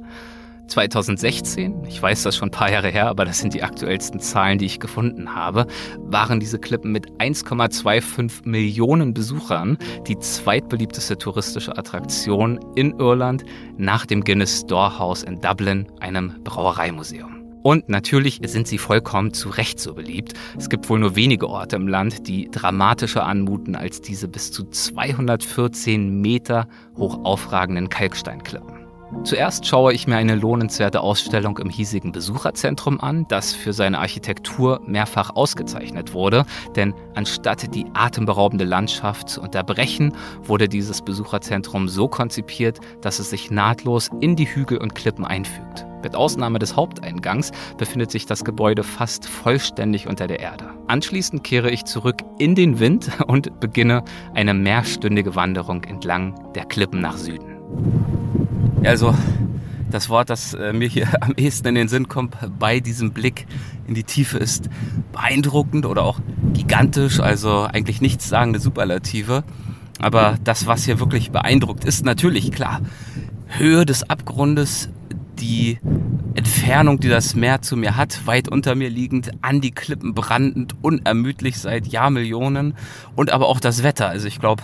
2016, 0.67 1.85
ich 1.87 2.01
weiß 2.01 2.23
das 2.23 2.37
schon 2.37 2.49
ein 2.49 2.53
paar 2.53 2.71
Jahre 2.71 2.89
her, 2.89 3.09
aber 3.09 3.25
das 3.25 3.39
sind 3.39 3.55
die 3.55 3.63
aktuellsten 3.63 4.21
Zahlen, 4.21 4.59
die 4.59 4.67
ich 4.67 4.81
gefunden 4.81 5.35
habe, 5.35 5.67
waren 5.99 6.41
diese 6.41 6.59
Klippen 6.59 6.93
mit 6.93 7.11
1,25 7.19 8.49
Millionen 8.49 9.15
Besuchern 9.15 9.79
die 10.07 10.19
zweitbeliebteste 10.19 11.19
touristische 11.19 11.77
Attraktion 11.77 12.59
in 12.75 12.99
Irland 12.99 13.45
nach 13.77 14.07
dem 14.07 14.25
Guinness 14.25 14.61
Storehouse 14.61 15.23
in 15.23 15.41
Dublin, 15.41 15.87
einem 16.01 16.35
Brauereimuseum. 16.45 17.45
Und 17.65 17.89
natürlich 17.89 18.41
sind 18.45 18.69
sie 18.69 18.77
vollkommen 18.77 19.33
zu 19.33 19.49
Recht 19.49 19.81
so 19.81 19.95
beliebt. 19.95 20.35
Es 20.59 20.69
gibt 20.69 20.91
wohl 20.91 20.99
nur 20.99 21.17
wenige 21.17 21.49
Orte 21.49 21.77
im 21.77 21.89
Land, 21.89 22.29
die 22.29 22.51
dramatischer 22.51 23.25
anmuten 23.25 23.75
als 23.75 24.03
diese 24.03 24.29
bis 24.29 24.53
zu 24.53 24.65
214 24.65 26.21
Meter 26.21 26.69
hoch 26.99 27.25
aufragenden 27.25 27.89
Kalksteinklippen. 27.89 28.84
Zuerst 29.23 29.67
schaue 29.67 29.93
ich 29.93 30.07
mir 30.07 30.17
eine 30.17 30.35
lohnenswerte 30.35 31.01
Ausstellung 31.01 31.59
im 31.59 31.71
hiesigen 31.71 32.13
Besucherzentrum 32.13 33.01
an, 33.01 33.27
das 33.29 33.55
für 33.55 33.73
seine 33.73 33.99
Architektur 33.99 34.81
mehrfach 34.87 35.35
ausgezeichnet 35.35 36.13
wurde, 36.13 36.45
denn 36.77 36.93
anstatt 37.15 37.75
die 37.75 37.87
atemberaubende 37.95 38.65
Landschaft 38.65 39.29
zu 39.29 39.41
unterbrechen, 39.41 40.15
wurde 40.43 40.69
dieses 40.69 41.01
Besucherzentrum 41.03 41.89
so 41.89 42.09
konzipiert, 42.09 42.81
dass 43.01 43.19
es 43.19 43.31
sich 43.31 43.51
nahtlos 43.51 44.11
in 44.21 44.37
die 44.37 44.47
Hügel 44.47 44.79
und 44.79 44.95
Klippen 44.95 45.25
einfügt. 45.25 45.87
Mit 46.05 46.15
Ausnahme 46.15 46.59
des 46.59 46.77
Haupteingangs 46.77 47.51
befindet 47.79 48.11
sich 48.11 48.27
das 48.27 48.45
Gebäude 48.45 48.83
fast 48.83 49.27
vollständig 49.27 50.07
unter 50.07 50.27
der 50.27 50.39
Erde. 50.41 50.69
Anschließend 50.87 51.43
kehre 51.43 51.71
ich 51.71 51.87
zurück 51.87 52.19
in 52.39 52.55
den 52.55 52.79
Wind 52.79 53.11
und 53.27 53.59
beginne 53.59 54.05
eine 54.35 54.53
mehrstündige 54.53 55.35
Wanderung 55.35 55.83
entlang 55.85 56.53
der 56.55 56.67
Klippen 56.67 57.01
nach 57.01 57.17
Süden. 57.17 57.55
Also 58.85 59.15
das 59.91 60.09
Wort, 60.09 60.29
das 60.29 60.55
äh, 60.55 60.73
mir 60.73 60.89
hier 60.89 61.09
am 61.23 61.35
ehesten 61.37 61.69
in 61.69 61.75
den 61.75 61.89
Sinn 61.89 62.09
kommt 62.09 62.37
bei 62.59 62.81
diesem 62.81 63.13
Blick 63.13 63.47
in 63.87 63.95
die 63.95 64.05
Tiefe 64.05 64.39
ist 64.39 64.69
beeindruckend 65.13 65.87
oder 65.87 66.03
auch 66.03 66.21
gigantisch, 66.53 67.21
also 67.21 67.63
eigentlich 67.63 68.01
nichts 68.01 68.29
sagende 68.29 68.59
Superlative. 68.59 69.45
Aber 70.01 70.37
das, 70.43 70.67
was 70.67 70.85
hier 70.85 70.99
wirklich 70.99 71.31
beeindruckt, 71.31 71.85
ist 71.85 72.05
natürlich 72.05 72.51
klar 72.51 72.81
Höhe 73.47 73.87
des 73.87 74.09
Abgrundes, 74.11 74.89
die 75.39 75.79
Entfernung, 76.35 76.99
die 76.99 77.09
das 77.09 77.35
Meer 77.35 77.63
zu 77.63 77.77
mir 77.77 77.97
hat, 77.97 78.27
weit 78.27 78.49
unter 78.49 78.75
mir 78.75 78.91
liegend, 78.91 79.31
an 79.43 79.61
die 79.61 79.71
Klippen 79.71 80.15
brandend, 80.15 80.75
unermüdlich 80.83 81.59
seit 81.59 81.87
Jahrmillionen 81.87 82.75
und 83.15 83.31
aber 83.31 83.49
auch 83.49 83.61
das 83.61 83.83
Wetter. 83.83 84.09
Also 84.09 84.27
ich 84.27 84.41
glaube, 84.41 84.63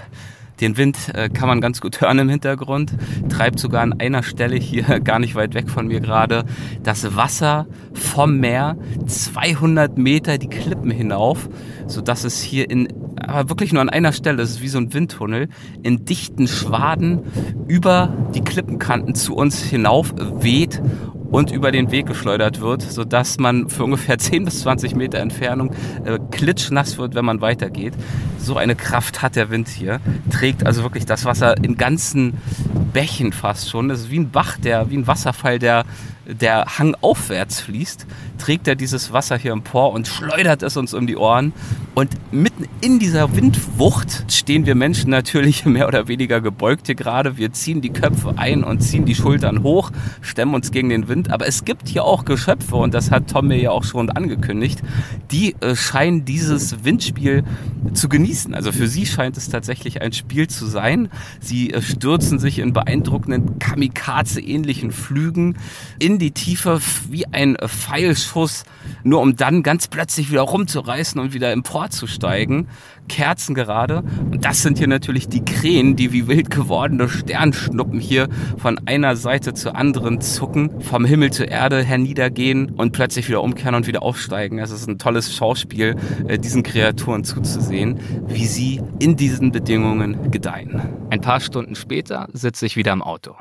den 0.60 0.76
Wind 0.76 0.96
äh, 1.14 1.28
kann 1.28 1.48
man 1.48 1.60
ganz 1.60 1.80
gut 1.80 2.00
hören 2.00 2.18
im 2.18 2.28
Hintergrund, 2.28 2.92
treibt 3.28 3.58
sogar 3.58 3.82
an 3.82 3.94
einer 3.98 4.22
Stelle 4.22 4.56
hier 4.56 5.00
gar 5.04 5.18
nicht 5.18 5.34
weit 5.34 5.54
weg 5.54 5.70
von 5.70 5.86
mir 5.86 6.00
gerade 6.00 6.44
das 6.82 7.16
Wasser 7.16 7.66
vom 7.92 8.38
Meer 8.38 8.76
200 9.06 9.98
Meter 9.98 10.38
die 10.38 10.48
Klippen 10.48 10.90
hinauf, 10.90 11.48
so 11.86 12.00
dass 12.00 12.24
es 12.24 12.40
hier 12.40 12.70
in 12.70 12.88
aber 13.20 13.50
wirklich 13.50 13.72
nur 13.72 13.82
an 13.82 13.90
einer 13.90 14.12
Stelle, 14.12 14.42
es 14.42 14.50
ist 14.50 14.62
wie 14.62 14.68
so 14.68 14.78
ein 14.78 14.94
Windtunnel, 14.94 15.48
in 15.82 16.04
dichten 16.04 16.48
Schwaden 16.48 17.20
über 17.68 18.12
die 18.34 18.40
Klippenkanten 18.40 19.14
zu 19.14 19.36
uns 19.36 19.62
hinauf 19.62 20.14
weht 20.40 20.80
und 21.30 21.50
über 21.50 21.70
den 21.72 21.90
Weg 21.90 22.06
geschleudert 22.06 22.60
wird, 22.60 22.82
sodass 22.82 23.38
man 23.38 23.68
für 23.68 23.84
ungefähr 23.84 24.18
10 24.30 24.44
bis 24.44 24.60
20 24.60 24.94
Meter 24.94 25.18
Entfernung 25.18 25.72
äh, 26.04 26.18
klitschnass 26.30 26.98
wird, 26.98 27.14
wenn 27.14 27.24
man 27.24 27.40
weitergeht. 27.40 27.94
So 28.38 28.56
eine 28.56 28.74
Kraft 28.74 29.22
hat 29.22 29.36
der 29.36 29.50
Wind 29.50 29.68
hier, 29.68 30.00
trägt 30.30 30.66
also 30.66 30.82
wirklich 30.82 31.06
das 31.06 31.24
Wasser 31.24 31.56
in 31.62 31.76
ganzen 31.76 32.34
Bächen 32.92 33.32
fast 33.32 33.70
schon. 33.70 33.88
Das 33.88 34.00
ist 34.00 34.10
wie 34.10 34.18
ein 34.18 34.30
Bach, 34.30 34.56
der, 34.58 34.90
wie 34.90 34.96
ein 34.96 35.06
Wasserfall, 35.06 35.58
der 35.58 35.84
der 36.26 36.78
Hang 36.78 36.96
aufwärts 37.00 37.60
fließt, 37.60 38.06
trägt 38.40 38.66
er 38.66 38.74
dieses 38.74 39.12
Wasser 39.12 39.36
hier 39.36 39.52
empor 39.52 39.92
und 39.92 40.08
schleudert 40.08 40.62
es 40.62 40.76
uns 40.76 40.94
um 40.94 41.06
die 41.06 41.16
Ohren. 41.16 41.52
Und 41.94 42.10
mitten 42.32 42.66
in 42.80 42.98
dieser 42.98 43.36
Windwucht 43.36 44.24
stehen 44.32 44.64
wir 44.64 44.74
Menschen 44.74 45.10
natürlich 45.10 45.64
mehr 45.66 45.86
oder 45.86 46.08
weniger 46.08 46.40
gebeugt 46.40 46.86
hier 46.86 46.94
gerade. 46.94 47.36
Wir 47.36 47.52
ziehen 47.52 47.80
die 47.80 47.90
Köpfe 47.90 48.34
ein 48.36 48.64
und 48.64 48.80
ziehen 48.80 49.04
die 49.04 49.14
Schultern 49.14 49.62
hoch, 49.62 49.90
stemmen 50.22 50.54
uns 50.54 50.72
gegen 50.72 50.88
den 50.88 51.08
Wind. 51.08 51.30
Aber 51.30 51.46
es 51.46 51.64
gibt 51.64 51.88
hier 51.88 52.04
auch 52.04 52.24
Geschöpfe, 52.24 52.76
und 52.76 52.94
das 52.94 53.10
hat 53.10 53.30
Tom 53.30 53.48
mir 53.48 53.60
ja 53.60 53.70
auch 53.70 53.84
schon 53.84 54.08
angekündigt, 54.10 54.80
die 55.30 55.54
äh, 55.60 55.76
scheinen 55.76 56.24
dieses 56.24 56.84
Windspiel 56.84 57.44
zu 57.92 58.08
genießen. 58.08 58.54
Also 58.54 58.72
für 58.72 58.88
sie 58.88 59.04
scheint 59.04 59.36
es 59.36 59.48
tatsächlich 59.48 60.00
ein 60.00 60.12
Spiel 60.12 60.48
zu 60.48 60.66
sein. 60.66 61.10
Sie 61.40 61.72
äh, 61.72 61.82
stürzen 61.82 62.38
sich 62.38 62.58
in 62.58 62.72
beeindruckenden 62.72 63.58
Kamikaze-ähnlichen 63.58 64.92
Flügen 64.92 65.56
in 65.98 66.18
die 66.18 66.30
Tiefe 66.30 66.80
wie 67.10 67.26
ein 67.26 67.56
Pfeilschuss, 68.30 68.64
nur 69.02 69.20
um 69.20 69.36
dann 69.36 69.62
ganz 69.62 69.88
plötzlich 69.88 70.30
wieder 70.30 70.42
rumzureißen 70.42 71.20
und 71.20 71.34
wieder 71.34 71.52
emporzusteigen. 71.52 72.68
Kerzen 73.08 73.54
gerade. 73.54 74.04
Und 74.30 74.44
das 74.44 74.62
sind 74.62 74.78
hier 74.78 74.86
natürlich 74.86 75.28
die 75.28 75.44
Krähen, 75.44 75.96
die 75.96 76.12
wie 76.12 76.28
wild 76.28 76.50
gewordene 76.50 77.08
Sternschnuppen 77.08 77.98
hier 77.98 78.28
von 78.56 78.80
einer 78.86 79.16
Seite 79.16 79.52
zur 79.52 79.74
anderen 79.74 80.20
zucken, 80.20 80.80
vom 80.80 81.04
Himmel 81.04 81.32
zur 81.32 81.48
Erde 81.48 81.82
herniedergehen 81.82 82.70
und 82.70 82.92
plötzlich 82.92 83.28
wieder 83.28 83.42
umkehren 83.42 83.74
und 83.74 83.88
wieder 83.88 84.02
aufsteigen. 84.02 84.60
Es 84.60 84.70
ist 84.70 84.88
ein 84.88 84.98
tolles 84.98 85.34
Schauspiel, 85.34 85.96
äh, 86.28 86.38
diesen 86.38 86.62
Kreaturen 86.62 87.24
zuzusehen, 87.24 87.98
wie 88.28 88.46
sie 88.46 88.80
in 89.00 89.16
diesen 89.16 89.50
Bedingungen 89.50 90.30
gedeihen. 90.30 90.80
Ein 91.10 91.20
paar 91.20 91.40
Stunden 91.40 91.74
später 91.74 92.28
sitze 92.32 92.66
ich 92.66 92.76
wieder 92.76 92.92
im 92.92 93.02
Auto. 93.02 93.34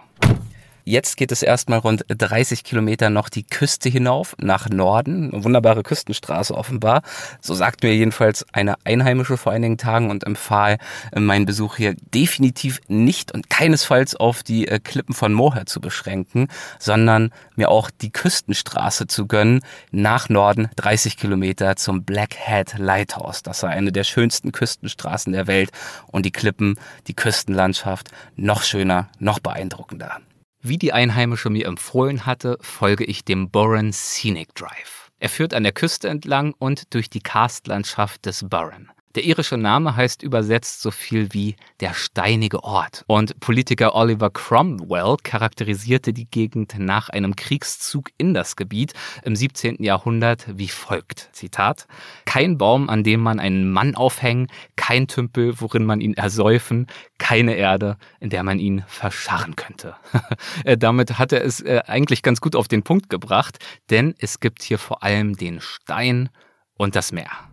Jetzt 0.84 1.18
geht 1.18 1.32
es 1.32 1.44
erstmal 1.44 1.80
rund 1.80 2.06
30 2.08 2.64
Kilometer 2.64 3.10
noch 3.10 3.30
die 3.30 3.44
Küste 3.44 3.90
hinauf 3.90 4.36
nach 4.40 4.70
Norden. 4.70 5.32
Eine 5.32 5.44
wunderbare 5.44 5.84
Küstenstraße 5.84 6.56
offenbar. 6.56 7.02
So 7.42 7.54
sagt 7.54 7.84
mir 7.84 7.94
jedenfalls 7.94 8.46
eine 8.54 8.76
Einheimische 8.86 9.38
vor 9.38 9.52
einigen 9.52 9.78
Tagen 9.78 10.10
und 10.10 10.24
empfahl 10.24 10.78
äh, 11.12 11.20
meinen 11.20 11.46
Besuch 11.46 11.76
hier 11.78 11.96
definitiv 12.14 12.80
nicht 12.88 13.32
und 13.34 13.50
keinesfalls 13.50 14.16
auf 14.16 14.44
die 14.44 14.68
äh, 14.68 14.80
Klippen 14.80 15.14
von 15.14 15.34
Moher 15.34 15.66
zu 15.66 15.82
beschränken, 15.82 16.48
sondern 16.80 17.32
mir 17.56 17.70
auch 17.70 17.92
die 17.92 18.12
Küstenstraße 18.12 19.08
zu 19.08 19.28
gönnen 19.28 19.62
nach 19.92 20.30
Norden 20.30 20.70
30 20.76 21.18
Kilometer 21.18 21.76
zum 21.76 22.04
Blackhead 22.04 22.78
Lighthouse. 22.78 23.44
Das 23.44 23.64
war 23.64 23.70
eine 23.70 23.92
der 23.92 24.04
schönsten 24.04 24.52
Küstenstraßen 24.52 25.34
der 25.34 25.48
Welt 25.48 25.72
und 26.08 26.26
die 26.26 26.32
Klippen, 26.32 26.80
die 27.08 27.14
Küstenlandschaft 27.14 28.10
noch 28.36 28.64
schöner, 28.64 29.10
noch 29.20 29.40
beeindruckender. 29.40 30.20
Wie 30.62 30.78
die 30.78 30.92
Einheimische 30.92 31.50
mir 31.50 31.68
empfohlen 31.68 32.26
hatte, 32.26 32.58
folge 32.60 33.06
ich 33.06 33.24
dem 33.24 33.50
Burren 33.50 33.94
Scenic 33.94 34.54
Drive. 34.56 35.10
Er 35.18 35.30
führt 35.30 35.54
an 35.54 35.64
der 35.64 35.72
Küste 35.72 36.10
entlang 36.10 36.54
und 36.60 36.94
durch 36.94 37.10
die 37.10 37.22
Karstlandschaft 37.22 38.26
des 38.26 38.50
Burren. 38.50 38.92
Der 39.20 39.26
irische 39.26 39.58
Name 39.58 39.98
heißt 39.98 40.24
übersetzt 40.24 40.82
so 40.82 40.92
viel 40.92 41.34
wie 41.34 41.58
der 41.82 41.94
steinige 41.94 42.64
Ort. 42.64 43.04
Und 43.06 43.38
Politiker 43.42 43.94
Oliver 43.94 44.30
Cromwell 44.30 45.18
charakterisierte 45.22 46.14
die 46.14 46.24
Gegend 46.24 46.80
nach 46.80 47.10
einem 47.10 47.36
Kriegszug 47.36 48.12
in 48.18 48.34
das 48.34 48.56
Gebiet 48.56 48.94
im 49.24 49.36
17. 49.36 49.84
Jahrhundert 49.84 50.46
wie 50.58 50.70
folgt. 50.70 51.28
Zitat. 51.34 51.86
Kein 52.24 52.58
Baum, 52.58 52.88
an 52.90 53.04
dem 53.04 53.20
man 53.20 53.42
einen 53.42 53.70
Mann 53.70 53.94
aufhängen, 53.96 54.48
kein 54.78 55.10
Tümpel, 55.10 55.60
worin 55.60 55.84
man 55.84 56.00
ihn 56.00 56.14
ersäufen, 56.14 56.88
keine 57.18 57.56
Erde, 57.56 57.98
in 58.22 58.30
der 58.30 58.44
man 58.44 58.58
ihn 58.58 58.86
verscharren 58.88 59.58
könnte. 59.58 59.98
Äh, 60.64 60.78
damit 60.78 61.18
hat 61.18 61.32
er 61.32 61.44
es 61.44 61.60
äh, 61.62 61.82
eigentlich 61.88 62.22
ganz 62.22 62.42
gut 62.42 62.56
auf 62.56 62.68
den 62.68 62.84
Punkt 62.84 63.10
gebracht, 63.10 63.60
denn 63.90 64.16
es 64.20 64.40
gibt 64.40 64.62
hier 64.64 64.78
vor 64.78 65.04
allem 65.04 65.36
den 65.36 65.62
Stein 65.62 66.30
und 66.78 66.96
das 66.96 67.12
Meer. 67.12 67.50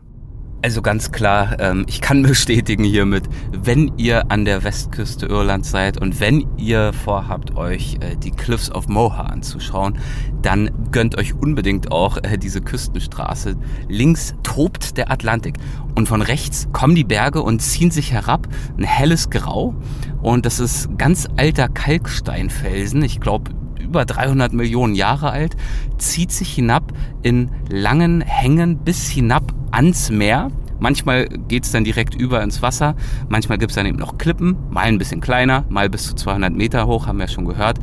Also 0.63 0.83
ganz 0.83 1.13
klar, 1.13 1.61
ähm, 1.61 1.85
ich 1.87 2.01
kann 2.01 2.23
bestätigen 2.25 2.83
hiermit, 2.83 3.25
wenn 3.53 3.93
ihr 3.99 4.31
an 4.31 4.45
der 4.45 4.65
Westküste 4.65 5.27
Irlands 5.27 5.71
seid 5.71 6.01
und 6.01 6.19
wenn 6.19 6.47
ihr 6.57 6.93
vorhabt, 6.93 7.57
euch 7.57 7.99
äh, 8.01 8.17
die 8.17 8.31
Cliffs 8.31 8.71
of 8.71 8.89
Moher 8.89 9.31
anzuschauen, 9.31 9.99
dann 10.43 10.71
gönnt 10.91 11.19
euch 11.19 11.35
unbedingt 11.35 11.93
auch 11.93 12.19
äh, 12.19 12.39
diese 12.39 12.61
Küstenstraße. 12.61 13.57
Links 13.89 14.35
tobt 14.43 14.97
der 14.97 15.11
Atlantik 15.11 15.57
und 15.95 16.09
von 16.09 16.23
rechts 16.23 16.69
kommen 16.73 16.95
die 16.95 17.05
Berge 17.05 17.43
und 17.43 17.61
ziehen 17.61 17.91
sich 17.91 18.13
herab, 18.13 18.49
ein 18.77 18.85
helles 18.85 19.31
Grau 19.31 19.75
und 20.23 20.47
das 20.47 20.59
ist 20.59 20.89
ganz 20.99 21.29
alter 21.37 21.69
Kalksteinfelsen. 21.69 23.03
Ich 23.03 23.21
glaube, 23.21 23.53
über 23.87 24.05
300 24.05 24.53
Millionen 24.53 24.95
Jahre 24.95 25.31
alt, 25.31 25.57
zieht 25.99 26.33
sich 26.33 26.53
hinab 26.53 26.93
in 27.23 27.51
langen 27.71 28.21
Hängen 28.21 28.79
bis 28.79 29.09
hinab 29.09 29.55
ans 29.71 30.11
Meer. 30.11 30.51
Manchmal 30.79 31.27
geht 31.49 31.65
es 31.65 31.73
dann 31.73 31.85
direkt 31.85 32.15
über 32.15 32.43
ins 32.43 32.61
Wasser, 32.61 32.97
manchmal 33.29 33.57
gibt 33.59 33.71
es 33.71 33.77
dann 33.77 33.87
eben 33.87 33.99
noch 33.99 34.19
Klippen, 34.19 34.57
mal 34.71 34.85
ein 34.85 34.99
bisschen 34.99 35.21
kleiner, 35.21 35.65
mal 35.71 35.89
bis 35.89 36.05
zu 36.05 36.15
200 36.15 36.53
Meter 36.53 36.87
hoch, 36.87 37.07
haben 37.07 37.19
wir 37.19 37.29
schon 37.29 37.47
gehört. 37.47 37.79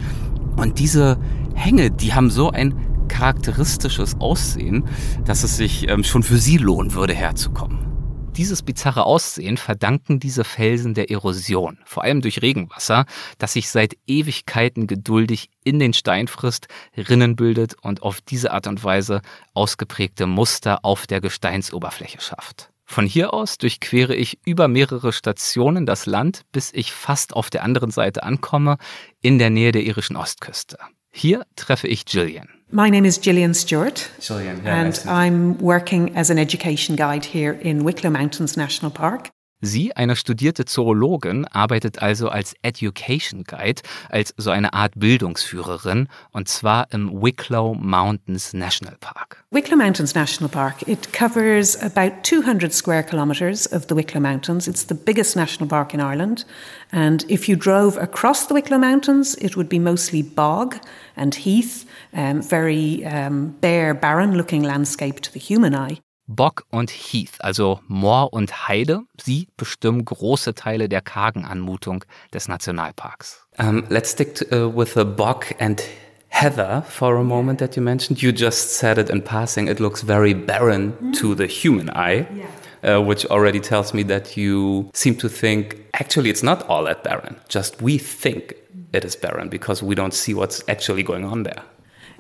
Und 0.57 0.77
diese 0.77 1.17
Hänge, 1.55 1.89
die 1.89 2.13
haben 2.13 2.29
so 2.29 2.51
ein 2.51 2.75
charakteristisches 3.07 4.19
Aussehen, 4.19 4.83
dass 5.25 5.43
es 5.43 5.57
sich 5.57 5.89
ähm, 5.89 6.03
schon 6.03 6.23
für 6.23 6.37
sie 6.37 6.57
lohnen 6.57 6.93
würde, 6.93 7.13
herzukommen. 7.13 7.92
Dieses 8.35 8.63
bizarre 8.63 9.05
Aussehen 9.05 9.57
verdanken 9.57 10.19
diese 10.19 10.43
Felsen 10.43 10.95
der 10.95 11.11
Erosion, 11.11 11.77
vor 11.85 12.03
allem 12.03 12.21
durch 12.21 12.41
Regenwasser, 12.41 13.05
das 13.37 13.53
sich 13.53 13.69
seit 13.69 13.95
Ewigkeiten 14.07 14.87
geduldig 14.87 15.51
in 15.63 15.77
den 15.77 15.93
Stein 15.93 16.27
frisst, 16.27 16.67
Rinnen 16.97 17.35
bildet 17.35 17.75
und 17.83 18.01
auf 18.01 18.21
diese 18.21 18.51
Art 18.51 18.65
und 18.65 18.83
Weise 18.83 19.21
ausgeprägte 19.53 20.25
Muster 20.25 20.83
auf 20.83 21.05
der 21.05 21.21
Gesteinsoberfläche 21.21 22.21
schafft. 22.21 22.71
Von 22.85 23.05
hier 23.05 23.35
aus 23.35 23.59
durchquere 23.59 24.15
ich 24.15 24.39
über 24.45 24.67
mehrere 24.67 25.13
Stationen 25.13 25.85
das 25.85 26.07
Land, 26.07 26.41
bis 26.51 26.71
ich 26.73 26.91
fast 26.91 27.35
auf 27.35 27.51
der 27.51 27.63
anderen 27.63 27.91
Seite 27.91 28.23
ankomme, 28.23 28.77
in 29.21 29.37
der 29.37 29.51
Nähe 29.51 29.71
der 29.71 29.83
irischen 29.83 30.15
Ostküste. 30.15 30.79
Hier 31.11 31.45
treffe 31.55 31.87
ich 31.87 32.05
Gillian. 32.05 32.49
My 32.75 32.89
name 32.89 33.05
is 33.05 33.19
Gillian 33.19 33.53
Stewart. 33.53 34.09
Gillian, 34.19 34.63
yeah, 34.63 34.79
and 34.79 34.87
nice 34.87 35.05
I'm 35.05 35.59
working 35.59 36.17
as 36.17 36.31
an 36.31 36.39
education 36.39 36.95
guide 36.95 37.23
here 37.23 37.51
in 37.51 37.83
Wicklow 37.83 38.09
Mountains 38.09 38.57
National 38.57 38.89
Park. 38.89 39.29
Sie, 39.61 39.95
eine 39.95 40.15
studierte 40.15 40.65
Zoologin, 40.65 41.45
arbeitet 41.45 42.01
also 42.01 42.29
als 42.29 42.55
Education 42.63 43.43
Guide, 43.43 43.83
als 44.09 44.33
so 44.37 44.49
eine 44.49 44.73
Art 44.73 44.93
Bildungsführerin, 44.95 46.07
und 46.31 46.49
zwar 46.49 46.87
im 46.91 47.21
Wicklow 47.21 47.75
Mountains 47.75 48.53
National 48.53 48.97
Park. 48.99 49.45
Wicklow 49.51 49.77
Mountains 49.77 50.15
National 50.15 50.49
Park, 50.49 50.87
it 50.87 51.13
covers 51.13 51.77
about 51.81 52.23
200 52.23 52.73
square 52.73 53.03
kilometres 53.03 53.71
of 53.71 53.85
the 53.87 53.95
Wicklow 53.95 54.19
Mountains. 54.19 54.67
It's 54.67 54.87
the 54.87 54.95
biggest 54.95 55.35
national 55.35 55.69
park 55.69 55.93
in 55.93 56.01
Ireland. 56.01 56.43
And 56.91 57.23
if 57.29 57.47
you 57.47 57.55
drove 57.55 57.97
across 57.97 58.47
the 58.47 58.55
Wicklow 58.55 58.79
Mountains, 58.79 59.35
it 59.35 59.55
would 59.55 59.69
be 59.69 59.79
mostly 59.79 60.23
bog 60.23 60.75
and 61.15 61.35
heath, 61.35 61.85
um, 62.13 62.41
very 62.41 63.05
um, 63.05 63.55
bare, 63.61 63.93
barren 63.93 64.35
looking 64.35 64.63
landscape 64.63 65.21
to 65.21 65.31
the 65.31 65.39
human 65.39 65.73
eye. 65.75 65.99
Bock 66.27 66.63
und 66.71 66.89
Heath, 66.89 67.37
also 67.39 67.81
Moor 67.87 68.31
und 68.31 68.67
Heide, 68.67 69.01
sie 69.21 69.47
bestimmen 69.57 70.05
große 70.05 70.55
Teile 70.55 70.87
der 70.87 71.01
kargen 71.01 71.43
Anmutung 71.43 72.05
des 72.33 72.47
Nationalparks. 72.47 73.45
Um, 73.59 73.83
let's 73.89 74.11
stick 74.11 74.35
to, 74.35 74.45
uh, 74.51 74.69
with 74.69 74.93
the 74.93 75.03
Bock 75.03 75.53
and 75.59 75.83
Heather 76.29 76.83
for 76.87 77.17
a 77.17 77.23
moment 77.23 77.59
that 77.59 77.75
you 77.75 77.83
mentioned. 77.83 78.21
You 78.21 78.31
just 78.31 78.77
said 78.77 78.97
it 78.97 79.09
in 79.09 79.21
passing. 79.21 79.67
It 79.67 79.79
looks 79.79 80.01
very 80.01 80.33
barren 80.33 80.93
mm 80.93 81.13
to 81.13 81.35
the 81.35 81.45
human 81.45 81.89
eye, 81.91 82.25
yeah. 82.33 82.97
uh, 82.97 83.01
which 83.01 83.25
already 83.27 83.59
tells 83.59 83.93
me 83.93 84.03
that 84.03 84.35
you 84.35 84.89
seem 84.93 85.15
to 85.17 85.29
think 85.29 85.77
actually 85.93 86.29
it's 86.29 86.41
not 86.41 86.67
all 86.67 86.85
that 86.85 87.03
barren. 87.03 87.35
Just 87.49 87.81
we 87.81 87.99
think 87.99 88.55
it 88.93 89.05
is 89.05 89.15
barren 89.15 89.49
because 89.49 89.83
we 89.83 89.93
don't 89.93 90.13
see 90.13 90.33
what's 90.33 90.63
actually 90.67 91.03
going 91.03 91.25
on 91.25 91.43
there. 91.43 91.61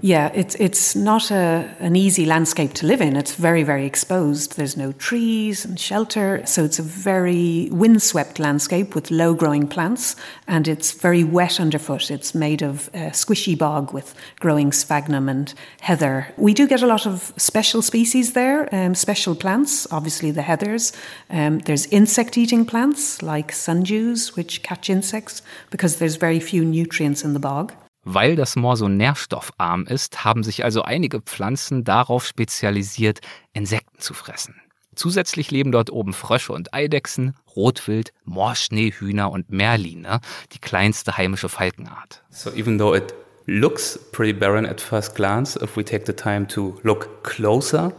Yeah, 0.05 0.31
it's 0.33 0.55
it's 0.55 0.97
not 0.97 1.31
a, 1.31 1.73
an 1.79 1.95
easy 1.95 2.25
landscape 2.25 2.73
to 2.73 2.85
live 2.85 2.99
in. 2.99 3.15
It's 3.15 3.35
very 3.35 3.63
very 3.63 3.85
exposed. 3.85 4.57
There's 4.57 4.75
no 4.75 4.91
trees 4.91 5.63
and 5.63 5.79
shelter, 5.79 6.45
so 6.45 6.65
it's 6.65 6.77
a 6.77 6.83
very 6.83 7.69
windswept 7.71 8.37
landscape 8.37 8.95
with 8.95 9.11
low 9.11 9.33
growing 9.33 9.65
plants, 9.65 10.17
and 10.45 10.67
it's 10.67 10.91
very 10.91 11.23
wet 11.23 11.57
underfoot. 11.57 12.11
It's 12.11 12.35
made 12.35 12.61
of 12.61 12.89
uh, 12.89 13.11
squishy 13.13 13.57
bog 13.57 13.93
with 13.93 14.13
growing 14.41 14.73
sphagnum 14.73 15.29
and 15.29 15.53
heather. 15.79 16.33
We 16.35 16.53
do 16.53 16.67
get 16.67 16.81
a 16.81 16.87
lot 16.87 17.05
of 17.05 17.31
special 17.37 17.81
species 17.81 18.33
there, 18.33 18.67
um, 18.75 18.95
special 18.95 19.35
plants. 19.35 19.87
Obviously 19.89 20.31
the 20.31 20.41
heathers. 20.41 20.91
Um, 21.29 21.59
there's 21.59 21.85
insect 21.85 22.37
eating 22.37 22.65
plants 22.65 23.21
like 23.21 23.53
sundews, 23.53 24.35
which 24.35 24.63
catch 24.63 24.89
insects 24.89 25.41
because 25.69 25.95
there's 25.95 26.17
very 26.17 26.41
few 26.41 26.65
nutrients 26.65 27.23
in 27.23 27.31
the 27.31 27.39
bog. 27.39 27.71
Weil 28.03 28.35
das 28.35 28.55
Moor 28.55 28.75
so 28.75 28.89
nährstoffarm 28.89 29.85
ist, 29.85 30.25
haben 30.25 30.43
sich 30.43 30.63
also 30.63 30.81
einige 30.81 31.21
Pflanzen 31.21 31.83
darauf 31.83 32.25
spezialisiert, 32.25 33.21
Insekten 33.53 33.99
zu 33.99 34.13
fressen. 34.13 34.55
Zusätzlich 34.95 35.49
leben 35.51 35.71
dort 35.71 35.91
oben 35.91 36.13
Frösche 36.13 36.53
und 36.53 36.73
Eidechsen, 36.73 37.35
Rotwild, 37.55 38.13
Moorschneehühner 38.25 39.31
und 39.31 39.49
Merline, 39.49 40.19
die 40.51 40.59
kleinste 40.59 41.17
heimische 41.17 41.49
Falkenart. 41.49 42.23
So 42.29 42.51
even 42.51 42.77
though 42.77 42.95
it 42.95 43.13
looks 43.45 43.99
pretty 44.11 44.33
barren 44.33 44.65
at 44.65 44.79
first 44.79 45.15
glance, 45.15 45.59
if 45.61 45.75
we 45.75 45.83
take 45.83 46.05
the 46.05 46.13
time 46.13 46.47
to 46.47 46.79
look 46.83 47.23
closer, 47.23 47.91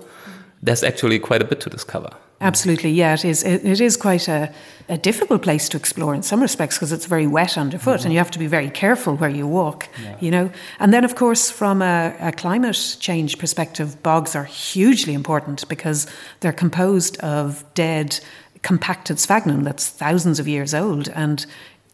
there's 0.63 0.83
actually 0.83 1.19
quite 1.19 1.43
a 1.43 1.47
bit 1.47 1.61
to 1.61 1.71
discover. 1.71 2.11
Absolutely, 2.41 2.91
yeah, 2.91 3.15
it 3.15 3.25
is. 3.25 3.43
It, 3.43 3.65
it 3.65 3.81
is 3.81 3.97
quite 3.97 4.29
a, 4.29 4.53
a 4.89 4.99
difficult 4.99 5.43
place 5.43 5.69
to 5.71 5.77
explore 5.77 6.15
in 6.15 6.23
some 6.23 6.43
respects 6.43 6.77
because 6.77 6.93
it's 6.93 7.07
very 7.07 7.27
wet 7.27 7.57
underfoot 7.57 7.99
mm-hmm. 7.99 8.07
and 8.07 8.13
you 8.13 8.19
have 8.19 8.31
to 8.33 8.39
be 8.39 8.47
very 8.47 8.71
careful 8.71 9.17
where 9.17 9.31
you 9.31 9.47
walk, 9.47 9.89
yeah. 10.03 10.17
you 10.21 10.31
know. 10.31 10.51
And 10.79 10.93
then, 10.93 11.05
of 11.05 11.15
course, 11.15 11.51
from 11.51 11.81
a, 11.81 12.15
a, 12.21 12.33
climate 12.33 12.97
change 13.01 13.39
perspective, 13.39 14.03
bogs 14.03 14.35
are 14.35 14.45
hugely 14.45 15.15
important 15.15 15.67
because 15.69 16.07
they're 16.41 16.53
composed 16.53 17.17
of 17.19 17.65
dead, 17.75 18.21
compacted 18.63 19.21
sphagnum 19.21 19.63
that's 19.63 19.89
thousands 19.89 20.41
of 20.41 20.49
years 20.49 20.75
old. 20.75 21.09
And 21.11 21.47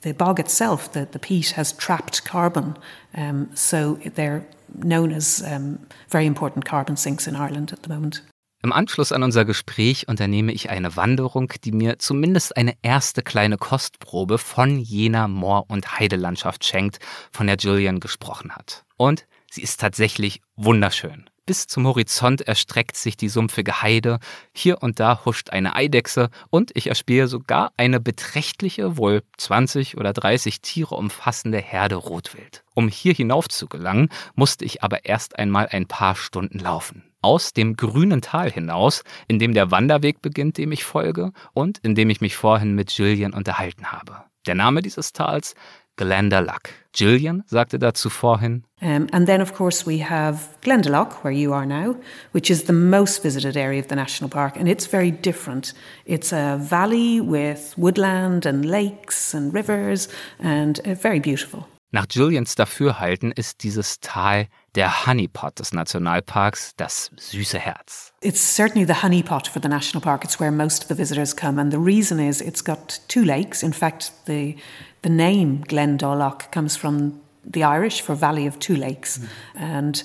the 0.02 0.14
bog 0.14 0.40
itself, 0.40 0.92
the, 0.92 1.06
the 1.10 1.18
peat, 1.18 1.50
has 1.50 1.72
trapped 1.72 2.24
carbon. 2.24 2.76
Um, 3.14 3.50
so 3.54 4.00
they're 4.14 4.46
known 4.74 5.12
as 5.12 5.42
um, 5.46 5.86
very 6.08 6.26
important 6.26 6.64
carbon 6.64 6.96
sinks 6.96 7.26
in 7.28 7.36
Ireland 7.36 7.72
at 7.72 7.82
the 7.82 7.88
moment. 7.88 8.22
Im 8.62 8.74
Anschluss 8.74 9.10
an 9.10 9.22
unser 9.22 9.46
Gespräch 9.46 10.06
unternehme 10.06 10.52
ich 10.52 10.68
eine 10.68 10.94
Wanderung, 10.94 11.50
die 11.64 11.72
mir 11.72 11.98
zumindest 11.98 12.58
eine 12.58 12.74
erste 12.82 13.22
kleine 13.22 13.56
Kostprobe 13.56 14.36
von 14.36 14.78
jener 14.78 15.28
Moor- 15.28 15.64
und 15.68 15.98
Heidelandschaft 15.98 16.66
schenkt, 16.66 16.98
von 17.32 17.46
der 17.46 17.56
Julian 17.56 18.00
gesprochen 18.00 18.54
hat. 18.54 18.84
Und 18.98 19.26
sie 19.50 19.62
ist 19.62 19.80
tatsächlich 19.80 20.42
wunderschön. 20.56 21.30
Bis 21.46 21.68
zum 21.68 21.86
Horizont 21.86 22.42
erstreckt 22.42 22.98
sich 22.98 23.16
die 23.16 23.30
sumpfige 23.30 23.80
Heide, 23.80 24.18
hier 24.54 24.82
und 24.82 25.00
da 25.00 25.24
huscht 25.24 25.48
eine 25.48 25.74
Eidechse 25.74 26.28
und 26.50 26.70
ich 26.74 26.88
erspähe 26.88 27.28
sogar 27.28 27.72
eine 27.78 27.98
beträchtliche, 27.98 28.98
wohl 28.98 29.22
20 29.38 29.96
oder 29.96 30.12
30 30.12 30.60
Tiere 30.60 30.96
umfassende 30.96 31.58
Herde 31.58 31.94
Rotwild. 31.94 32.62
Um 32.74 32.88
hier 32.88 33.14
hinauf 33.14 33.48
zu 33.48 33.68
gelangen, 33.68 34.10
musste 34.34 34.66
ich 34.66 34.82
aber 34.82 35.06
erst 35.06 35.38
einmal 35.38 35.66
ein 35.68 35.86
paar 35.86 36.14
Stunden 36.14 36.58
laufen 36.58 37.09
aus 37.22 37.52
dem 37.52 37.76
grünen 37.76 38.22
Tal 38.22 38.50
hinaus, 38.50 39.02
in 39.28 39.38
dem 39.38 39.54
der 39.54 39.70
Wanderweg 39.70 40.22
beginnt, 40.22 40.58
dem 40.58 40.72
ich 40.72 40.84
folge 40.84 41.32
und 41.52 41.78
in 41.78 41.94
dem 41.94 42.10
ich 42.10 42.20
mich 42.20 42.36
vorhin 42.36 42.74
mit 42.74 42.94
Gillian 42.94 43.32
unterhalten 43.32 43.92
habe. 43.92 44.24
Der 44.46 44.54
Name 44.54 44.82
dieses 44.82 45.12
Tals 45.12 45.54
Glendalough. 45.96 46.72
Gillian 46.92 47.42
sagte 47.46 47.78
dazu 47.78 48.08
vorhin. 48.08 48.64
Um, 48.80 49.06
and 49.12 49.26
then, 49.26 49.42
of 49.42 49.52
course, 49.52 49.86
we 49.86 50.02
have 50.02 50.48
Glendalough, 50.62 51.22
where 51.22 51.32
you 51.32 51.52
are 51.52 51.66
now, 51.66 51.94
which 52.32 52.50
is 52.50 52.64
the 52.64 52.72
most 52.72 53.22
visited 53.22 53.54
area 53.54 53.80
of 53.80 53.88
the 53.88 53.94
national 53.94 54.30
park, 54.30 54.56
and 54.56 54.66
it's 54.66 54.86
very 54.86 55.10
different. 55.10 55.74
It's 56.06 56.32
a 56.32 56.56
valley 56.58 57.20
with 57.20 57.74
woodland 57.76 58.46
and 58.46 58.64
lakes 58.64 59.34
and 59.34 59.52
rivers, 59.52 60.08
and 60.38 60.80
uh, 60.86 60.94
very 60.94 61.20
beautiful. 61.20 61.66
Nach 61.92 62.06
Julians 62.06 62.54
Dafürhalten 62.54 63.32
ist 63.32 63.62
dieses 63.62 64.00
Tal 64.00 64.46
der 64.74 65.06
Honeypot 65.06 65.58
des 65.58 65.72
Nationalparks, 65.72 66.72
das 66.76 67.10
süße 67.16 67.58
Herz. 67.58 68.12
It's 68.22 68.56
certainly 68.56 68.86
the 68.86 69.02
honeypot 69.02 69.48
for 69.48 69.60
the 69.62 69.68
national 69.68 70.02
park. 70.02 70.24
It's 70.24 70.38
where 70.38 70.50
most 70.50 70.82
of 70.82 70.88
the 70.88 70.96
visitors 70.96 71.34
come, 71.34 71.60
and 71.60 71.72
the 71.72 71.78
reason 71.78 72.18
is 72.18 72.40
it's 72.40 72.64
got 72.64 73.00
two 73.08 73.22
lakes. 73.22 73.62
In 73.62 73.72
fact, 73.72 74.12
the 74.26 74.56
the 75.02 75.10
name 75.10 75.64
Glendalough 75.66 76.50
comes 76.50 76.76
from 76.76 77.20
the 77.44 77.64
Irish 77.64 78.02
for 78.02 78.14
Valley 78.14 78.46
of 78.46 78.58
Two 78.58 78.76
Lakes, 78.76 79.18
mm. 79.18 79.28
and 79.54 80.04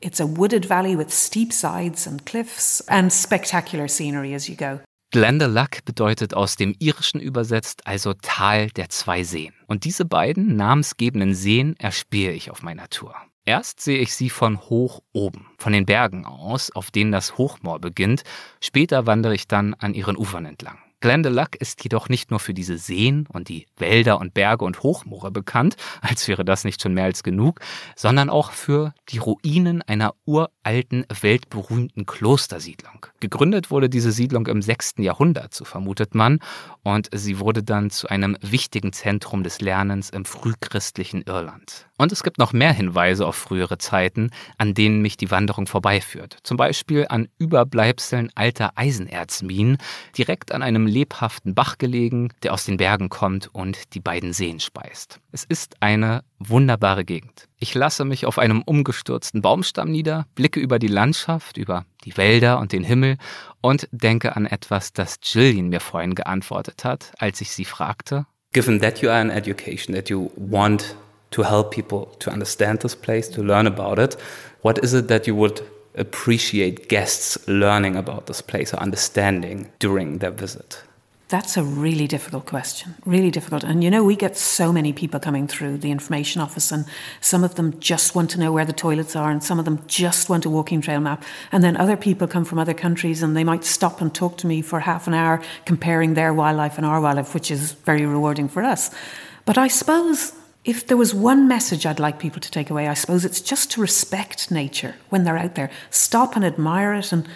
it's 0.00 0.20
a 0.20 0.26
wooded 0.26 0.64
valley 0.64 0.96
with 0.96 1.12
steep 1.12 1.52
sides 1.52 2.06
and 2.06 2.24
cliffs 2.26 2.80
and 2.88 3.12
spectacular 3.12 3.88
scenery 3.88 4.34
as 4.34 4.48
you 4.48 4.56
go. 4.56 4.80
Glendalough 5.12 5.82
bedeutet 5.84 6.34
aus 6.34 6.56
dem 6.56 6.74
Irischen 6.78 7.20
übersetzt 7.20 7.86
also 7.86 8.12
Tal 8.14 8.68
der 8.70 8.88
zwei 8.88 9.22
Seen. 9.22 9.54
Und 9.66 9.84
diese 9.84 10.04
beiden 10.04 10.56
namensgebenden 10.56 11.34
Seen 11.34 11.76
erspähe 11.78 12.32
ich 12.32 12.50
auf 12.50 12.62
meiner 12.62 12.88
Tour. 12.90 13.14
Erst 13.48 13.78
sehe 13.80 13.98
ich 13.98 14.12
sie 14.12 14.28
von 14.28 14.58
hoch 14.58 15.02
oben, 15.12 15.46
von 15.56 15.72
den 15.72 15.86
Bergen 15.86 16.26
aus, 16.26 16.72
auf 16.72 16.90
denen 16.90 17.12
das 17.12 17.38
Hochmoor 17.38 17.78
beginnt. 17.78 18.24
Später 18.60 19.06
wandere 19.06 19.36
ich 19.36 19.46
dann 19.46 19.74
an 19.74 19.94
ihren 19.94 20.16
Ufern 20.16 20.46
entlang. 20.46 20.78
Glendalough 21.00 21.54
ist 21.60 21.84
jedoch 21.84 22.08
nicht 22.08 22.32
nur 22.32 22.40
für 22.40 22.54
diese 22.54 22.78
Seen 22.78 23.28
und 23.28 23.48
die 23.48 23.66
Wälder 23.76 24.18
und 24.18 24.34
Berge 24.34 24.64
und 24.64 24.82
Hochmoore 24.82 25.30
bekannt, 25.30 25.76
als 26.00 26.26
wäre 26.26 26.44
das 26.44 26.64
nicht 26.64 26.82
schon 26.82 26.94
mehr 26.94 27.04
als 27.04 27.22
genug, 27.22 27.60
sondern 27.94 28.30
auch 28.30 28.50
für 28.50 28.92
die 29.10 29.18
Ruinen 29.18 29.82
einer 29.82 30.14
uralten, 30.24 31.06
weltberühmten 31.20 32.06
Klostersiedlung. 32.06 33.06
Gegründet 33.20 33.70
wurde 33.70 33.88
diese 33.88 34.10
Siedlung 34.10 34.48
im 34.48 34.60
6. 34.60 34.94
Jahrhundert, 34.98 35.54
so 35.54 35.64
vermutet 35.64 36.16
man, 36.16 36.40
und 36.82 37.08
sie 37.12 37.38
wurde 37.38 37.62
dann 37.62 37.90
zu 37.90 38.08
einem 38.08 38.36
wichtigen 38.40 38.92
Zentrum 38.92 39.44
des 39.44 39.60
Lernens 39.60 40.10
im 40.10 40.24
frühchristlichen 40.24 41.22
Irland. 41.22 41.86
Und 41.98 42.12
es 42.12 42.22
gibt 42.22 42.38
noch 42.38 42.52
mehr 42.52 42.72
Hinweise 42.72 43.26
auf 43.26 43.36
frühere 43.36 43.78
Zeiten, 43.78 44.30
an 44.58 44.74
denen 44.74 45.00
mich 45.00 45.16
die 45.16 45.30
Wanderung 45.30 45.66
vorbeiführt. 45.66 46.36
Zum 46.42 46.56
Beispiel 46.58 47.06
an 47.08 47.28
Überbleibseln 47.38 48.30
alter 48.34 48.72
Eisenerzminen, 48.74 49.78
direkt 50.16 50.52
an 50.52 50.62
einem 50.62 50.86
lebhaften 50.86 51.54
Bach 51.54 51.78
gelegen, 51.78 52.32
der 52.42 52.52
aus 52.52 52.64
den 52.64 52.76
Bergen 52.76 53.08
kommt 53.08 53.48
und 53.54 53.94
die 53.94 54.00
beiden 54.00 54.34
Seen 54.34 54.60
speist. 54.60 55.20
Es 55.32 55.44
ist 55.44 55.76
eine 55.80 56.22
wunderbare 56.38 57.04
Gegend. 57.04 57.48
Ich 57.58 57.74
lasse 57.74 58.04
mich 58.04 58.26
auf 58.26 58.38
einem 58.38 58.60
umgestürzten 58.62 59.40
Baumstamm 59.40 59.90
nieder, 59.90 60.26
blicke 60.34 60.60
über 60.60 60.78
die 60.78 60.88
Landschaft, 60.88 61.56
über 61.56 61.86
die 62.04 62.16
Wälder 62.18 62.58
und 62.58 62.72
den 62.72 62.84
Himmel 62.84 63.16
und 63.62 63.88
denke 63.90 64.36
an 64.36 64.44
etwas, 64.44 64.92
das 64.92 65.16
Jillian 65.22 65.68
mir 65.68 65.80
vorhin 65.80 66.14
geantwortet 66.14 66.84
hat, 66.84 67.12
als 67.18 67.40
ich 67.40 67.52
sie 67.52 67.64
fragte. 67.64 68.26
Given 68.52 68.80
that 68.80 69.00
you 69.00 69.08
are 69.08 69.22
in 69.22 69.30
education, 69.30 69.94
that 69.94 70.10
you 70.10 70.30
want 70.36 70.96
to 71.30 71.42
help 71.42 71.72
people 71.72 72.06
to 72.20 72.30
understand 72.30 72.80
this 72.80 72.94
place, 72.94 73.28
to 73.28 73.42
learn 73.42 73.66
about 73.66 73.98
it. 73.98 74.16
What 74.62 74.82
is 74.82 74.94
it 74.94 75.08
that 75.08 75.26
you 75.26 75.34
would 75.34 75.60
appreciate 75.94 76.88
guests 76.88 77.48
learning 77.48 77.96
about 77.96 78.26
this 78.26 78.42
place 78.42 78.72
or 78.72 78.78
understanding 78.78 79.70
during 79.78 80.18
their 80.18 80.30
visit? 80.30 80.82
That's 81.28 81.56
a 81.56 81.64
really 81.64 82.06
difficult 82.06 82.46
question, 82.46 82.94
really 83.04 83.32
difficult. 83.32 83.64
And 83.64 83.82
you 83.82 83.90
know, 83.90 84.04
we 84.04 84.14
get 84.14 84.36
so 84.36 84.72
many 84.72 84.92
people 84.92 85.18
coming 85.18 85.48
through 85.48 85.78
the 85.78 85.90
information 85.90 86.40
office, 86.40 86.70
and 86.70 86.84
some 87.20 87.42
of 87.42 87.56
them 87.56 87.80
just 87.80 88.14
want 88.14 88.30
to 88.30 88.38
know 88.38 88.52
where 88.52 88.64
the 88.64 88.72
toilets 88.72 89.16
are, 89.16 89.28
and 89.28 89.42
some 89.42 89.58
of 89.58 89.64
them 89.64 89.82
just 89.88 90.28
want 90.28 90.44
a 90.44 90.50
walking 90.50 90.80
trail 90.80 91.00
map. 91.00 91.24
And 91.50 91.64
then 91.64 91.76
other 91.78 91.96
people 91.96 92.28
come 92.28 92.44
from 92.44 92.60
other 92.60 92.74
countries, 92.74 93.24
and 93.24 93.36
they 93.36 93.42
might 93.42 93.64
stop 93.64 94.00
and 94.00 94.14
talk 94.14 94.38
to 94.38 94.46
me 94.46 94.62
for 94.62 94.78
half 94.78 95.08
an 95.08 95.14
hour 95.14 95.42
comparing 95.64 96.14
their 96.14 96.32
wildlife 96.32 96.76
and 96.76 96.86
our 96.86 97.00
wildlife, 97.00 97.34
which 97.34 97.50
is 97.50 97.72
very 97.72 98.06
rewarding 98.06 98.48
for 98.48 98.62
us. 98.62 98.94
But 99.46 99.58
I 99.58 99.66
suppose 99.66 100.32
if 100.66 100.88
there 100.88 100.96
was 100.96 101.14
one 101.14 101.46
message 101.46 101.86
I'd 101.86 102.00
like 102.00 102.18
people 102.18 102.40
to 102.40 102.50
take 102.50 102.70
away, 102.70 102.88
I 102.88 102.94
suppose 102.94 103.24
it's 103.24 103.40
just 103.40 103.70
to 103.72 103.80
respect 103.80 104.50
nature 104.50 104.96
when 105.10 105.22
they're 105.22 105.38
out 105.38 105.54
there. 105.54 105.70
Stop 105.90 106.34
and 106.34 106.44
admire 106.44 106.92
it 106.92 107.12
and 107.12 107.26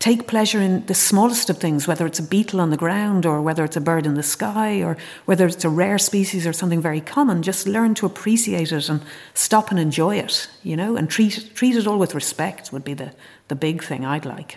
take 0.00 0.26
pleasure 0.26 0.60
in 0.60 0.84
the 0.86 0.94
smallest 0.94 1.48
of 1.50 1.58
things, 1.58 1.86
whether 1.86 2.04
it's 2.04 2.18
a 2.18 2.22
beetle 2.22 2.60
on 2.60 2.70
the 2.70 2.76
ground 2.76 3.26
or 3.26 3.40
whether 3.40 3.64
it's 3.64 3.76
a 3.76 3.80
bird 3.80 4.06
in 4.06 4.14
the 4.14 4.24
sky 4.24 4.82
or 4.82 4.96
whether 5.26 5.46
it's 5.46 5.64
a 5.64 5.68
rare 5.68 5.98
species 5.98 6.48
or 6.48 6.52
something 6.52 6.82
very 6.82 7.00
common. 7.00 7.44
Just 7.44 7.68
learn 7.68 7.94
to 7.94 8.06
appreciate 8.06 8.72
it 8.72 8.88
and 8.88 9.00
stop 9.34 9.70
and 9.70 9.78
enjoy 9.78 10.16
it, 10.16 10.48
you 10.64 10.76
know, 10.76 10.96
and 10.96 11.08
treat, 11.08 11.54
treat 11.54 11.76
it 11.76 11.86
all 11.86 11.98
with 11.98 12.16
respect 12.16 12.72
would 12.72 12.82
be 12.82 12.94
the, 12.94 13.12
the 13.46 13.54
big 13.54 13.84
thing 13.84 14.04
I'd 14.04 14.24
like. 14.24 14.56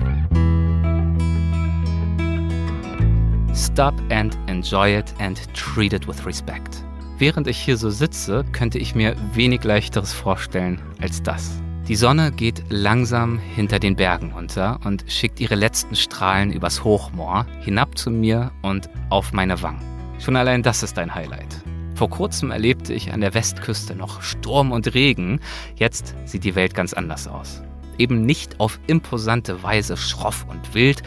Stop 3.55 3.93
and 4.09 4.35
enjoy 4.49 4.89
it 4.89 5.13
and 5.19 5.37
treat 5.53 5.93
it 5.93 6.07
with 6.07 6.25
respect. 6.25 6.83
Während 7.23 7.47
ich 7.47 7.57
hier 7.57 7.77
so 7.77 7.89
sitze, 7.89 8.43
könnte 8.51 8.79
ich 8.79 8.95
mir 8.95 9.15
wenig 9.33 9.63
leichteres 9.63 10.11
vorstellen 10.11 10.81
als 10.99 11.23
das. 11.23 11.61
Die 11.87 11.95
Sonne 11.95 12.33
geht 12.33 12.65
langsam 12.67 13.39
hinter 13.39 13.79
den 13.79 13.95
Bergen 13.95 14.33
unter 14.33 14.81
und 14.83 15.05
schickt 15.07 15.39
ihre 15.39 15.55
letzten 15.55 15.95
Strahlen 15.95 16.51
übers 16.51 16.83
Hochmoor 16.83 17.45
hinab 17.61 17.97
zu 17.97 18.11
mir 18.11 18.51
und 18.61 18.89
auf 19.09 19.31
meine 19.31 19.61
Wangen. 19.61 19.79
Schon 20.19 20.35
allein 20.35 20.63
das 20.63 20.83
ist 20.83 20.99
ein 20.99 21.15
Highlight. 21.15 21.63
Vor 21.95 22.09
kurzem 22.09 22.51
erlebte 22.51 22.93
ich 22.93 23.13
an 23.13 23.21
der 23.21 23.33
Westküste 23.33 23.95
noch 23.95 24.21
Sturm 24.21 24.73
und 24.73 24.93
Regen. 24.93 25.39
Jetzt 25.77 26.15
sieht 26.25 26.43
die 26.43 26.55
Welt 26.55 26.73
ganz 26.73 26.91
anders 26.91 27.29
aus. 27.29 27.63
Eben 27.97 28.25
nicht 28.25 28.59
auf 28.59 28.81
imposante 28.87 29.63
Weise 29.63 29.95
schroff 29.95 30.45
und 30.49 30.73
wild, 30.73 31.03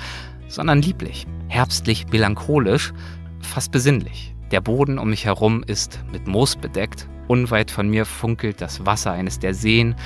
sondern 0.48 0.80
lieblich, 0.80 1.26
herbstlich 1.48 2.06
melancholisch, 2.10 2.94
fast 3.42 3.70
besinnlich. 3.70 4.32
Der 4.52 4.60
Boden 4.60 4.98
um 4.98 5.10
mich 5.10 5.24
herum 5.24 5.64
ist 5.66 6.00
mit 6.12 6.26
Moos 6.26 6.56
bedeckt. 6.56 7.08
Unweit 7.28 7.72
von 7.72 7.88
mir 7.88 8.04
funkelt 8.04 8.60
das 8.60 8.86
Wasser 8.86 9.12
eines 9.12 9.40
der 9.40 9.54
Seen. 9.54 9.96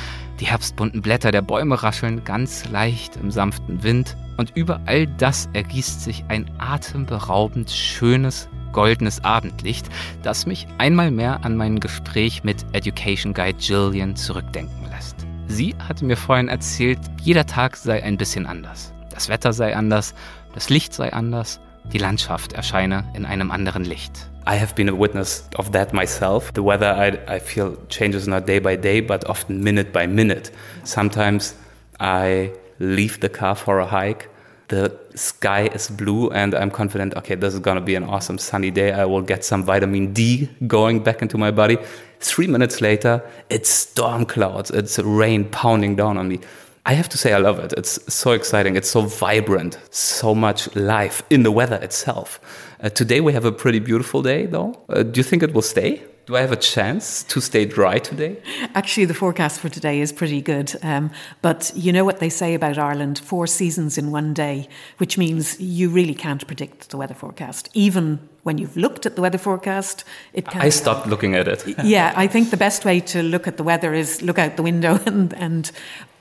Die 0.41 0.47
herbstbunten 0.47 1.03
Blätter 1.03 1.30
der 1.30 1.43
Bäume 1.43 1.82
rascheln 1.82 2.24
ganz 2.24 2.68
leicht 2.70 3.16
im 3.16 3.30
sanften 3.30 3.82
Wind. 3.82 4.16
Und 4.38 4.57
über 4.57 4.80
all 4.86 5.07
das 5.07 5.51
ergießt 5.53 6.01
sich 6.03 6.24
ein 6.28 6.51
atemberaubend 6.59 7.70
schönes, 7.70 8.49
goldenes 8.72 9.22
Abendlicht, 9.22 9.91
das 10.22 10.47
mich 10.47 10.66
einmal 10.78 11.11
mehr 11.11 11.45
an 11.45 11.57
mein 11.59 11.78
Gespräch 11.78 12.43
mit 12.43 12.64
Education 12.72 13.34
Guide 13.34 13.59
Jillian 13.59 14.16
zurückdenken 14.16 14.88
lässt. 14.91 15.16
Sie 15.47 15.74
hatte 15.78 16.07
mir 16.07 16.16
vorhin 16.16 16.49
erzählt, 16.49 16.99
jeder 17.20 17.45
Tag 17.45 17.76
sei 17.76 18.03
ein 18.03 18.16
bisschen 18.16 18.47
anders. 18.47 18.95
Das 19.11 19.28
Wetter 19.28 19.53
sei 19.53 19.76
anders, 19.76 20.14
das 20.55 20.70
Licht 20.70 20.95
sei 20.95 21.12
anders, 21.12 21.61
die 21.93 21.99
Landschaft 21.99 22.55
erscheine 22.55 23.05
in 23.14 23.26
einem 23.26 23.51
anderen 23.51 23.84
Licht. 23.84 24.30
I 24.47 24.57
have 24.57 24.74
been 24.74 24.88
a 24.88 24.95
witness 24.95 25.49
of 25.57 25.72
that 25.72 25.93
myself. 25.93 26.53
The 26.55 26.62
weather, 26.62 26.86
I, 26.86 27.34
I 27.34 27.38
feel, 27.38 27.76
changes 27.88 28.26
not 28.26 28.47
day 28.47 28.59
by 28.59 28.76
day, 28.76 29.01
but 29.01 29.28
often 29.28 29.62
minute 29.62 29.93
by 29.93 30.07
minute. 30.07 30.51
Sometimes 30.84 31.55
I 31.99 32.53
leave 32.78 33.20
the 33.20 33.28
car 33.28 33.55
for 33.55 33.78
a 33.78 33.86
hike. 33.86 34.28
The 34.68 34.97
sky 35.14 35.66
is 35.74 35.88
blue, 35.88 36.30
and 36.30 36.55
I'm 36.55 36.70
confident, 36.70 37.14
okay, 37.16 37.34
this 37.34 37.55
is 37.55 37.61
gonna 37.61 37.80
be 37.80 37.97
an 37.97 38.05
awesome 38.05 38.38
sunny 38.38 38.70
day. 38.70 38.93
I 38.93 39.05
will 39.05 39.22
get 39.22 39.45
some 39.45 39.64
vitamin 39.64 40.12
D 40.12 40.49
going 40.66 41.03
back 41.03 41.22
into 41.22 41.36
my 41.36 41.51
body. 41.51 41.76
Three 42.20 42.47
minutes 42.47 42.80
later, 42.80 43.22
it's 43.51 43.68
storm 43.68 44.24
clouds, 44.24 44.70
it's 44.70 44.99
rain 45.01 45.45
pounding 45.51 45.97
down 45.97 46.16
on 46.16 46.28
me. 46.28 46.41
I 46.86 46.95
have 46.95 47.09
to 47.11 47.18
say, 47.18 47.34
I 47.34 47.38
love 47.38 47.59
it. 47.59 47.74
It's 47.76 48.12
so 48.12 48.32
exciting. 48.32 48.74
It's 48.74 48.88
so 48.88 49.03
vibrant. 49.03 49.78
So 49.91 50.34
much 50.34 50.74
life 50.74 51.22
in 51.28 51.43
the 51.43 51.53
weather 51.53 51.76
itself. 51.76 52.41
Uh, 52.83 52.89
today 52.89 53.20
we 53.20 53.33
have 53.35 53.45
a 53.45 53.53
pretty 53.53 53.78
beautiful 53.78 54.22
day, 54.22 54.47
though. 54.47 54.78
Uh, 54.89 55.03
do 55.03 55.20
you 55.20 55.24
think 55.24 55.43
it 55.43 55.53
will 55.53 55.62
stay? 55.62 56.03
Do 56.24 56.37
I 56.37 56.41
have 56.41 56.53
a 56.53 56.57
chance 56.57 57.24
to 57.24 57.41
stay 57.41 57.66
dry 57.66 57.99
today? 57.99 58.41
Actually, 58.74 59.05
the 59.07 59.14
forecast 59.14 59.61
for 59.61 59.68
today 59.68 60.01
is 60.01 60.12
pretty 60.12 60.41
good. 60.41 60.74
Um, 60.83 61.11
but 61.43 61.72
you 61.74 61.93
know 61.93 62.05
what 62.05 62.20
they 62.20 62.31
say 62.31 62.55
about 62.55 62.78
Ireland 62.78 63.18
four 63.18 63.47
seasons 63.47 63.99
in 63.99 64.12
one 64.12 64.33
day, 64.33 64.68
which 64.99 65.18
means 65.18 65.61
you 65.61 65.91
really 65.91 66.14
can't 66.14 66.47
predict 66.47 66.91
the 66.91 66.97
weather 66.97 67.14
forecast. 67.14 67.68
Even 67.74 68.18
when 68.45 68.57
you've 68.59 68.76
looked 68.76 69.05
at 69.05 69.14
the 69.16 69.22
weather 69.22 69.39
forecast, 69.39 70.05
it 70.33 70.47
can. 70.47 70.62
I 70.62 70.70
stopped 70.70 71.07
looking 71.07 71.35
at 71.35 71.49
it. 71.49 71.64
yeah, 71.85 72.14
I 72.16 72.28
think 72.28 72.51
the 72.51 72.57
best 72.57 72.85
way 72.85 73.01
to 73.01 73.22
look 73.22 73.47
at 73.47 73.57
the 73.57 73.64
weather 73.64 73.93
is 73.93 74.22
look 74.22 74.39
out 74.39 74.57
the 74.57 74.62
window 74.62 75.01
and, 75.07 75.35
and 75.35 75.70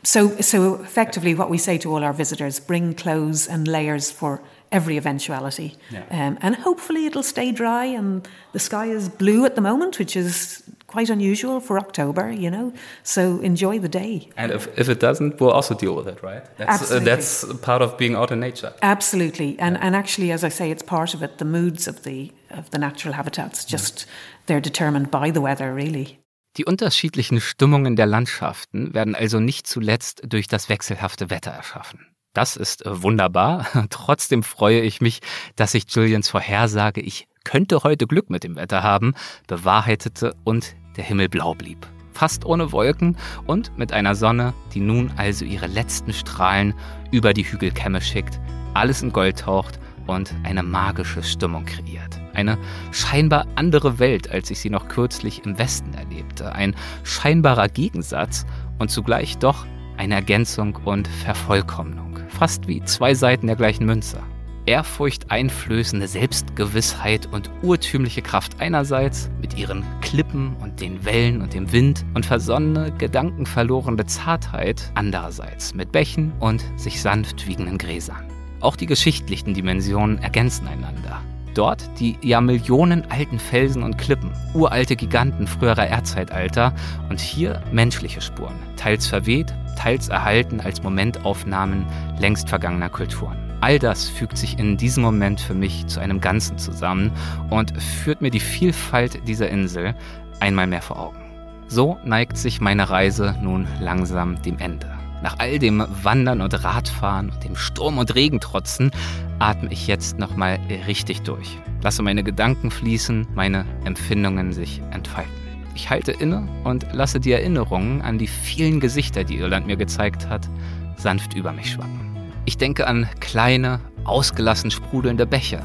so, 0.03 0.29
so 0.39 0.75
effectively, 0.75 1.35
what 1.35 1.49
we 1.49 1.57
say 1.57 1.77
to 1.79 1.91
all 1.93 2.03
our 2.03 2.13
visitors: 2.13 2.59
bring 2.59 2.93
clothes 2.93 3.47
and 3.47 3.67
layers 3.67 4.09
for 4.09 4.41
every 4.71 4.97
eventuality, 4.97 5.75
Yeah. 5.89 6.03
um, 6.11 6.37
and 6.41 6.55
hopefully 6.55 7.05
it'll 7.05 7.23
stay 7.23 7.51
dry. 7.51 7.85
And 7.85 8.27
the 8.53 8.59
sky 8.59 8.85
is 8.87 9.09
blue 9.09 9.45
at 9.45 9.55
the 9.55 9.61
moment, 9.61 9.97
which 9.99 10.15
is 10.15 10.63
quite 10.87 11.09
unusual 11.11 11.59
for 11.59 11.77
October, 11.77 12.31
you 12.31 12.49
know. 12.49 12.71
So 13.03 13.39
enjoy 13.41 13.79
the 13.79 13.89
day. 13.89 14.29
And 14.35 14.51
if, 14.51 14.67
if 14.77 14.89
it 14.89 14.99
doesn't, 14.99 15.39
we'll 15.39 15.51
also 15.51 15.75
deal 15.75 15.95
with 15.95 16.07
it, 16.07 16.21
right? 16.23 16.43
That's, 16.57 16.69
uh, 16.69 16.73
Absolutely. 16.73 17.05
that's 17.05 17.45
part 17.61 17.81
of 17.81 17.97
being 17.97 18.15
out 18.15 18.31
in 18.31 18.39
nature. 18.39 18.73
Absolutely, 18.81 19.55
and 19.59 19.77
and 19.81 19.95
actually, 19.95 20.31
as 20.33 20.43
I 20.43 20.49
say, 20.49 20.71
it's 20.71 20.83
part 20.85 21.13
of 21.13 21.21
it. 21.23 21.37
The 21.37 21.45
moods 21.45 21.87
of 21.87 22.03
the 22.03 22.31
of 22.51 22.69
the 22.71 22.77
natural 22.79 23.13
habitats 23.13 23.65
just 23.65 24.07
they're 24.45 24.61
determined 24.61 25.09
by 25.11 25.31
the 25.31 25.41
weather, 25.41 25.75
really. 25.75 26.17
Die 26.57 26.65
unterschiedlichen 26.65 27.39
Stimmungen 27.41 27.95
der 27.95 28.07
Landschaften 28.07 28.93
werden 28.93 29.15
also 29.15 29.39
nicht 29.39 29.67
zuletzt 29.67 30.21
durch 30.27 30.47
das 30.47 30.67
wechselhafte 30.67 31.29
Wetter 31.29 31.51
erschaffen. 31.51 31.99
Das 32.33 32.55
ist 32.55 32.85
äh, 32.85 33.03
wunderbar. 33.03 33.65
Trotzdem 33.89 34.43
freue 34.43 34.81
ich 34.81 35.01
mich, 35.01 35.21
dass 35.55 35.71
sich 35.71 35.85
Julians 35.89 36.29
Vorhersage, 36.29 37.01
ich 37.01 37.27
könnte 37.43 37.83
heute 37.83 38.05
Glück 38.05 38.29
mit 38.29 38.43
dem 38.43 38.55
Wetter 38.55 38.83
haben, 38.83 39.13
bewahrheitete 39.47 40.35
und 40.43 40.75
der 40.97 41.03
Himmel 41.03 41.29
blau 41.29 41.55
blieb. 41.55 41.87
Fast 42.13 42.45
ohne 42.45 42.71
Wolken 42.71 43.17
und 43.47 43.77
mit 43.77 43.93
einer 43.93 44.13
Sonne, 44.13 44.53
die 44.73 44.81
nun 44.81 45.11
also 45.15 45.45
ihre 45.45 45.67
letzten 45.67 46.13
Strahlen 46.13 46.73
über 47.11 47.33
die 47.33 47.45
Hügelkämme 47.45 48.01
schickt, 48.01 48.39
alles 48.73 49.01
in 49.01 49.13
Gold 49.13 49.39
taucht 49.39 49.79
und 50.05 50.33
eine 50.43 50.63
magische 50.63 51.23
Stimmung 51.23 51.65
kreiert. 51.65 52.19
Eine 52.33 52.57
scheinbar 52.91 53.45
andere 53.55 53.99
Welt, 53.99 54.29
als 54.29 54.51
ich 54.51 54.59
sie 54.59 54.69
noch 54.69 54.87
kürzlich 54.87 55.45
im 55.45 55.57
Westen 55.57 55.93
erlebte. 55.93 56.51
Ein 56.51 56.75
scheinbarer 57.03 57.69
Gegensatz 57.69 58.45
und 58.79 58.91
zugleich 58.91 59.37
doch 59.37 59.65
eine 59.97 60.15
Ergänzung 60.15 60.77
und 60.85 61.07
Vervollkommnung. 61.07 62.08
Fast 62.39 62.69
wie 62.69 62.81
zwei 62.85 63.15
Seiten 63.15 63.47
der 63.47 63.57
gleichen 63.57 63.85
Münze. 63.85 64.23
Ehrfurcht-einflößende 64.65 66.07
Selbstgewissheit 66.07 67.27
und 67.33 67.51
urtümliche 67.63 68.21
Kraft 68.21 68.61
einerseits 68.61 69.29
mit 69.41 69.57
ihren 69.57 69.83
Klippen 69.99 70.55
und 70.61 70.79
den 70.79 71.03
Wellen 71.03 71.41
und 71.41 71.53
dem 71.53 71.73
Wind 71.73 72.05
und 72.13 72.25
versonnene, 72.25 72.93
gedankenverlorene 72.97 74.05
Zartheit 74.05 74.89
andererseits 74.95 75.73
mit 75.73 75.91
Bächen 75.91 76.31
und 76.39 76.63
sich 76.77 77.01
sanft 77.01 77.45
wiegenden 77.45 77.77
Gräsern. 77.77 78.23
Auch 78.61 78.77
die 78.77 78.85
geschichtlichen 78.85 79.53
Dimensionen 79.53 80.19
ergänzen 80.19 80.65
einander. 80.65 81.21
Dort 81.55 81.89
die 81.99 82.17
ja 82.21 82.41
Millionen 82.41 83.09
alten 83.09 83.39
Felsen 83.39 83.83
und 83.83 83.97
Klippen, 83.97 84.31
uralte 84.53 84.95
Giganten 84.95 85.47
früherer 85.47 85.87
Erdzeitalter 85.87 86.73
und 87.09 87.19
hier 87.19 87.61
menschliche 87.71 88.21
Spuren, 88.21 88.55
teils 88.75 89.07
verweht, 89.07 89.53
teils 89.77 90.09
erhalten 90.09 90.59
als 90.59 90.83
Momentaufnahmen 90.83 91.85
längst 92.19 92.49
vergangener 92.49 92.89
Kulturen. 92.89 93.37
All 93.61 93.77
das 93.77 94.07
fügt 94.07 94.37
sich 94.37 94.57
in 94.57 94.77
diesem 94.77 95.03
Moment 95.03 95.41
für 95.41 95.53
mich 95.53 95.87
zu 95.87 95.99
einem 95.99 96.21
Ganzen 96.21 96.57
zusammen 96.57 97.11
und 97.49 97.79
führt 97.81 98.21
mir 98.21 98.31
die 98.31 98.39
Vielfalt 98.39 99.27
dieser 99.27 99.49
Insel 99.49 99.95
einmal 100.39 100.67
mehr 100.67 100.81
vor 100.81 100.99
Augen. 100.99 101.19
So 101.67 101.97
neigt 102.03 102.37
sich 102.37 102.61
meine 102.61 102.89
Reise 102.89 103.35
nun 103.41 103.67
langsam 103.79 104.41
dem 104.41 104.57
Ende. 104.59 104.98
Nach 105.21 105.35
all 105.37 105.59
dem 105.59 105.85
Wandern 106.03 106.41
und 106.41 106.63
Radfahren 106.63 107.29
und 107.29 107.43
dem 107.43 107.55
Sturm 107.55 107.97
und 107.97 108.15
Regen 108.15 108.39
trotzen, 108.39 108.91
atme 109.39 109.71
ich 109.71 109.87
jetzt 109.87 110.17
nochmal 110.17 110.59
richtig 110.87 111.21
durch. 111.23 111.57
Lasse 111.81 112.03
meine 112.03 112.23
Gedanken 112.23 112.71
fließen, 112.71 113.27
meine 113.35 113.65
Empfindungen 113.85 114.53
sich 114.53 114.81
entfalten. 114.91 115.31
Ich 115.75 115.89
halte 115.89 116.11
inne 116.11 116.47
und 116.63 116.87
lasse 116.91 117.19
die 117.19 117.31
Erinnerungen 117.31 118.01
an 118.01 118.17
die 118.17 118.27
vielen 118.27 118.79
Gesichter, 118.79 119.23
die 119.23 119.37
Irland 119.37 119.65
mir 119.67 119.77
gezeigt 119.77 120.27
hat, 120.27 120.49
sanft 120.97 121.33
über 121.35 121.53
mich 121.53 121.71
schwappen. 121.71 122.17
Ich 122.45 122.57
denke 122.57 122.87
an 122.87 123.07
kleine, 123.19 123.79
ausgelassen 124.03 124.71
sprudelnde 124.71 125.25
Bäche, 125.25 125.61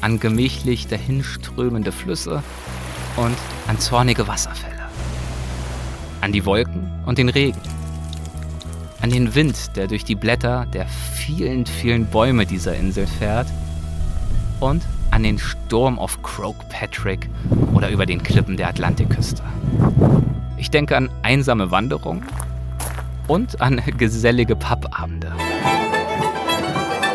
an 0.00 0.18
gemächlich 0.18 0.88
dahinströmende 0.88 1.92
Flüsse 1.92 2.42
und 3.16 3.36
an 3.68 3.78
zornige 3.78 4.26
Wasserfälle, 4.26 4.88
an 6.20 6.32
die 6.32 6.44
Wolken 6.44 6.90
und 7.06 7.18
den 7.18 7.28
Regen, 7.28 7.60
an 9.04 9.10
den 9.10 9.34
Wind, 9.34 9.76
der 9.76 9.86
durch 9.86 10.02
die 10.02 10.14
Blätter 10.14 10.64
der 10.72 10.86
vielen, 10.86 11.66
vielen 11.66 12.06
Bäume 12.06 12.46
dieser 12.46 12.74
Insel 12.74 13.06
fährt 13.06 13.46
und 14.60 14.82
an 15.10 15.22
den 15.22 15.38
Sturm 15.38 15.98
auf 15.98 16.22
Croak 16.22 16.70
Patrick 16.70 17.28
oder 17.74 17.90
über 17.90 18.06
den 18.06 18.22
Klippen 18.22 18.56
der 18.56 18.68
Atlantikküste. 18.68 19.42
Ich 20.56 20.70
denke 20.70 20.96
an 20.96 21.10
einsame 21.22 21.70
Wanderungen 21.70 22.24
und 23.28 23.60
an 23.60 23.82
gesellige 23.98 24.56
Pappabende. 24.56 25.32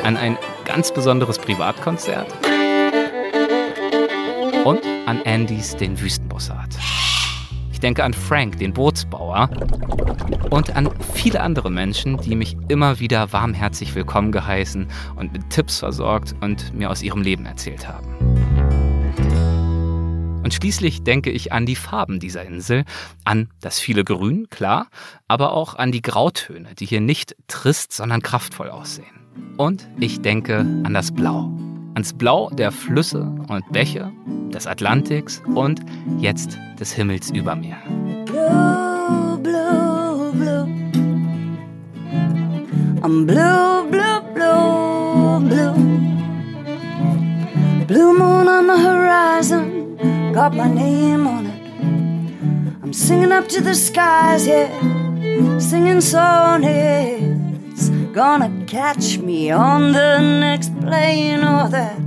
An 0.04 0.16
ein 0.16 0.38
ganz 0.66 0.94
besonderes 0.94 1.40
Privatkonzert 1.40 2.32
und 4.64 4.82
an 5.08 5.24
Andys, 5.26 5.76
den 5.76 6.00
Wüstenbussard. 6.00 6.70
Ich 7.80 7.82
denke 7.82 8.04
an 8.04 8.14
Frank, 8.14 8.60
den 8.60 8.74
Bootsbauer 8.74 9.50
und 10.50 10.76
an 10.76 10.90
viele 11.14 11.40
andere 11.40 11.72
Menschen, 11.72 12.18
die 12.18 12.36
mich 12.36 12.58
immer 12.68 13.00
wieder 13.00 13.32
warmherzig 13.32 13.96
willkommen 13.96 14.34
geheißen 14.34 14.90
und 15.16 15.32
mit 15.32 15.50
Tipps 15.50 15.80
versorgt 15.80 16.36
und 16.42 16.74
mir 16.74 16.90
aus 16.90 17.02
ihrem 17.02 17.22
Leben 17.22 17.46
erzählt 17.46 17.88
haben. 17.88 18.14
Und 20.44 20.54
schließlich 20.54 21.04
denke 21.04 21.30
ich 21.30 21.54
an 21.54 21.66
die 21.66 21.78
Farben 21.78 22.20
dieser 22.20 22.44
Insel, 22.44 22.84
an 23.24 23.48
das 23.62 23.80
viele 23.80 24.04
Grün, 24.04 24.50
klar, 24.50 24.88
aber 25.30 25.54
auch 25.54 25.76
an 25.76 25.94
die 25.94 26.02
Grautöne, 26.02 26.76
die 26.76 26.86
hier 26.86 27.00
nicht 27.00 27.38
trist, 27.48 27.94
sondern 27.94 28.22
kraftvoll 28.22 28.72
aussehen. 28.72 29.06
Und 29.56 29.88
ich 30.02 30.20
denke 30.20 30.58
an 30.84 30.94
das 30.94 31.14
Blau. 31.14 31.50
Ans 32.00 32.14
Blau 32.14 32.50
der 32.52 32.72
Flüsse 32.72 33.30
und 33.50 33.70
Bäche, 33.74 34.10
des 34.54 34.66
Atlantiks 34.66 35.42
und 35.54 35.82
jetzt 36.20 36.58
des 36.80 36.94
Himmels 36.94 37.30
über 37.32 37.56
mir. 37.56 37.76
blue, 38.26 39.38
blue, 39.44 40.32
blue. 40.32 40.66
I'm 43.04 43.26
blue, 43.26 43.84
blue, 43.92 44.22
blue, 44.34 45.42
blue. 45.50 45.74
Blue 47.86 48.18
moon 48.18 48.48
on 48.48 48.68
the 48.68 48.78
horizon, 48.78 49.98
got 50.32 50.56
my 50.56 50.70
name 50.70 51.28
on 51.28 51.48
it. 51.48 52.82
I'm 52.82 52.94
singing 52.94 53.34
up 53.34 53.50
to 53.50 53.62
the 53.62 53.76
skies, 53.76 54.48
yeah, 54.48 54.70
singing 55.60 56.00
sonnets. 56.00 57.49
Gonna 58.14 58.50
catch 58.66 59.20
me 59.20 59.54
on 59.54 59.94
the 59.94 60.20
next 60.20 60.72
plane 60.80 61.44
or 61.44 61.70
that 61.70 61.98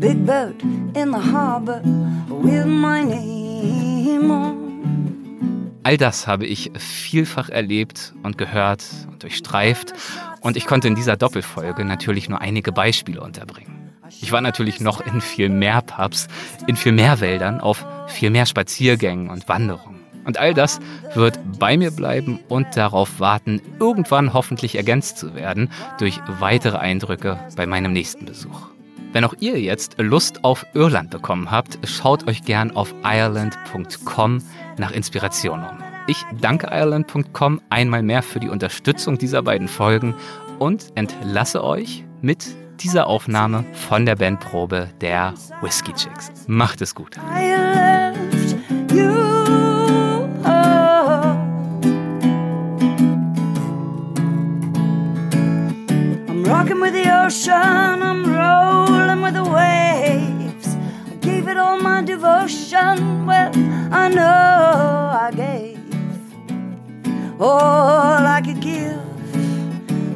big 0.00 0.24
boat 0.24 0.62
in 0.94 1.10
the 1.10 1.18
harbor 1.18 1.82
with 2.28 2.64
my 2.64 3.04
name 3.04 4.30
on. 4.30 5.80
All 5.84 5.96
das 5.98 6.26
habe 6.26 6.46
ich 6.46 6.70
vielfach 6.78 7.50
erlebt 7.50 8.14
und 8.22 8.38
gehört 8.38 8.84
und 9.10 9.22
durchstreift 9.22 9.92
und 10.40 10.56
ich 10.56 10.66
konnte 10.66 10.88
in 10.88 10.94
dieser 10.94 11.16
Doppelfolge 11.16 11.84
natürlich 11.84 12.28
nur 12.28 12.40
einige 12.40 12.72
Beispiele 12.72 13.20
unterbringen. 13.20 13.92
Ich 14.22 14.32
war 14.32 14.40
natürlich 14.40 14.80
noch 14.80 15.00
in 15.00 15.20
viel 15.20 15.48
mehr 15.48 15.82
Pubs, 15.82 16.28
in 16.66 16.76
viel 16.76 16.92
mehr 16.92 17.20
Wäldern, 17.20 17.60
auf 17.60 17.84
viel 18.06 18.30
mehr 18.30 18.46
Spaziergängen 18.46 19.28
und 19.28 19.48
Wanderungen. 19.48 20.01
Und 20.24 20.38
all 20.38 20.54
das 20.54 20.80
wird 21.14 21.38
bei 21.58 21.76
mir 21.76 21.90
bleiben 21.90 22.38
und 22.48 22.76
darauf 22.76 23.20
warten, 23.20 23.60
irgendwann 23.80 24.32
hoffentlich 24.32 24.76
ergänzt 24.76 25.18
zu 25.18 25.34
werden 25.34 25.70
durch 25.98 26.20
weitere 26.26 26.78
Eindrücke 26.78 27.38
bei 27.56 27.66
meinem 27.66 27.92
nächsten 27.92 28.24
Besuch. 28.24 28.72
Wenn 29.12 29.24
auch 29.24 29.34
ihr 29.40 29.60
jetzt 29.60 29.96
Lust 29.98 30.42
auf 30.42 30.64
Irland 30.72 31.10
bekommen 31.10 31.50
habt, 31.50 31.78
schaut 31.86 32.26
euch 32.28 32.44
gern 32.44 32.70
auf 32.74 32.94
ireland.com 33.04 34.42
nach 34.78 34.90
Inspiration 34.90 35.60
um. 35.60 35.78
Ich 36.06 36.24
danke 36.40 36.68
ireland.com 36.68 37.60
einmal 37.68 38.02
mehr 38.02 38.22
für 38.22 38.40
die 38.40 38.48
Unterstützung 38.48 39.18
dieser 39.18 39.42
beiden 39.42 39.68
Folgen 39.68 40.14
und 40.58 40.86
entlasse 40.94 41.62
euch 41.62 42.04
mit 42.22 42.56
dieser 42.80 43.06
Aufnahme 43.06 43.64
von 43.72 44.06
der 44.06 44.16
Bandprobe 44.16 44.88
der 45.00 45.34
Whiskey 45.60 45.92
Chicks. 45.92 46.32
Macht 46.46 46.80
es 46.80 46.94
gut. 46.94 47.16
Ocean, 57.32 58.02
I'm 58.02 58.24
rolling 58.26 59.22
with 59.22 59.32
the 59.32 59.44
waves. 59.44 60.76
I 61.10 61.14
gave 61.22 61.48
it 61.48 61.56
all 61.56 61.78
my 61.80 62.02
devotion, 62.02 63.24
well, 63.24 63.50
I 63.90 64.08
know 64.08 65.18
I 65.26 65.30
gave 65.34 65.80
all 67.40 68.26
I 68.36 68.42
could 68.44 68.60
give. 68.60 69.00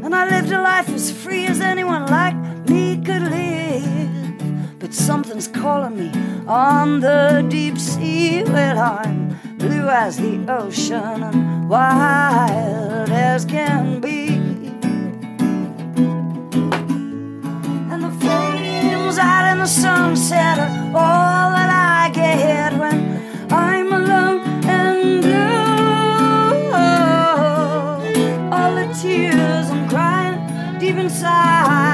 And 0.05 0.15
I 0.15 0.29
lived 0.29 0.53
a 0.53 0.61
life 0.61 0.91
as 0.91 1.11
free 1.11 1.47
as 1.47 1.63
anyone 1.63 2.05
like 2.07 2.37
me 2.69 2.99
could 3.03 3.23
live. 3.23 4.79
But 4.79 4.93
something's 4.93 5.49
calling 5.49 5.97
me 5.97 6.11
on 6.47 7.01
the 7.01 7.47
deep 7.49 7.79
sea. 7.79 8.43
Well, 8.45 8.79
I'm 8.79 9.39
blue 9.57 9.89
as 9.89 10.19
the 10.19 10.37
ocean 10.53 11.23
and 11.23 11.71
wild 11.71 13.09
as 13.11 13.47
can 13.47 14.03
be. 14.03 14.26
sunset 19.67 20.61
are 20.61 20.71
all 20.95 21.51
that 21.51 21.71
I 21.71 22.11
get 22.11 22.79
when 22.79 23.21
I'm 23.51 23.93
alone 23.93 24.41
and 24.65 25.23
blue. 25.23 26.71
All 28.53 28.75
the 28.77 28.87
tears 29.01 29.69
I'm 29.71 29.89
crying 29.89 30.79
deep 30.79 30.97
inside. 30.97 31.86